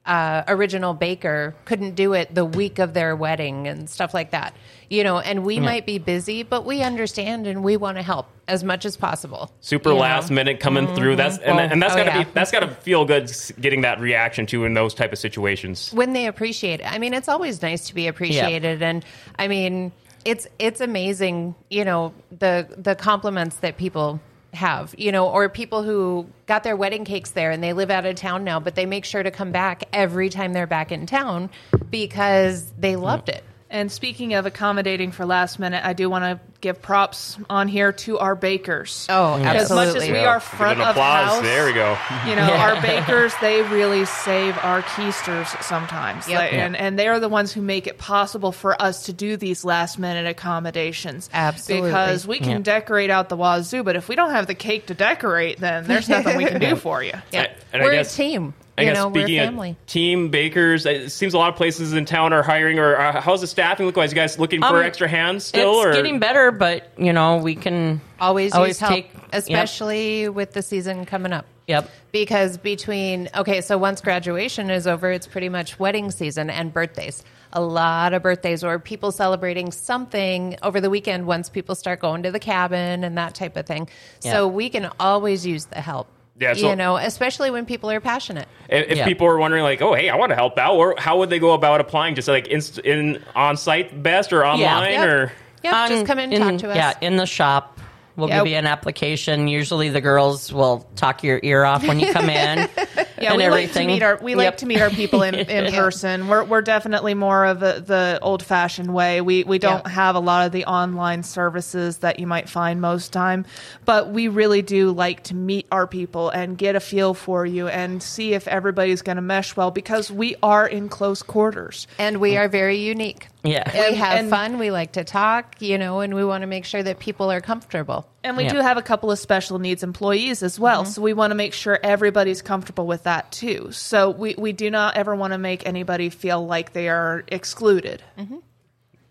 uh, 0.05 0.43
original 0.47 0.95
baker 0.95 1.55
couldn't 1.65 1.93
do 1.93 2.13
it 2.13 2.33
the 2.33 2.45
week 2.45 2.79
of 2.79 2.95
their 2.95 3.15
wedding 3.15 3.67
and 3.67 3.87
stuff 3.87 4.11
like 4.11 4.31
that. 4.31 4.55
You 4.89 5.03
know, 5.03 5.19
and 5.19 5.45
we 5.45 5.59
might 5.59 5.85
be 5.85 5.99
busy, 5.99 6.41
but 6.41 6.65
we 6.65 6.81
understand 6.81 7.45
and 7.45 7.63
we 7.63 7.77
want 7.77 7.97
to 7.97 8.01
help 8.01 8.27
as 8.49 8.63
much 8.63 8.85
as 8.85 8.97
possible. 8.97 9.51
Super 9.61 9.89
you 9.89 9.95
know? 9.95 10.01
last 10.01 10.31
minute 10.31 10.59
coming 10.59 10.85
mm-hmm. 10.85 10.95
through. 10.95 11.15
That's 11.15 11.37
and, 11.37 11.57
Well, 11.57 11.69
and 11.71 11.81
that's 11.81 11.93
oh, 11.93 11.97
gotta 11.97 12.09
yeah. 12.09 12.23
be 12.23 12.31
that's 12.33 12.51
gotta 12.51 12.67
feel 12.67 13.05
good 13.05 13.31
getting 13.61 13.81
that 13.81 13.99
reaction 13.99 14.45
too 14.45 14.65
in 14.65 14.73
those 14.73 14.93
type 14.93 15.13
of 15.13 15.19
situations. 15.19 15.91
when 15.93 16.13
they 16.13 16.27
appreciate 16.27 16.81
it. 16.81 16.91
I 16.91 16.97
mean, 16.97 17.13
it's 17.13 17.29
always 17.29 17.61
nice 17.61 17.87
to 17.87 17.95
be 17.95 18.07
appreciated, 18.07 18.81
and 18.81 19.05
I 19.37 19.47
mean, 19.47 19.91
it's 20.25 20.47
it's 20.57 20.81
amazing, 20.81 21.55
you 21.69 21.85
know, 21.85 22.13
the 22.37 22.67
the 22.75 22.95
compliments 22.95 23.57
that 23.57 23.77
people 23.77 24.19
have, 24.53 24.95
you 24.97 25.11
know, 25.11 25.29
or 25.29 25.47
people 25.47 25.83
who 25.83 26.27
got 26.47 26.63
their 26.63 26.75
wedding 26.75 27.05
cakes 27.05 27.31
there 27.31 27.51
and 27.51 27.63
they 27.63 27.73
live 27.73 27.91
out 27.91 28.05
of 28.05 28.15
town 28.15 28.43
now, 28.43 28.59
but 28.59 28.75
they 28.75 28.85
make 28.85 29.05
sure 29.05 29.21
to 29.21 29.31
come 29.31 29.51
back 29.51 29.83
every 29.93 30.29
time 30.29 30.53
they're 30.53 30.67
back 30.67 30.91
in 30.91 31.05
town 31.05 31.49
because 31.89 32.71
they 32.77 32.95
loved 32.95 33.27
mm. 33.27 33.35
it. 33.35 33.43
And 33.71 33.91
speaking 33.91 34.33
of 34.33 34.47
accommodating 34.47 35.11
for 35.11 35.27
last 35.27 35.59
minute, 35.59 35.85
I 35.85 35.93
do 35.93 36.09
want 36.09 36.23
to 36.23 36.39
give 36.59 36.81
props 36.81 37.37
on 37.51 37.67
here 37.67 37.91
to 37.93 38.17
our 38.17 38.33
bakers. 38.35 39.05
Oh, 39.09 39.35
As 39.35 39.69
much 39.69 39.89
as 39.89 39.95
absolutely. 39.95 40.11
we 40.13 40.17
are 40.25 40.39
front 40.39 40.81
of 40.81 40.87
applause. 40.89 41.29
house, 41.35 41.41
There 41.43 41.65
we 41.67 41.73
go. 41.73 41.95
you 42.27 42.35
know, 42.35 42.51
our 42.51 42.81
bakers, 42.81 43.31
they 43.41 43.61
really 43.61 44.05
save 44.05 44.57
our 44.63 44.81
keisters 44.81 45.45
sometimes. 45.63 46.27
Yep. 46.27 46.37
Like, 46.39 46.53
and, 46.53 46.75
and 46.75 46.97
they 46.97 47.07
are 47.07 47.19
the 47.19 47.29
ones 47.29 47.53
who 47.53 47.61
make 47.61 47.85
it 47.85 47.99
possible 47.99 48.51
for 48.51 48.79
us 48.81 49.05
to 49.05 49.13
do 49.13 49.37
these 49.37 49.63
last 49.63 49.99
minute 49.99 50.25
accommodations. 50.27 51.29
Absolutely. 51.31 51.89
Because 51.91 52.25
we 52.27 52.39
can 52.39 52.49
Yeah. 52.49 52.57
decorate 52.59 53.09
out 53.11 53.29
the 53.29 53.37
wazoo, 53.37 53.83
but 53.83 53.95
if 53.95 54.09
we 54.09 54.15
don't 54.15 54.31
have 54.31 54.47
the 54.47 54.55
cake 54.55 54.87
to 54.87 54.93
decorate, 54.95 55.59
then 55.59 55.85
there's 55.85 56.09
nothing 56.09 56.37
we 56.37 56.45
can 56.45 56.59
do 56.59 56.75
for 56.75 57.03
you. 57.03 57.13
Yeah. 57.31 57.47
And 57.71 57.83
We're 57.83 57.91
guess- 57.91 58.13
a 58.13 58.17
team. 58.17 58.53
I 58.79 58.83
You 58.83 58.87
guess 58.89 58.97
know, 58.97 59.07
we're 59.09 59.23
speaking 59.23 59.39
family. 59.39 59.69
of 59.71 59.85
team 59.85 60.29
bakers, 60.29 60.85
it 60.85 61.11
seems 61.11 61.33
a 61.33 61.37
lot 61.37 61.49
of 61.49 61.55
places 61.55 61.93
in 61.93 62.05
town 62.05 62.33
are 62.33 62.41
hiring. 62.43 62.79
Or 62.79 62.95
uh, 62.99 63.19
how's 63.21 63.41
the 63.41 63.47
staffing 63.47 63.85
look 63.85 63.97
like? 63.97 64.09
You 64.09 64.15
guys 64.15 64.39
looking 64.39 64.61
for 64.61 64.67
Um, 64.67 64.75
extra 64.83 65.07
hands 65.07 65.43
still? 65.45 65.81
it's 65.81 65.85
or 65.87 65.93
getting 65.93 66.19
better, 66.19 66.51
but 66.51 66.91
you 66.97 67.13
know 67.13 67.37
we 67.37 67.55
can 67.55 68.01
Always, 68.19 68.53
always 68.53 68.69
use 68.69 68.79
help, 68.79 68.91
take 68.93 69.13
yep, 69.13 69.23
especially 69.33 70.29
with 70.29 70.53
the 70.53 70.61
season 70.61 71.05
coming 71.05 71.33
up. 71.33 71.45
Yep. 71.67 71.89
Because 72.11 72.57
between 72.57 73.29
okay, 73.35 73.61
so 73.61 73.77
once 73.77 74.01
graduation 74.01 74.69
is 74.71 74.87
over, 74.87 75.11
it's 75.11 75.27
pretty 75.27 75.49
much 75.49 75.77
wedding 75.79 76.09
season 76.09 76.49
and 76.49 76.73
birthdays. 76.73 77.23
A 77.53 77.61
lot 77.61 78.13
of 78.13 78.23
birthdays 78.23 78.63
or 78.63 78.79
people 78.79 79.11
celebrating 79.11 79.71
something 79.71 80.55
over 80.63 80.81
the 80.81 80.89
weekend 80.89 81.25
once 81.27 81.49
people 81.49 81.75
start 81.75 81.99
going 81.99 82.23
to 82.23 82.31
the 82.31 82.39
cabin 82.39 83.03
and 83.03 83.17
that 83.17 83.35
type 83.35 83.55
of 83.57 83.65
thing. 83.67 83.87
Yeah. 84.23 84.31
So 84.33 84.47
we 84.47 84.69
can 84.69 84.89
always 84.99 85.45
use 85.45 85.65
the 85.65 85.81
help. 85.81 86.07
Yeah, 86.39 86.53
so- 86.53 86.69
you 86.69 86.75
know, 86.75 86.95
especially 86.97 87.51
when 87.51 87.65
people 87.65 87.91
are 87.91 87.99
passionate. 87.99 88.47
If, 88.69 88.91
if 88.91 88.97
Yeah. 88.99 89.05
people 89.05 89.27
are 89.27 89.37
wondering, 89.37 89.63
like, 89.63 89.81
oh, 89.81 89.93
hey, 89.93 90.09
I 90.09 90.15
want 90.15 90.29
to 90.29 90.35
help 90.35 90.57
out, 90.57 90.75
or 90.75 90.95
how 90.97 91.17
would 91.19 91.29
they 91.29 91.39
go 91.39 91.51
about 91.51 91.81
applying? 91.81 92.15
Just 92.15 92.27
like 92.27 92.47
in, 92.47 92.61
in 92.85 93.21
on 93.35 93.57
site 93.57 94.01
best 94.01 94.31
or 94.31 94.45
online 94.45 94.93
Yep. 94.93 95.07
or 95.07 95.31
Yep, 95.63 95.73
On- 95.73 95.89
just 95.89 96.01
um, 96.01 96.07
come 96.07 96.19
in 96.19 96.31
and 96.33 96.59
talk 96.59 96.69
to 96.69 96.69
us. 96.69 96.75
Yeah, 96.77 96.93
in 97.01 97.17
the 97.17 97.25
shop. 97.25 97.77
We'll 98.15 98.29
Yep. 98.29 98.43
give 98.43 98.51
you 98.51 98.57
an 98.57 98.65
application. 98.65 99.47
Usually 99.47 99.89
the 99.89 100.01
girls 100.01 100.51
will 100.51 100.85
talk 100.95 101.23
your 101.23 101.39
ear 101.43 101.63
off 101.65 101.85
when 101.87 101.99
you 102.01 102.11
come 102.13 102.29
in. 102.29 102.67
Yeah, 103.21 103.29
and 103.29 103.37
we 103.37 103.43
everything. 103.43 103.87
like 103.87 103.87
to 103.87 103.93
meet 103.93 104.03
our 104.03 104.17
we 104.21 104.35
like 104.35 104.45
Yep. 104.45 104.57
to 104.57 104.65
meet 104.65 104.81
our 104.81 104.89
people 104.89 105.23
in, 105.23 105.35
in 105.35 105.73
person. 105.73 106.27
We're 106.27 106.43
we're 106.43 106.61
definitely 106.61 107.13
more 107.13 107.45
of 107.45 107.59
the, 107.59 107.83
the 107.85 108.19
old 108.21 108.43
fashioned 108.43 108.93
way. 108.93 109.21
We 109.21 109.43
we 109.43 109.59
don't 109.59 109.83
Yeah. 109.85 109.91
have 109.91 110.15
a 110.15 110.19
lot 110.19 110.45
of 110.45 110.51
the 110.51 110.65
online 110.65 111.23
services 111.23 111.99
that 111.99 112.19
you 112.19 112.27
might 112.27 112.49
find 112.49 112.81
most 112.81 113.13
time, 113.13 113.45
but 113.85 114.09
we 114.11 114.27
really 114.27 114.61
do 114.61 114.91
like 114.91 115.23
to 115.25 115.35
meet 115.35 115.67
our 115.71 115.87
people 115.87 116.29
and 116.29 116.57
get 116.57 116.75
a 116.75 116.79
feel 116.79 117.13
for 117.13 117.45
you 117.45 117.67
and 117.67 118.01
see 118.01 118.33
if 118.33 118.47
everybody's 118.47 119.01
going 119.01 119.17
to 119.17 119.21
mesh 119.21 119.55
well 119.55 119.71
because 119.71 120.11
we 120.11 120.35
are 120.41 120.67
in 120.67 120.89
close 120.89 121.21
quarters. 121.23 121.87
And 121.97 122.17
we 122.19 122.33
mm. 122.33 122.39
are 122.39 122.47
very 122.47 122.77
unique. 122.77 123.27
Yeah. 123.43 123.71
We 123.73 123.87
And- 123.87 123.95
have 123.95 124.19
and- 124.19 124.29
fun. 124.29 124.59
We 124.59 124.69
like 124.69 124.93
to 124.93 125.03
talk, 125.03 125.61
you 125.61 125.77
know, 125.77 126.01
and 126.01 126.13
we 126.13 126.25
want 126.25 126.41
to 126.41 126.47
make 126.47 126.65
sure 126.65 126.83
that 126.83 126.99
people 126.99 127.31
are 127.31 127.39
comfortable. 127.41 128.05
And 128.23 128.35
we 128.35 128.43
Yeah. 128.43 128.53
do 128.53 128.57
have 128.59 128.77
a 128.77 128.81
couple 128.81 129.11
of 129.11 129.19
special 129.19 129.59
needs 129.59 129.81
employees 129.81 130.43
as 130.43 130.59
well. 130.59 130.83
Mm-hmm. 130.83 130.91
So 130.91 131.01
we 131.01 131.13
want 131.13 131.31
to 131.31 131.35
make 131.35 131.53
sure 131.53 131.79
everybody's 131.81 132.41
comfortable 132.41 132.85
with 132.85 133.03
that 133.03 133.31
too. 133.31 133.69
So 133.71 134.09
we, 134.09 134.35
we 134.37 134.51
do 134.51 134.69
not 134.69 134.97
ever 134.97 135.15
want 135.15 135.31
to 135.31 135.37
make 135.37 135.65
anybody 135.65 136.09
feel 136.09 136.45
like 136.45 136.73
they 136.73 136.89
are 136.89 137.23
excluded. 137.29 138.03
Mm-hmm. 138.17 138.37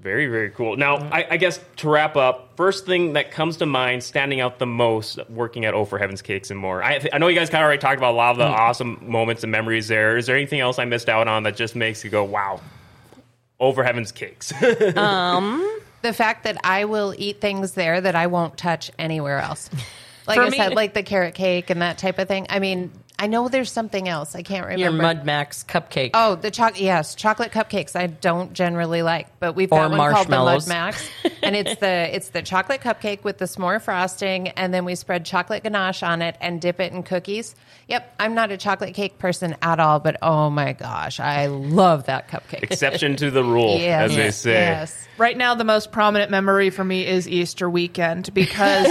Very, 0.01 0.29
very 0.29 0.51
cool. 0.51 0.77
Now, 0.77 0.97
I, 0.97 1.27
I 1.31 1.37
guess 1.39 1.59
to 1.79 1.89
wrap 1.89 2.15
up, 2.15 2.53
first 2.57 2.87
thing 2.87 3.15
that 3.15 3.33
comes 3.33 3.57
to 3.57 3.67
mind, 3.67 4.05
standing 4.05 4.41
out 4.41 4.61
the 4.61 4.67
most, 4.67 5.19
working 5.29 5.65
at 5.65 5.75
Oh 5.75 5.85
for 5.85 5.99
Heaven's 5.99 6.23
Cakes 6.23 6.53
and 6.53 6.61
more. 6.61 6.85
I, 6.85 7.01
I 7.13 7.19
know 7.19 7.27
you 7.27 7.35
guys 7.35 7.51
kind 7.51 7.63
of 7.63 7.67
already 7.67 7.81
talked 7.81 7.97
about 7.97 8.13
a 8.13 8.17
lot 8.17 8.31
of 8.31 8.37
the 8.37 8.45
mm-hmm. 8.45 8.61
awesome 8.61 9.03
moments 9.11 9.43
and 9.43 9.51
memories 9.51 9.89
there. 9.89 10.17
Is 10.17 10.27
there 10.27 10.37
anything 10.37 10.61
else 10.61 10.79
I 10.79 10.85
missed 10.85 11.09
out 11.09 11.27
on 11.27 11.43
that 11.43 11.57
just 11.57 11.75
makes 11.75 12.05
you 12.05 12.11
go, 12.11 12.23
wow, 12.23 12.61
For 13.59 13.83
Heaven's 13.85 14.13
Cakes? 14.13 14.53
Um, 14.97 15.81
the 16.03 16.13
fact 16.13 16.45
that 16.45 16.59
I 16.63 16.85
will 16.85 17.13
eat 17.19 17.41
things 17.41 17.73
there 17.73 18.01
that 18.01 18.15
I 18.15 18.29
won't 18.29 18.57
touch 18.57 18.91
anywhere 18.99 19.39
else. 19.41 19.69
Like 20.27 20.37
For 20.37 20.43
I 20.45 20.51
me- 20.51 20.57
said, 20.57 20.75
like 20.75 20.95
the 20.95 21.03
carrot 21.03 21.35
cake 21.35 21.71
and 21.71 21.83
that 21.83 21.99
type 21.99 22.19
of 22.19 22.29
thing. 22.29 22.47
I 22.51 22.59
mean, 22.61 22.93
I 23.21 23.27
know 23.27 23.49
there's 23.49 23.73
something 23.73 24.09
else. 24.09 24.37
I 24.37 24.43
can't 24.43 24.65
remember. 24.65 24.83
Your 24.83 24.93
Mud 24.93 25.25
Max 25.25 25.65
cupcake. 25.65 26.11
Oh, 26.15 26.37
the 26.37 26.51
chocolate. 26.53 26.81
Yes, 26.81 27.17
chocolate 27.17 27.51
cupcakes. 27.51 27.97
I 27.97 28.07
don't 28.07 28.53
generally 28.53 29.03
like, 29.03 29.27
but 29.41 29.55
we've 29.57 29.73
Or 29.73 29.89
got 29.89 29.91
one 29.91 30.13
called 30.13 30.29
the 30.29 30.39
Mud. 30.39 30.69
Max, 30.69 31.09
and 31.43 31.57
it's 31.57 31.77
the 31.81 31.87
it's 32.15 32.29
the 32.31 32.43
chocolate 32.43 32.81
cupcake 32.81 33.25
with 33.25 33.39
the 33.39 33.47
s'more 33.47 33.83
frosting, 33.83 34.49
and 34.51 34.73
then 34.73 34.85
we 34.85 34.95
spread 34.95 35.25
chocolate 35.25 35.65
ganache 35.65 36.03
on 36.05 36.23
it 36.23 36.37
and 36.41 36.61
dip 36.61 36.79
it 36.79 36.93
in 36.93 37.03
cookies. 37.03 37.57
Yep, 37.89 38.15
I'm 38.21 38.35
not 38.35 38.53
a 38.53 38.57
chocolate 38.57 38.95
cake 38.95 39.19
person 39.19 39.57
at 39.63 39.81
all, 39.81 39.99
but 39.99 40.17
oh 40.23 40.49
my 40.51 40.73
gosh, 40.73 41.19
I 41.19 41.47
love 41.47 42.05
that 42.05 42.29
cupcake. 42.29 42.63
Exception 42.63 43.17
to 43.17 43.31
the 43.33 43.43
rule, 43.43 43.77
Yes, 43.81 44.11
as 44.11 44.17
they 44.17 44.31
say. 44.31 44.53
Yes. 44.53 45.08
Right 45.19 45.37
now, 45.37 45.57
the 45.57 45.65
most 45.65 45.91
prominent 45.91 46.31
memory 46.31 46.71
for 46.71 46.85
me 46.85 47.05
is 47.05 47.29
Easter 47.29 47.69
weekend 47.69 48.33
because 48.33 48.87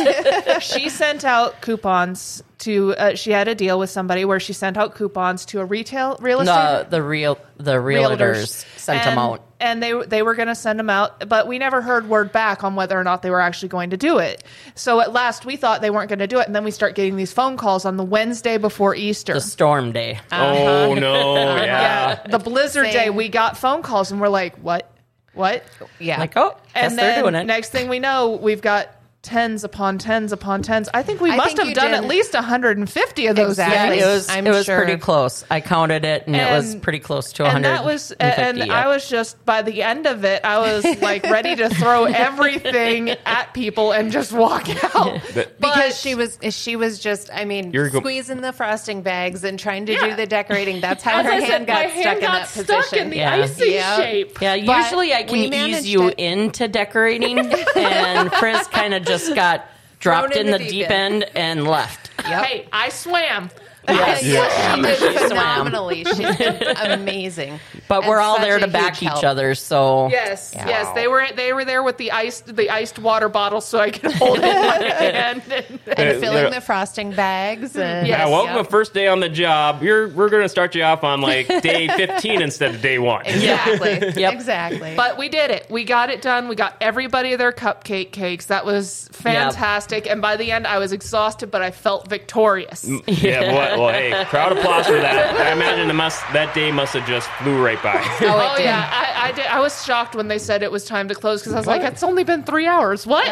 she 0.61 0.89
sent 0.89 1.23
out 1.23 1.61
coupons 1.61 2.43
to. 2.59 2.93
Uh, 2.95 3.15
she 3.15 3.31
had 3.31 3.47
a 3.47 3.55
deal 3.55 3.79
with 3.79 3.89
somebody 3.89 4.25
where 4.25 4.39
she 4.39 4.51
sent 4.51 4.75
out 4.75 4.93
coupons 4.95 5.45
to 5.45 5.61
a 5.61 5.65
retail 5.65 6.17
real 6.19 6.41
estate 6.41 6.89
the 6.89 6.97
the 6.97 7.01
real 7.01 7.39
the 7.55 7.75
realtors, 7.75 8.65
sent 8.77 8.99
and, 8.99 9.11
them 9.11 9.17
out. 9.17 9.41
and 9.61 9.81
they 9.81 9.93
they 10.05 10.21
were 10.21 10.35
going 10.35 10.49
to 10.49 10.55
send 10.55 10.77
them 10.77 10.89
out, 10.89 11.29
but 11.29 11.47
we 11.47 11.59
never 11.59 11.81
heard 11.81 12.09
word 12.09 12.33
back 12.33 12.61
on 12.61 12.75
whether 12.75 12.99
or 12.99 13.05
not 13.05 13.21
they 13.21 13.29
were 13.29 13.39
actually 13.41 13.69
going 13.69 13.91
to 13.91 13.97
do 13.97 14.17
it. 14.17 14.43
So 14.75 14.99
at 14.99 15.13
last, 15.13 15.45
we 15.45 15.55
thought 15.55 15.79
they 15.79 15.89
weren't 15.89 16.09
going 16.09 16.19
to 16.19 16.27
do 16.27 16.39
it, 16.39 16.47
and 16.47 16.53
then 16.53 16.65
we 16.65 16.71
start 16.71 16.93
getting 16.95 17.15
these 17.15 17.31
phone 17.31 17.55
calls 17.55 17.85
on 17.85 17.95
the 17.95 18.03
Wednesday 18.03 18.57
before 18.57 18.93
Easter. 18.95 19.33
The 19.33 19.41
storm 19.41 19.93
day. 19.93 20.19
Oh, 20.31 20.93
no. 20.93 21.37
Yeah. 21.67 22.19
yeah, 22.25 22.27
the 22.27 22.39
blizzard 22.39 22.91
day, 22.91 23.09
we 23.09 23.29
got 23.29 23.57
phone 23.57 23.81
calls, 23.81 24.11
and 24.11 24.21
we're 24.21 24.29
like, 24.29 24.55
"What? 24.57 24.91
What?" 25.37 25.63
Yeah. 25.99 26.19
Like, 26.19 26.35
oh, 26.35 26.57
and 26.75 26.97
they're 26.97 27.13
then 27.13 27.23
doing 27.23 27.35
it. 27.35 27.45
next 27.45 27.69
thing 27.69 27.87
we 27.87 27.99
know, 27.99 28.31
we've 28.41 28.61
got 28.61 28.89
tens 29.23 29.63
upon 29.65 29.97
tens 29.97 30.31
upon 30.31 30.61
tens. 30.61 30.87
I 30.93 31.03
think 31.03 31.19
we 31.19 31.31
I 31.31 31.35
must 31.35 31.47
think 31.49 31.59
have 31.59 31.67
you 31.69 31.75
done 31.75 31.87
did. 31.91 31.95
at 31.95 32.05
least 32.05 32.33
150 32.33 33.27
of 33.27 33.35
those. 33.35 33.49
Exactly. 33.59 33.97
yeah, 33.97 34.05
it 34.05 34.07
was 34.13 34.29
I'm 34.29 34.47
it 34.47 34.51
was 34.51 34.65
sure. 34.65 34.77
pretty 34.77 34.97
close. 34.97 35.43
I 35.51 35.59
counted 35.59 36.05
it, 36.05 36.23
and, 36.27 36.35
it 36.35 36.49
was 36.49 36.75
pretty 36.75 36.99
close 36.99 37.33
to 37.33 37.43
and 37.43 37.63
150. 37.65 37.67
that 37.75 37.83
was 37.85 38.11
and 38.13 38.57
yep. 38.59 38.69
I 38.69 38.87
was 38.87 39.09
just 39.09 39.43
by 39.43 39.63
the 39.63 39.83
end 39.83 40.05
of 40.05 40.23
it 40.23 40.45
I 40.45 40.59
was 40.59 40.85
like 41.01 41.23
ready 41.23 41.55
to 41.57 41.67
throw 41.69 42.05
everything 42.05 43.09
at 43.25 43.53
people 43.53 43.91
and 43.91 44.11
just 44.11 44.31
walk 44.31 44.69
out 44.95 45.19
But- 45.33 45.59
because 45.59 45.99
she 45.99 46.15
was 46.15 46.37
she 46.51 46.75
was 46.77 46.99
just 46.99 47.29
I 47.33 47.43
mean 47.43 47.71
You're 47.71 47.89
go- 47.89 47.99
squeezing 47.99 48.39
the 48.41 48.53
frosting 48.53 49.01
bags 49.01 49.43
and 49.43 49.59
trying 49.59 49.87
to 49.87 49.93
Yeah. 49.93 50.09
do 50.11 50.15
the 50.15 50.25
decorating. 50.27 50.79
That's 50.79 51.03
how 51.03 51.19
As 51.19 51.25
her 51.25 51.31
I 51.33 51.35
hand 51.41 51.47
said, 51.47 51.67
got 51.67 51.83
my 51.85 51.89
stuck 51.89 52.03
hand 52.05 52.17
in 52.19 52.23
got 52.23 52.31
that 52.31 52.47
stuck 52.47 52.65
position. 52.85 52.99
in 53.05 53.09
the 53.09 53.17
Yeah. 53.17 53.33
icy 53.35 53.65
Yeah. 53.71 53.95
shape. 53.97 54.41
Yeah, 54.41 54.57
But 54.65 54.77
usually 54.83 55.13
I 55.13 55.23
can 55.23 55.35
ease 55.53 55.87
you 55.87 56.07
it. 56.09 56.15
into 56.19 56.67
decorating, 56.69 57.39
and 57.75 58.31
Frizz 58.33 58.67
kind 58.67 58.93
of 58.93 59.03
just 59.03 59.16
got 59.33 59.65
dropped 59.99 60.35
in 60.35 60.47
in 60.47 60.51
the 60.51 60.57
the 60.57 60.63
deep 60.65 60.71
deep 60.71 60.91
end. 60.91 61.23
end 61.23 61.31
and 61.35 61.67
left. 61.67 62.11
Yep. 62.27 62.45
Hey, 62.45 62.67
I 62.71 62.89
swam. 62.89 63.49
Yes, 63.87 64.23
Yeah. 64.23 64.75
she 64.75 64.81
did 64.81 64.99
swam. 65.17 65.29
phenomenally. 65.29 66.03
She's 66.03 66.17
been 66.37 66.61
amazing. 66.77 67.59
But 67.87 68.05
we're 68.05 68.19
all 68.19 68.39
there 68.39 68.59
to 68.59 68.67
back 68.67 69.01
each 69.01 69.09
help. 69.09 69.23
other, 69.23 69.55
so 69.55 70.09
Yes, 70.09 70.51
Yeah. 70.55 70.67
yes, 70.67 70.95
they 70.95 71.07
were 71.07 71.25
they 71.35 71.53
were 71.53 71.63
there 71.65 71.83
with 71.83 71.97
the 71.97 72.11
iced 72.11 72.55
the 72.55 72.69
iced 72.69 72.99
water 72.99 73.29
bottle 73.29 73.61
so 73.61 73.79
I 73.79 73.91
could 73.91 74.11
hold 74.13 74.39
it 74.39 74.43
in 74.43 74.49
my 74.49 74.73
hand. 74.83 75.41
And, 75.49 75.79
And 75.97 76.17
Uh, 76.17 76.19
filling 76.19 76.51
the 76.51 76.61
frosting 76.61 77.11
bags. 77.13 77.75
And, 77.77 78.07
Yeah, 78.07 78.19
Yes. 78.23 78.29
welcome 78.29 78.55
Yep. 78.55 78.65
to 78.65 78.71
first 78.71 78.93
day 78.93 79.07
on 79.07 79.19
the 79.21 79.29
job. 79.29 79.81
You're, 79.83 80.09
we're 80.09 80.29
going 80.29 80.43
to 80.43 80.49
start 80.49 80.75
you 80.75 80.83
off 80.83 81.03
on 81.03 81.21
like 81.21 81.47
day 81.61 81.87
15 81.95 82.41
instead 82.41 82.75
of 82.75 82.81
day 82.81 82.99
one. 82.99 83.25
Exactly. 83.25 84.21
Yep. 84.21 84.33
Exactly. 84.33 84.93
But 84.95 85.17
we 85.17 85.29
did 85.29 85.49
it. 85.51 85.65
We 85.69 85.83
got 85.85 86.09
it 86.09 86.21
done. 86.21 86.47
We 86.49 86.55
got 86.55 86.75
everybody 86.81 87.35
their 87.35 87.51
cupcake 87.53 88.11
cakes. 88.11 88.47
That 88.47 88.65
was 88.65 89.09
fantastic. 89.13 90.07
And 90.09 90.21
by 90.21 90.35
the 90.35 90.51
end, 90.51 90.67
I 90.67 90.77
was 90.79 90.91
exhausted, 90.91 91.51
but 91.51 91.61
I 91.61 91.71
felt 91.71 92.09
victorious. 92.09 92.87
Yeah, 93.07 93.53
well, 93.53 93.76
well, 93.79 93.89
hey, 93.93 94.25
crowd 94.25 94.51
applause 94.57 94.87
for 94.87 94.93
that. 94.99 95.35
I 95.35 95.51
imagine 95.51 95.87
the 95.87 95.93
must, 95.93 96.21
that 96.33 96.53
day 96.55 96.71
must 96.71 96.93
have 96.93 97.07
just 97.07 97.29
flew 97.31 97.63
right 97.63 97.81
by. 97.83 97.93
oh, 98.21 98.53
Oh 98.57 98.57
yeah, 98.61 98.89
I, 98.91 99.29
I 99.29 99.31
did. 99.31 99.45
I 99.45 99.59
was 99.59 99.83
shocked 99.85 100.15
when 100.15 100.27
they 100.27 100.39
said 100.39 100.63
it 100.63 100.71
was 100.71 100.85
time 100.85 101.07
to 101.09 101.15
close 101.15 101.41
because 101.41 101.53
I 101.53 101.57
was 101.57 101.67
like, 101.67 101.81
"It's 101.81 102.03
only 102.03 102.23
been 102.23 102.43
three 102.43 102.65
hours. 102.67 103.05
What?" 103.05 103.27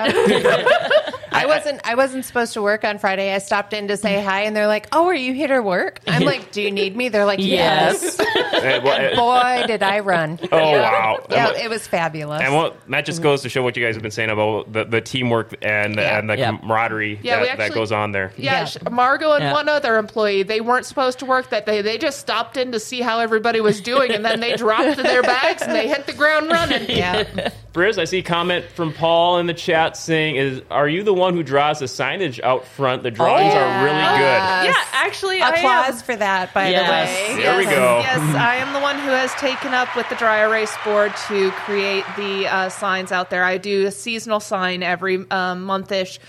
I 1.31 1.45
wasn't. 1.47 1.81
I 1.83 1.95
wasn't 1.95 2.23
supposed 2.25 2.53
to 2.53 2.61
work 2.61 2.83
on 2.85 2.97
Friday. 2.97 3.33
I 3.33 3.39
stopped 3.39 3.73
in 3.73 3.87
to 3.89 3.97
say 3.97 4.23
hi, 4.23 4.41
and 4.41 4.55
they're 4.55 4.67
like, 4.67 4.87
"Oh, 4.91 5.05
are 5.07 5.13
you 5.15 5.33
here 5.33 5.47
to 5.49 5.61
work?" 5.61 5.99
I'm 6.07 6.23
like, 6.23 6.51
"Do 6.51 6.61
you 6.61 6.71
need 6.71 6.95
me?" 6.95 7.09
They're 7.09 7.25
like, 7.25 7.39
yes. 7.39 8.17
"Yes." 8.19 8.21
Well, 8.65 8.89
uh, 8.89 9.15
Boy, 9.61 9.67
did 9.67 9.83
I 9.83 9.99
run! 9.99 10.39
oh, 10.51 10.57
wow. 10.57 11.25
Yeah, 11.29 11.37
And 11.47 11.53
what- 11.53 11.61
it 11.63 11.69
was 11.69 11.85
fabulous. 11.87 12.41
And 12.41 12.55
what 12.55 12.77
that 12.89 13.05
just 13.05 13.21
goes 13.21 13.41
to 13.43 13.49
show 13.49 13.61
what 13.63 13.75
you 13.77 13.85
guys 13.85 13.95
have 13.95 14.01
been 14.01 14.11
saying 14.11 14.29
about 14.29 14.71
the, 14.71 14.85
the 14.85 15.01
teamwork 15.01 15.53
and 15.61 15.95
Yeah. 15.95 16.17
and 16.17 16.29
the 16.29 16.37
Yeah. 16.37 16.57
camaraderie 16.57 17.19
Yeah, 17.21 17.41
we 17.41 17.47
that, 17.47 17.57
that 17.57 17.73
goes 17.73 17.91
on 17.91 18.11
there. 18.11 18.31
Yeah, 18.37 18.59
Yeah. 18.61 18.65
sh 18.65 18.77
Margo 18.89 19.33
and 19.33 19.43
Yeah. 19.43 19.53
one 19.53 19.69
other 19.69 19.97
employee, 19.97 20.34
they 20.43 20.61
weren't 20.61 20.85
supposed 20.85 21.19
to 21.19 21.25
work 21.25 21.49
that 21.49 21.65
day. 21.65 21.81
They 21.81 21.97
just 21.97 22.19
stopped 22.19 22.57
in 22.57 22.71
to 22.71 22.79
see 22.79 23.01
how 23.01 23.19
everybody 23.19 23.61
was 23.61 23.81
doing, 23.81 24.11
and 24.11 24.23
then 24.25 24.39
they 24.39 24.55
dropped 24.55 24.97
their 25.03 25.21
bags 25.21 25.61
and 25.61 25.71
they 25.73 25.87
hit 25.87 26.05
the 26.07 26.13
ground 26.13 26.49
running. 26.49 26.89
yeah, 26.89 27.49
Frizz, 27.73 27.97
I 27.97 28.05
see 28.05 28.19
a 28.19 28.23
comment 28.23 28.65
from 28.73 28.93
Paul 28.93 29.39
in 29.39 29.47
the 29.47 29.53
chat 29.53 29.97
saying, 29.97 30.35
"Is 30.37 30.61
are 30.71 30.87
you 30.87 31.03
the 31.03 31.13
one 31.13 31.33
who 31.33 31.43
draws 31.43 31.79
the 31.79 31.85
signage 31.85 32.41
out 32.41 32.65
front? 32.65 33.03
The 33.03 33.11
drawings 33.11 33.53
are 33.53 33.83
really 33.83 33.95
good." 33.97 34.65
Yeah, 34.69 34.73
actually, 34.93 35.41
I 35.41 35.49
am. 35.49 35.53
applause 35.55 36.01
for 36.01 36.15
that. 36.15 36.53
By 36.53 36.69
Yes. 36.69 37.09
the 37.27 37.33
way, 37.35 37.41
There 37.43 37.57
we 37.57 37.63
Yes. 37.63 37.75
go. 37.75 37.99
Yes, 37.99 38.35
I 38.35 38.55
am 38.55 38.73
the 38.73 38.79
one 38.79 38.97
who 38.99 39.09
has 39.09 39.33
taken 39.35 39.73
up 39.73 39.95
with 39.95 40.07
the 40.09 40.15
dry 40.15 40.39
erase 40.41 40.75
board 40.83 41.13
to 41.27 41.51
create 41.51 42.03
the 42.17 42.47
uh, 42.47 42.69
signs 42.69 43.11
out 43.11 43.29
there. 43.29 43.43
I 43.43 43.57
do 43.57 43.85
a 43.87 43.91
seasonal 43.91 44.39
sign 44.39 44.83
every 44.83 45.25
um, 45.31 45.63
monthish. 45.63 46.19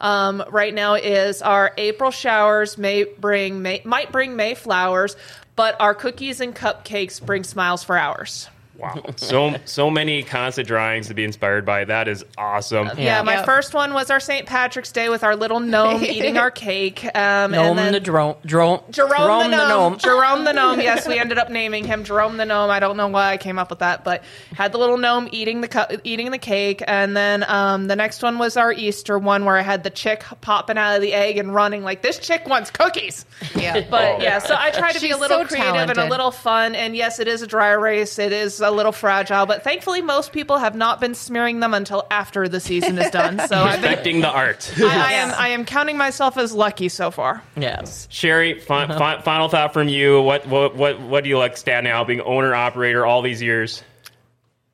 Um, 0.00 0.44
right 0.50 0.74
now 0.74 0.94
is 0.94 1.42
our 1.42 1.72
April 1.76 2.10
showers 2.10 2.76
may 2.78 3.04
bring 3.04 3.62
may, 3.62 3.82
might 3.84 4.12
bring 4.12 4.36
May 4.36 4.54
flowers, 4.54 5.16
but 5.54 5.80
our 5.80 5.94
cookies 5.94 6.40
and 6.40 6.54
cupcakes 6.54 7.24
bring 7.24 7.44
smiles 7.44 7.82
for 7.82 7.96
hours. 7.96 8.48
Wow. 8.78 9.02
So 9.16 9.56
so 9.64 9.90
many 9.90 10.22
concept 10.22 10.68
drawings 10.68 11.08
to 11.08 11.14
be 11.14 11.24
inspired 11.24 11.64
by. 11.64 11.84
That 11.84 12.06
is 12.08 12.24
awesome. 12.36 12.90
Yeah, 12.98 13.22
my 13.22 13.36
Yep. 13.36 13.46
first 13.46 13.74
one 13.74 13.94
was 13.94 14.10
our 14.10 14.20
St. 14.20 14.46
Patrick's 14.46 14.92
Day 14.92 15.08
with 15.08 15.24
our 15.24 15.34
little 15.34 15.58
gnome 15.60 16.02
eating 16.04 16.36
our 16.38 16.50
cake. 16.50 17.04
Um, 17.16 17.52
Gnome 17.52 17.66
and 17.70 17.78
then 17.78 17.92
the 17.92 18.00
drone. 18.00 18.36
Drone. 18.44 18.82
Jerome, 18.90 19.50
the, 19.50 19.56
gnome. 19.68 19.98
Jerome 19.98 20.44
the 20.44 20.52
gnome. 20.52 20.80
Yes, 20.80 21.06
we 21.08 21.18
ended 21.18 21.38
up 21.38 21.50
naming 21.50 21.84
him 21.84 22.04
Jerome 22.04 22.36
the 22.36 22.44
gnome. 22.44 22.70
I 22.70 22.78
don't 22.80 22.96
know 22.96 23.08
why 23.08 23.30
I 23.32 23.36
came 23.36 23.58
up 23.58 23.70
with 23.70 23.78
that, 23.80 24.04
but 24.04 24.22
had 24.54 24.72
the 24.72 24.78
little 24.78 24.98
gnome 24.98 25.28
eating 25.32 25.60
the 25.62 25.68
cu- 25.68 25.98
eating 26.04 26.30
the 26.30 26.38
cake, 26.38 26.82
and 26.86 27.16
then 27.16 27.44
um, 27.48 27.86
the 27.86 27.96
next 27.96 28.22
one 28.22 28.38
was 28.38 28.56
our 28.56 28.72
Easter 28.72 29.18
one 29.18 29.44
where 29.44 29.56
I 29.56 29.62
had 29.62 29.82
the 29.82 29.90
chick 29.90 30.22
popping 30.40 30.76
out 30.78 30.94
of 30.96 31.02
the 31.02 31.14
egg 31.14 31.38
and 31.38 31.54
running 31.54 31.82
like 31.82 32.02
this 32.02 32.18
chick 32.18 32.46
wants 32.46 32.70
cookies. 32.70 33.24
Yeah. 33.56 33.86
But 33.88 34.20
yeah, 34.20 34.38
so 34.38 34.54
I 34.58 34.70
try 34.70 34.92
to 34.92 35.00
be 35.00 35.10
a 35.10 35.16
little 35.16 35.40
so 35.42 35.46
creative 35.56 35.88
and 35.90 35.98
a 35.98 36.08
little 36.08 36.30
fun. 36.30 36.74
And 36.74 36.94
yes, 36.94 37.18
it 37.18 37.28
is 37.28 37.42
a 37.42 37.46
dry 37.46 37.70
erase. 37.72 38.18
It 38.18 38.32
is 38.32 38.60
a 38.66 38.70
little 38.70 38.92
fragile, 38.92 39.46
but 39.46 39.62
thankfully 39.64 40.02
most 40.02 40.32
people 40.32 40.58
have 40.58 40.74
not 40.74 41.00
been 41.00 41.14
smearing 41.14 41.60
them 41.60 41.74
until 41.74 42.06
after 42.10 42.48
the 42.48 42.60
season 42.60 42.98
is 42.98 43.10
done. 43.10 43.38
So 43.48 43.56
I've 43.56 43.80
been, 43.80 43.90
Respecting 43.90 44.20
the 44.20 44.28
art. 44.28 44.72
I, 44.78 44.82
I 44.82 45.12
am 45.14 45.34
I 45.34 45.48
am 45.48 45.64
counting 45.64 45.96
myself 45.96 46.36
as 46.36 46.52
lucky 46.52 46.88
so 46.88 47.10
far. 47.10 47.42
Yes. 47.56 48.08
Cheri, 48.10 48.60
fi- 48.60 48.84
uh-huh. 48.84 48.98
fi- 48.98 49.20
final 49.22 49.48
thought 49.48 49.72
from 49.72 49.88
you. 49.88 50.20
What 50.20 50.46
what 50.46 50.76
what 50.76 51.00
what 51.00 51.24
do 51.24 51.30
you 51.30 51.38
like 51.38 51.56
standing 51.56 51.92
out 51.92 52.06
being 52.06 52.20
owner 52.20 52.54
operator 52.54 53.06
all 53.06 53.22
these 53.22 53.40
years? 53.40 53.82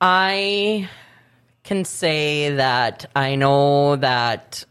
I 0.01 0.89
can 1.63 1.85
say 1.85 2.55
that 2.55 3.09
I 3.15 3.35
know 3.35 3.95
that 3.95 4.65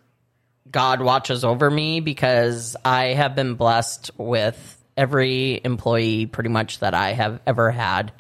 God 0.70 1.00
watches 1.00 1.44
over 1.44 1.70
me 1.70 2.00
because 2.00 2.76
I 2.84 3.08
have 3.08 3.34
been 3.34 3.54
blessed 3.54 4.10
with 4.16 4.78
every 4.96 5.60
employee 5.64 6.26
pretty 6.26 6.50
much 6.50 6.80
that 6.80 6.94
I 6.94 7.12
have 7.12 7.40
ever 7.46 7.70
had. 7.70 8.12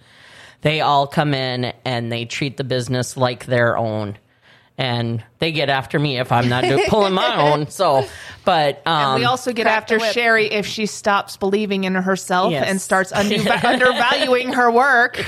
They 0.62 0.80
all 0.80 1.06
come 1.06 1.34
in 1.34 1.72
and 1.84 2.10
they 2.10 2.24
treat 2.24 2.56
the 2.56 2.64
business 2.64 3.16
like 3.16 3.46
their 3.46 3.76
own. 3.76 4.16
And 4.78 5.22
they 5.38 5.52
get 5.52 5.68
after 5.68 5.98
me 5.98 6.18
if 6.18 6.32
I'm 6.32 6.48
not 6.48 6.64
do- 6.64 6.82
pulling 6.88 7.12
my 7.12 7.52
own. 7.52 7.68
So, 7.68 8.06
but 8.44 8.84
um, 8.86 9.16
we 9.20 9.24
also 9.26 9.52
get 9.52 9.66
after. 9.66 9.98
Cheri 9.98 10.46
if 10.50 10.66
she 10.66 10.86
stops 10.86 11.36
believing 11.36 11.84
in 11.84 11.94
herself 11.94 12.52
Yes. 12.52 12.66
and 12.68 12.80
starts 12.80 13.12
undu- 13.12 13.64
undervaluing 13.64 14.54
her 14.54 14.70
work. 14.72 15.24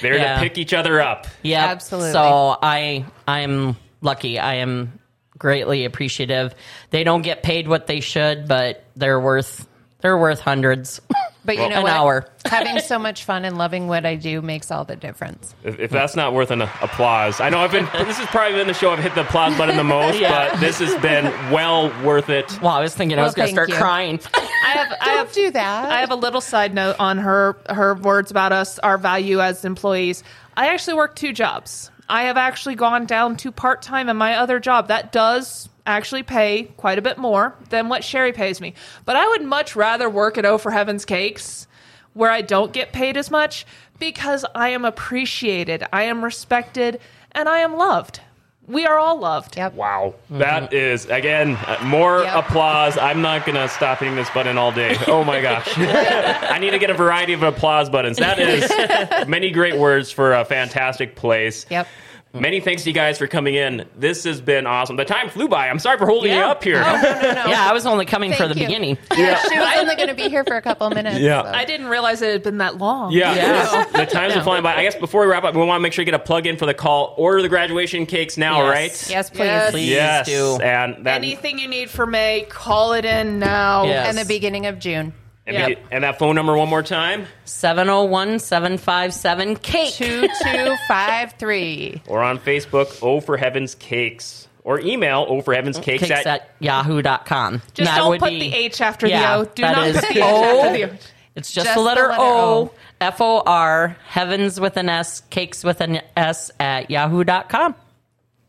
They're 0.00 0.16
Yeah. 0.16 0.34
to 0.36 0.40
pick 0.40 0.58
each 0.58 0.72
other 0.72 1.00
up. 1.00 1.26
Yeah, 1.42 1.66
Absolutely. 1.66 2.12
So 2.12 2.56
I 2.62 3.04
I'm 3.26 3.76
lucky. 4.00 4.38
I 4.38 4.54
am 4.56 4.98
greatly 5.36 5.84
appreciative. 5.84 6.54
They 6.90 7.04
don't 7.04 7.22
get 7.22 7.42
paid 7.42 7.66
what 7.68 7.86
they 7.88 8.00
should, 8.00 8.46
but 8.46 8.84
they're 8.96 9.20
worth 9.20 9.66
they're 10.00 10.16
worth 10.16 10.40
hundreds. 10.40 11.00
But 11.44 11.56
you 11.58 11.68
know 11.68 11.76
An 11.76 11.82
what? 11.82 11.92
hour. 11.92 12.26
Having 12.46 12.80
so 12.80 12.98
much 12.98 13.24
fun 13.24 13.44
and 13.44 13.58
loving 13.58 13.86
what 13.86 14.06
I 14.06 14.14
do 14.14 14.40
makes 14.40 14.70
all 14.70 14.84
the 14.84 14.96
difference. 14.96 15.54
If, 15.62 15.78
if 15.78 15.90
that's 15.90 16.16
not 16.16 16.32
worth 16.32 16.50
an 16.50 16.62
applause, 16.62 17.40
I 17.40 17.50
know 17.50 17.58
I've 17.58 17.70
been. 17.72 17.84
This 18.06 18.18
has 18.18 18.26
probably 18.28 18.56
been 18.56 18.66
the 18.66 18.72
show 18.74 18.90
I've 18.92 18.98
hit 18.98 19.14
the 19.14 19.22
applause 19.22 19.56
button 19.58 19.76
the 19.76 19.84
most, 19.84 20.18
Yeah. 20.20 20.50
but 20.50 20.60
this 20.60 20.78
has 20.78 20.94
been 21.02 21.24
well 21.52 21.88
worth 22.04 22.30
it. 22.30 22.58
well, 22.62 22.72
I 22.72 22.80
was 22.80 22.94
thinking 22.94 23.18
I 23.18 23.22
Well, 23.22 23.28
was 23.28 23.34
going 23.34 23.48
to 23.50 23.54
thank 23.56 23.68
start 23.68 23.68
you. 23.70 23.74
crying. 23.76 24.20
I 24.34 24.68
have 24.70 24.92
I 25.00 25.04
Don't 25.06 25.16
have 25.18 25.32
do 25.32 25.50
that. 25.50 25.92
I 25.92 26.00
have 26.00 26.10
a 26.10 26.16
little 26.16 26.40
side 26.40 26.72
note 26.74 26.96
on 26.98 27.18
her 27.18 27.56
her 27.68 27.94
words 27.94 28.30
about 28.30 28.52
us, 28.52 28.78
our 28.78 28.96
value 28.96 29.40
as 29.40 29.64
employees. 29.64 30.22
I 30.56 30.68
actually 30.68 30.94
work 30.94 31.14
two 31.16 31.32
jobs. 31.32 31.90
I 32.08 32.24
have 32.24 32.36
actually 32.36 32.74
gone 32.74 33.06
down 33.06 33.36
to 33.38 33.50
part 33.52 33.82
time 33.82 34.08
in 34.08 34.16
my 34.16 34.36
other 34.36 34.60
job. 34.60 34.88
That 34.88 35.12
does 35.12 35.68
actually 35.86 36.22
pay 36.22 36.64
quite 36.76 36.98
a 36.98 37.02
bit 37.02 37.18
more 37.18 37.54
than 37.70 37.88
what 37.88 38.02
Cheri 38.02 38.32
pays 38.32 38.60
me. 38.60 38.74
But 39.04 39.16
I 39.16 39.26
would 39.28 39.42
much 39.42 39.76
rather 39.76 40.08
work 40.08 40.38
at 40.38 40.44
O 40.46 40.58
for 40.58 40.70
Heaven's 40.70 41.04
Cakes 41.04 41.66
where 42.14 42.30
I 42.30 42.42
don't 42.42 42.72
get 42.72 42.92
paid 42.92 43.16
as 43.16 43.30
much 43.30 43.66
because 43.98 44.44
I 44.54 44.68
am 44.70 44.84
appreciated, 44.84 45.84
I 45.92 46.04
am 46.04 46.24
respected, 46.24 47.00
and 47.32 47.48
I 47.48 47.58
am 47.58 47.76
loved. 47.76 48.20
We 48.66 48.86
are 48.86 48.98
all 48.98 49.18
loved. 49.18 49.56
Yep. 49.58 49.74
Wow, 49.74 50.14
That 50.30 50.72
is 50.72 51.04
again 51.06 51.54
uh, 51.66 51.78
more 51.84 52.22
Yep. 52.22 52.34
applause. 52.46 52.96
I'm 52.96 53.20
not 53.20 53.44
gonna 53.44 53.68
stop 53.68 53.98
hitting 53.98 54.16
this 54.16 54.30
button 54.30 54.56
all 54.56 54.72
day. 54.72 54.96
Oh 55.06 55.22
my 55.22 55.42
gosh, 55.42 55.68
I 55.76 56.58
need 56.60 56.70
to 56.70 56.78
get 56.78 56.88
a 56.88 56.94
variety 56.94 57.34
of 57.34 57.42
applause 57.42 57.90
buttons. 57.90 58.16
That 58.16 58.38
is 58.38 59.28
many 59.28 59.50
great 59.50 59.76
words 59.78 60.10
for 60.10 60.32
a 60.32 60.46
fantastic 60.46 61.14
place. 61.14 61.66
Yep. 61.68 61.86
Many 62.34 62.60
thanks 62.60 62.82
to 62.82 62.90
you 62.90 62.94
guys 62.94 63.16
for 63.16 63.28
coming 63.28 63.54
in. 63.54 63.86
This 63.96 64.24
has 64.24 64.40
been 64.40 64.66
awesome. 64.66 64.96
The 64.96 65.04
time 65.04 65.28
flew 65.30 65.46
by. 65.46 65.68
I'm 65.68 65.78
sorry 65.78 65.98
for 65.98 66.06
holding 66.06 66.32
you 66.32 66.38
up 66.40 66.64
here. 66.64 66.78
Oh, 66.78 66.80
yeah, 67.02 67.66
I 67.68 67.72
was 67.72 67.86
only 67.86 68.06
coming 68.06 68.32
for 68.32 68.48
the 68.48 68.54
you. 68.54 68.66
beginning. 68.66 68.98
Yeah. 69.16 69.40
She 69.48 69.56
was 69.58 69.78
only 69.78 69.94
going 69.94 70.08
to 70.08 70.14
be 70.14 70.28
here 70.28 70.42
for 70.44 70.56
a 70.56 70.62
couple 70.62 70.90
minutes. 70.90 71.20
Yeah. 71.20 71.42
so. 71.44 71.48
I 71.50 71.64
didn't 71.64 71.86
realize 71.86 72.20
it 72.22 72.32
had 72.32 72.42
been 72.42 72.58
that 72.58 72.78
long. 72.78 73.12
Yeah, 73.12 73.34
Yeah. 73.34 73.84
the 73.84 74.06
times 74.06 74.34
are 74.34 74.42
flying 74.42 74.62
by. 74.64 74.74
I 74.74 74.82
guess 74.82 74.96
before 74.96 75.20
we 75.22 75.28
wrap 75.28 75.44
up, 75.44 75.54
we 75.54 75.60
want 75.64 75.78
to 75.78 75.82
make 75.82 75.92
sure 75.92 76.02
you 76.02 76.06
get 76.10 76.14
a 76.14 76.18
plug 76.24 76.46
in 76.48 76.56
for 76.56 76.66
the 76.66 76.74
call. 76.74 77.14
Order 77.16 77.40
the 77.42 77.48
graduation 77.48 78.04
cakes 78.06 78.36
now, 78.36 78.64
Yes. 78.64 78.70
right? 78.74 79.10
Yes, 79.10 79.30
please. 79.30 79.38
Yes. 79.38 79.70
Please 79.70 79.88
Yes, 79.90 80.26
do. 80.26 80.58
and 80.60 81.04
that 81.06 81.16
Anything 81.16 81.58
you 81.60 81.68
need 81.68 81.88
for 81.90 82.04
May, 82.06 82.44
call 82.48 82.94
it 82.94 83.04
in 83.04 83.38
now. 83.38 83.84
Yes. 83.84 84.08
And 84.08 84.18
the 84.18 84.24
beginning 84.24 84.66
of 84.66 84.78
June. 84.80 85.12
And, 85.46 85.56
Yep. 85.56 85.68
the- 85.68 85.78
and 85.94 86.04
that 86.04 86.18
phone 86.18 86.34
number 86.34 86.56
one 86.56 86.68
more 86.68 86.82
time, 86.82 87.26
701 87.44 88.38
757 88.38 89.56
cake. 89.56 89.94
2253. 89.94 92.02
or 92.08 92.22
on 92.22 92.38
Facebook, 92.38 93.02
O 93.02 93.20
for 93.20 93.36
Heaven's 93.36 93.74
Cakes, 93.74 94.48
or 94.64 94.80
email 94.80 95.26
O 95.28 95.40
for 95.42 95.54
Heaven's 95.54 95.78
Cakes, 95.78 96.08
Cakes 96.08 96.26
at 96.26 96.50
yahoo.com. 96.60 97.62
Just 97.74 97.90
That 97.90 97.98
don't 97.98 98.18
put 98.18 98.30
be- 98.30 98.38
the 98.50 98.54
H 98.54 98.80
after 98.80 99.06
Yeah, 99.06 99.36
the 99.36 99.42
O. 99.42 99.44
Do 99.54 99.62
not 99.62 99.74
put 99.74 99.92
the 99.94 100.06
H 100.10 100.18
O. 100.22 100.60
after 100.62 100.72
the 100.78 100.84
O. 100.84 100.90
It's 101.36 101.50
just, 101.50 101.66
Just 101.66 101.76
the 101.76 101.82
letter, 101.82 102.02
the 102.02 102.08
letter 102.10 102.20
O, 102.20 102.24
O. 102.24 102.70
F 103.00 103.20
O 103.20 103.42
R, 103.44 103.96
heavens 104.06 104.60
with 104.60 104.76
an 104.76 104.88
S, 104.88 105.20
cakes 105.30 105.64
with 105.64 105.80
an 105.80 106.00
S 106.16 106.50
at 106.60 106.90
yahoo.com. 106.90 107.74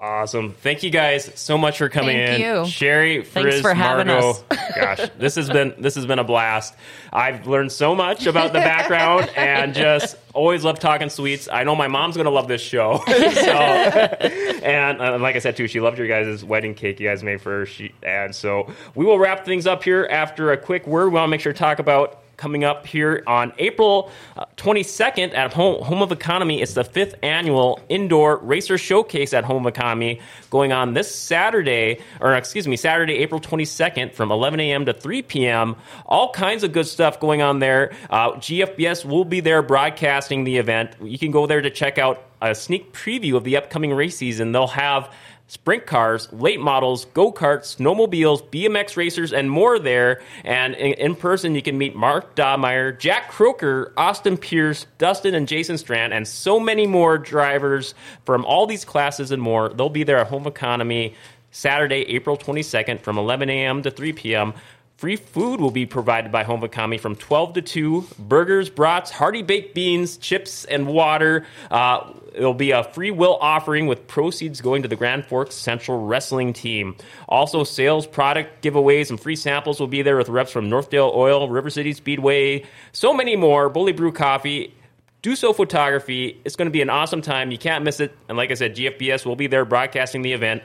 Awesome. 0.06 0.54
Thank 0.54 0.84
you 0.84 0.92
guys 0.92 1.32
so 1.34 1.58
much 1.58 1.80
for 1.80 1.90
coming 1.90 2.16
in. 2.16 2.28
Thank 2.28 2.44
in. 2.44 2.66
you. 2.66 2.70
Cheri, 2.70 3.26
Thanks 3.26 3.50
Frizz, 3.50 3.62
for 3.62 3.74
having 3.74 4.06
Margo. 4.06 4.30
us. 4.30 4.44
Gosh, 4.76 5.10
this 5.18 5.34
has 5.34 5.50
been 5.50 5.74
this 5.80 5.96
has 5.96 6.06
been 6.06 6.20
a 6.20 6.24
blast. 6.24 6.76
I've 7.12 7.48
learned 7.48 7.72
so 7.72 7.96
much 7.96 8.28
about 8.28 8.54
the 8.54 8.60
background 8.60 9.32
and 9.36 9.74
just 9.74 10.16
always 10.32 10.64
love 10.64 10.78
talking 10.78 11.10
sweets. 11.10 11.50
I 11.52 11.64
know 11.64 11.76
my 11.76 11.88
mom's 11.88 12.18
gonna 12.18 12.30
love 12.30 12.48
this 12.48 12.62
show. 12.62 13.02
so, 13.08 13.14
and 13.14 15.02
uh, 15.02 15.18
like 15.18 15.36
I 15.36 15.40
said 15.40 15.58
too, 15.58 15.68
she 15.68 15.80
loved 15.80 15.98
your 15.98 16.08
guys' 16.08 16.46
wedding 16.46 16.76
cake 16.76 17.00
you 17.00 17.10
guys 17.10 17.24
made 17.24 17.42
for 17.42 17.62
her. 17.62 17.66
She 17.66 17.92
and 18.04 18.36
so 18.36 18.72
we 18.94 19.06
will 19.06 19.18
wrap 19.18 19.44
things 19.44 19.66
up 19.66 19.84
here 19.84 20.08
after 20.12 20.52
a 20.52 20.58
quick 20.58 20.86
word. 20.86 21.08
We 21.08 21.16
want 21.16 21.26
to 21.26 21.32
make 21.32 21.42
sure 21.42 21.52
to 21.54 21.58
talk 21.58 21.80
about 21.80 22.22
coming 22.38 22.64
up 22.64 22.86
here 22.86 23.24
on 23.28 23.54
April 23.58 24.12
uh, 24.38 24.46
22nd 24.58 25.34
at 25.34 25.54
Home, 25.54 25.84
Home 25.84 26.02
of 26.02 26.12
Economy. 26.12 26.62
It's 26.62 26.74
the 26.74 26.84
fifth 26.84 27.16
annual 27.24 27.80
Indoor 27.90 28.38
Racer 28.38 28.78
Showcase 28.78 29.34
at 29.34 29.44
Home 29.44 29.66
of 29.66 29.74
Economy 29.74 30.22
going 30.50 30.72
on 30.72 30.94
this 30.94 31.14
Saturday, 31.14 32.00
or 32.20 32.34
excuse 32.36 32.68
me, 32.68 32.76
Saturday, 32.76 33.16
April 33.16 33.42
22nd 33.42 34.14
from 34.14 34.32
11 34.32 34.60
a.m. 34.60 34.86
to 34.86 34.94
3 34.94 35.22
p.m. 35.24 35.76
All 36.06 36.32
kinds 36.32 36.64
of 36.64 36.72
good 36.72 36.88
stuff 36.88 37.20
going 37.20 37.42
on 37.42 37.60
there. 37.60 37.94
Uh, 38.10 38.32
GFBS 38.34 39.06
will 39.06 39.26
be 39.26 39.40
there 39.40 39.62
broadcasting 39.62 40.44
the 40.44 40.58
event. 40.58 40.92
You 41.02 41.18
can 41.18 41.32
go 41.32 41.48
there 41.48 41.62
to 41.62 41.70
check 41.70 41.98
out 41.98 42.24
a 42.42 42.54
sneak 42.54 42.94
preview 42.94 43.36
of 43.36 43.44
the 43.44 43.58
upcoming 43.58 43.94
race 43.94 44.18
season. 44.18 44.52
They'll 44.52 44.68
have 44.68 45.12
sprint 45.48 45.86
cars, 45.86 46.32
late 46.34 46.60
models, 46.60 47.06
go 47.06 47.32
karts, 47.32 47.78
snowmobiles, 47.78 48.44
BMX 48.50 48.98
racers, 48.98 49.32
and 49.32 49.50
more 49.50 49.80
there. 49.80 50.22
And 50.44 50.76
in, 50.76 50.94
in 50.94 51.16
person, 51.16 51.56
you 51.56 51.62
can 51.62 51.78
meet 51.78 51.96
Mark 51.96 52.36
Dahmeyer, 52.36 52.98
Jack 52.98 53.30
Croker, 53.30 53.94
Austin 53.96 54.38
Pierce, 54.38 54.88
Dustin 54.98 55.36
and 55.36 55.48
Jason 55.48 55.78
Strand, 55.78 56.14
and 56.14 56.28
so 56.28 56.60
many 56.60 56.88
more 56.88 57.18
drivers 57.18 57.94
from 58.26 58.46
all 58.46 58.66
these 58.66 58.86
classes 58.86 59.32
and 59.32 59.42
more. 59.42 59.70
They'll 59.70 59.90
be 59.90 60.04
there 60.04 60.18
at 60.18 60.28
Home 60.28 60.48
Economy 60.48 61.16
Saturday, 61.52 62.02
April 62.10 62.38
22nd 62.38 63.00
from 63.00 63.18
11 63.18 63.50
a.m. 63.50 63.82
to 63.84 63.90
3 63.90 64.12
p.m. 64.12 64.54
Free 64.98 65.18
food 65.18 65.60
will 65.60 65.72
be 65.72 65.86
provided 65.86 66.32
by 66.32 66.44
Home 66.44 66.64
Economy 66.64 66.98
from 66.98 67.18
12 67.18 67.56
to 67.56 67.62
2. 67.62 68.08
Burgers, 68.18 68.70
brats, 68.70 69.12
hearty 69.12 69.42
baked 69.42 69.76
beans, 69.76 70.16
chips, 70.16 70.64
and 70.64 70.88
water. 70.88 71.46
Uh, 71.70 72.14
it'll 72.34 72.54
be 72.54 72.72
a 72.72 72.86
free 72.86 73.12
will 73.12 73.38
offering 73.42 73.88
with 73.88 74.08
proceeds 74.08 74.62
going 74.62 74.84
to 74.84 74.88
the 74.88 74.96
Grand 74.96 75.26
Forks 75.26 75.54
Central 75.54 76.06
Wrestling 76.06 76.54
Team. 76.54 76.96
Also, 77.28 77.66
sales, 77.66 78.08
product 78.08 78.64
giveaways, 78.64 79.10
and 79.10 79.20
free 79.20 79.36
samples 79.36 79.82
will 79.82 79.88
be 79.88 80.02
there 80.02 80.16
with 80.16 80.30
reps 80.30 80.52
from 80.52 80.70
Northdale 80.70 81.14
Oil, 81.14 81.50
River 81.50 81.70
City 81.70 81.92
Speedway, 81.92 82.64
so 82.94 83.14
many 83.14 83.36
more. 83.36 83.68
Bully 83.68 83.92
Brew 83.92 84.14
Coffee. 84.14 84.74
Do 85.22 85.36
so 85.36 85.52
photography. 85.52 86.40
It's 86.46 86.56
going 86.56 86.68
to 86.68 86.72
be 86.72 86.82
an 86.82 86.90
awesome 86.90 87.22
time. 87.22 87.52
You 87.52 87.58
can't 87.58 87.84
miss 87.84 88.00
it. 88.00 88.16
And 88.30 88.38
like 88.38 88.52
I 88.52 88.54
said, 88.54 88.78
GFBS 88.78 89.26
will 89.26 89.36
be 89.36 89.48
there 89.48 89.66
broadcasting 89.66 90.22
the 90.22 90.32
event. 90.32 90.64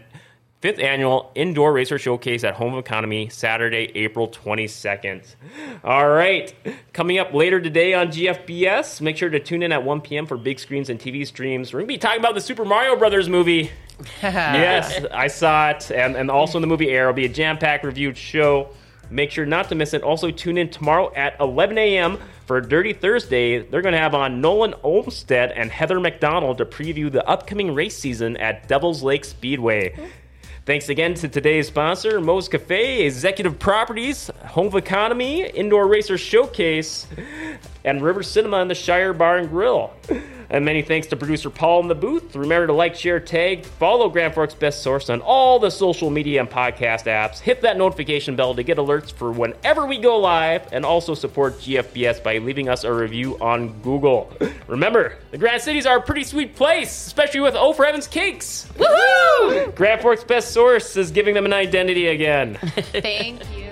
Fifth 0.61 0.79
annual 0.79 1.33
Indoor 1.35 1.73
Racer 1.73 1.99
Showcase 1.99 2.45
at 2.45 2.53
Home 2.53 2.75
of 2.75 2.81
Economy, 2.81 3.31
Saturday, 3.31 3.91
April 3.95 4.29
22nd. 4.29 5.35
All 5.83 6.07
right. 6.07 6.55
Coming 6.93 7.19
up 7.19 7.33
later 7.33 7.63
today 7.63 7.95
on 7.95 8.09
GFBS, 8.09 9.01
make 9.01 9.17
sure 9.17 9.31
to 9.31 9.41
tune 9.41 9.63
in 9.63 9.73
at 9.73 9.85
1 9.85 10.03
p.m. 10.03 10.27
for 10.27 10.37
big 10.37 10.59
screens 10.59 10.91
and 10.91 11.01
TV 11.01 11.27
streams. 11.27 11.73
We're 11.73 11.79
going 11.81 11.89
to 11.89 11.95
be 11.95 11.99
talking 11.99 12.21
about 12.21 12.35
the 12.35 12.43
Super 12.43 12.67
Mario 12.67 12.95
Brothers 12.95 13.27
movie. 13.27 13.71
yes, 14.23 15.03
I 15.11 15.29
saw 15.29 15.71
it. 15.71 15.91
And, 15.91 16.15
and 16.15 16.31
also 16.31 16.59
in 16.59 16.63
the 16.63 16.69
movie 16.69 16.91
Air, 16.91 17.05
it'll 17.05 17.15
be 17.15 17.25
a 17.25 17.31
jam 17.31 17.57
packed 17.57 17.83
reviewed 17.85 18.19
show. 18.19 18.69
Make 19.09 19.31
sure 19.31 19.47
not 19.47 19.71
to 19.71 19.75
miss 19.75 19.95
it. 19.95 20.03
Also, 20.03 20.31
tune 20.31 20.59
in 20.59 20.69
tomorrow 20.69 21.11
at 21.15 21.41
11 21.41 21.79
a.m. 21.79 22.19
for 22.47 22.61
Dirty 22.61 22.93
Thursday. 22.93 23.59
They're 23.59 23.83
going 23.83 23.95
to 23.95 23.99
have 23.99 24.15
on 24.15 24.41
Nolan 24.43 24.75
Olmstead 24.83 25.53
and 25.53 25.71
Heather 25.71 25.99
McDonald 25.99 26.59
to 26.59 26.67
preview 26.67 27.11
the 27.11 27.27
upcoming 27.27 27.75
race 27.75 27.99
season 27.99 28.37
at 28.37 28.69
Devil's 28.69 29.03
Lake 29.03 29.25
Speedway. 29.25 29.97
Thanks 30.71 30.89
again 30.89 31.15
to 31.15 31.27
today's 31.27 31.67
sponsor, 31.67 32.21
Moe's 32.21 32.49
Cafe, 32.49 33.05
Executive 33.05 33.59
Properties, 33.59 34.31
Home 34.51 34.69
of 34.69 34.77
Economy, 34.77 35.45
Indoor 35.45 35.89
Racer 35.89 36.17
Showcase, 36.17 37.09
and 37.85 38.01
River 38.01 38.23
Cinema 38.23 38.59
and 38.59 38.71
the 38.71 38.77
Shire 38.77 39.13
Bar 39.13 39.39
and 39.39 39.49
Grill. 39.49 39.93
And 40.51 40.65
many 40.65 40.83
thanks 40.83 41.07
to 41.09 41.17
producer 41.17 41.49
Paul 41.49 41.81
in 41.83 41.89
the 41.89 41.95
booth. 41.95 42.35
Remember 42.35 42.67
to 42.67 42.73
like, 42.73 42.97
share, 42.97 43.21
tag, 43.21 43.65
follow 43.65 44.09
Grand 44.09 44.35
Forks 44.35 44.55
Best 44.55 44.83
Source 44.83 45.09
on 45.09 45.21
all 45.21 45.61
the 45.61 45.71
social 45.71 46.11
media 46.11 46.41
and 46.41 46.51
podcast 46.51 47.05
apps. 47.05 47.39
Hit 47.39 47.63
that 47.63 47.77
notification 47.77 48.35
bell 48.35 48.55
to 48.57 48.65
get 48.65 48.77
alerts 48.77 49.13
for 49.13 49.31
whenever 49.31 49.87
we 49.87 49.99
go 49.99 50.19
live, 50.19 50.67
and 50.73 50.85
also 50.85 51.15
support 51.15 51.59
GFBS 51.59 52.23
by 52.23 52.39
leaving 52.39 52.69
us 52.69 52.83
a 52.83 52.93
review 52.93 53.39
on 53.41 53.81
Google. 53.81 54.33
Remember, 54.67 55.17
the 55.31 55.39
Grand 55.39 55.63
Cities 55.63 55.87
are 55.87 55.99
a 55.99 56.03
pretty 56.03 56.25
sweet 56.25 56.57
place, 56.57 57.07
especially 57.07 57.41
with 57.41 57.55
O 57.55 57.73
for 57.73 57.85
Heaven's 57.85 58.09
Cakes. 58.09 58.67
Woohoo! 58.77 59.75
Grand 59.77 60.01
Forks 60.01 60.25
Best 60.25 60.51
Source 60.51 60.97
is 60.97 61.13
giving 61.13 61.35
them 61.35 61.45
an 61.45 61.53
identity 61.53 62.09
again. 62.09 62.57
Thank 62.93 63.41
you. 63.57 63.70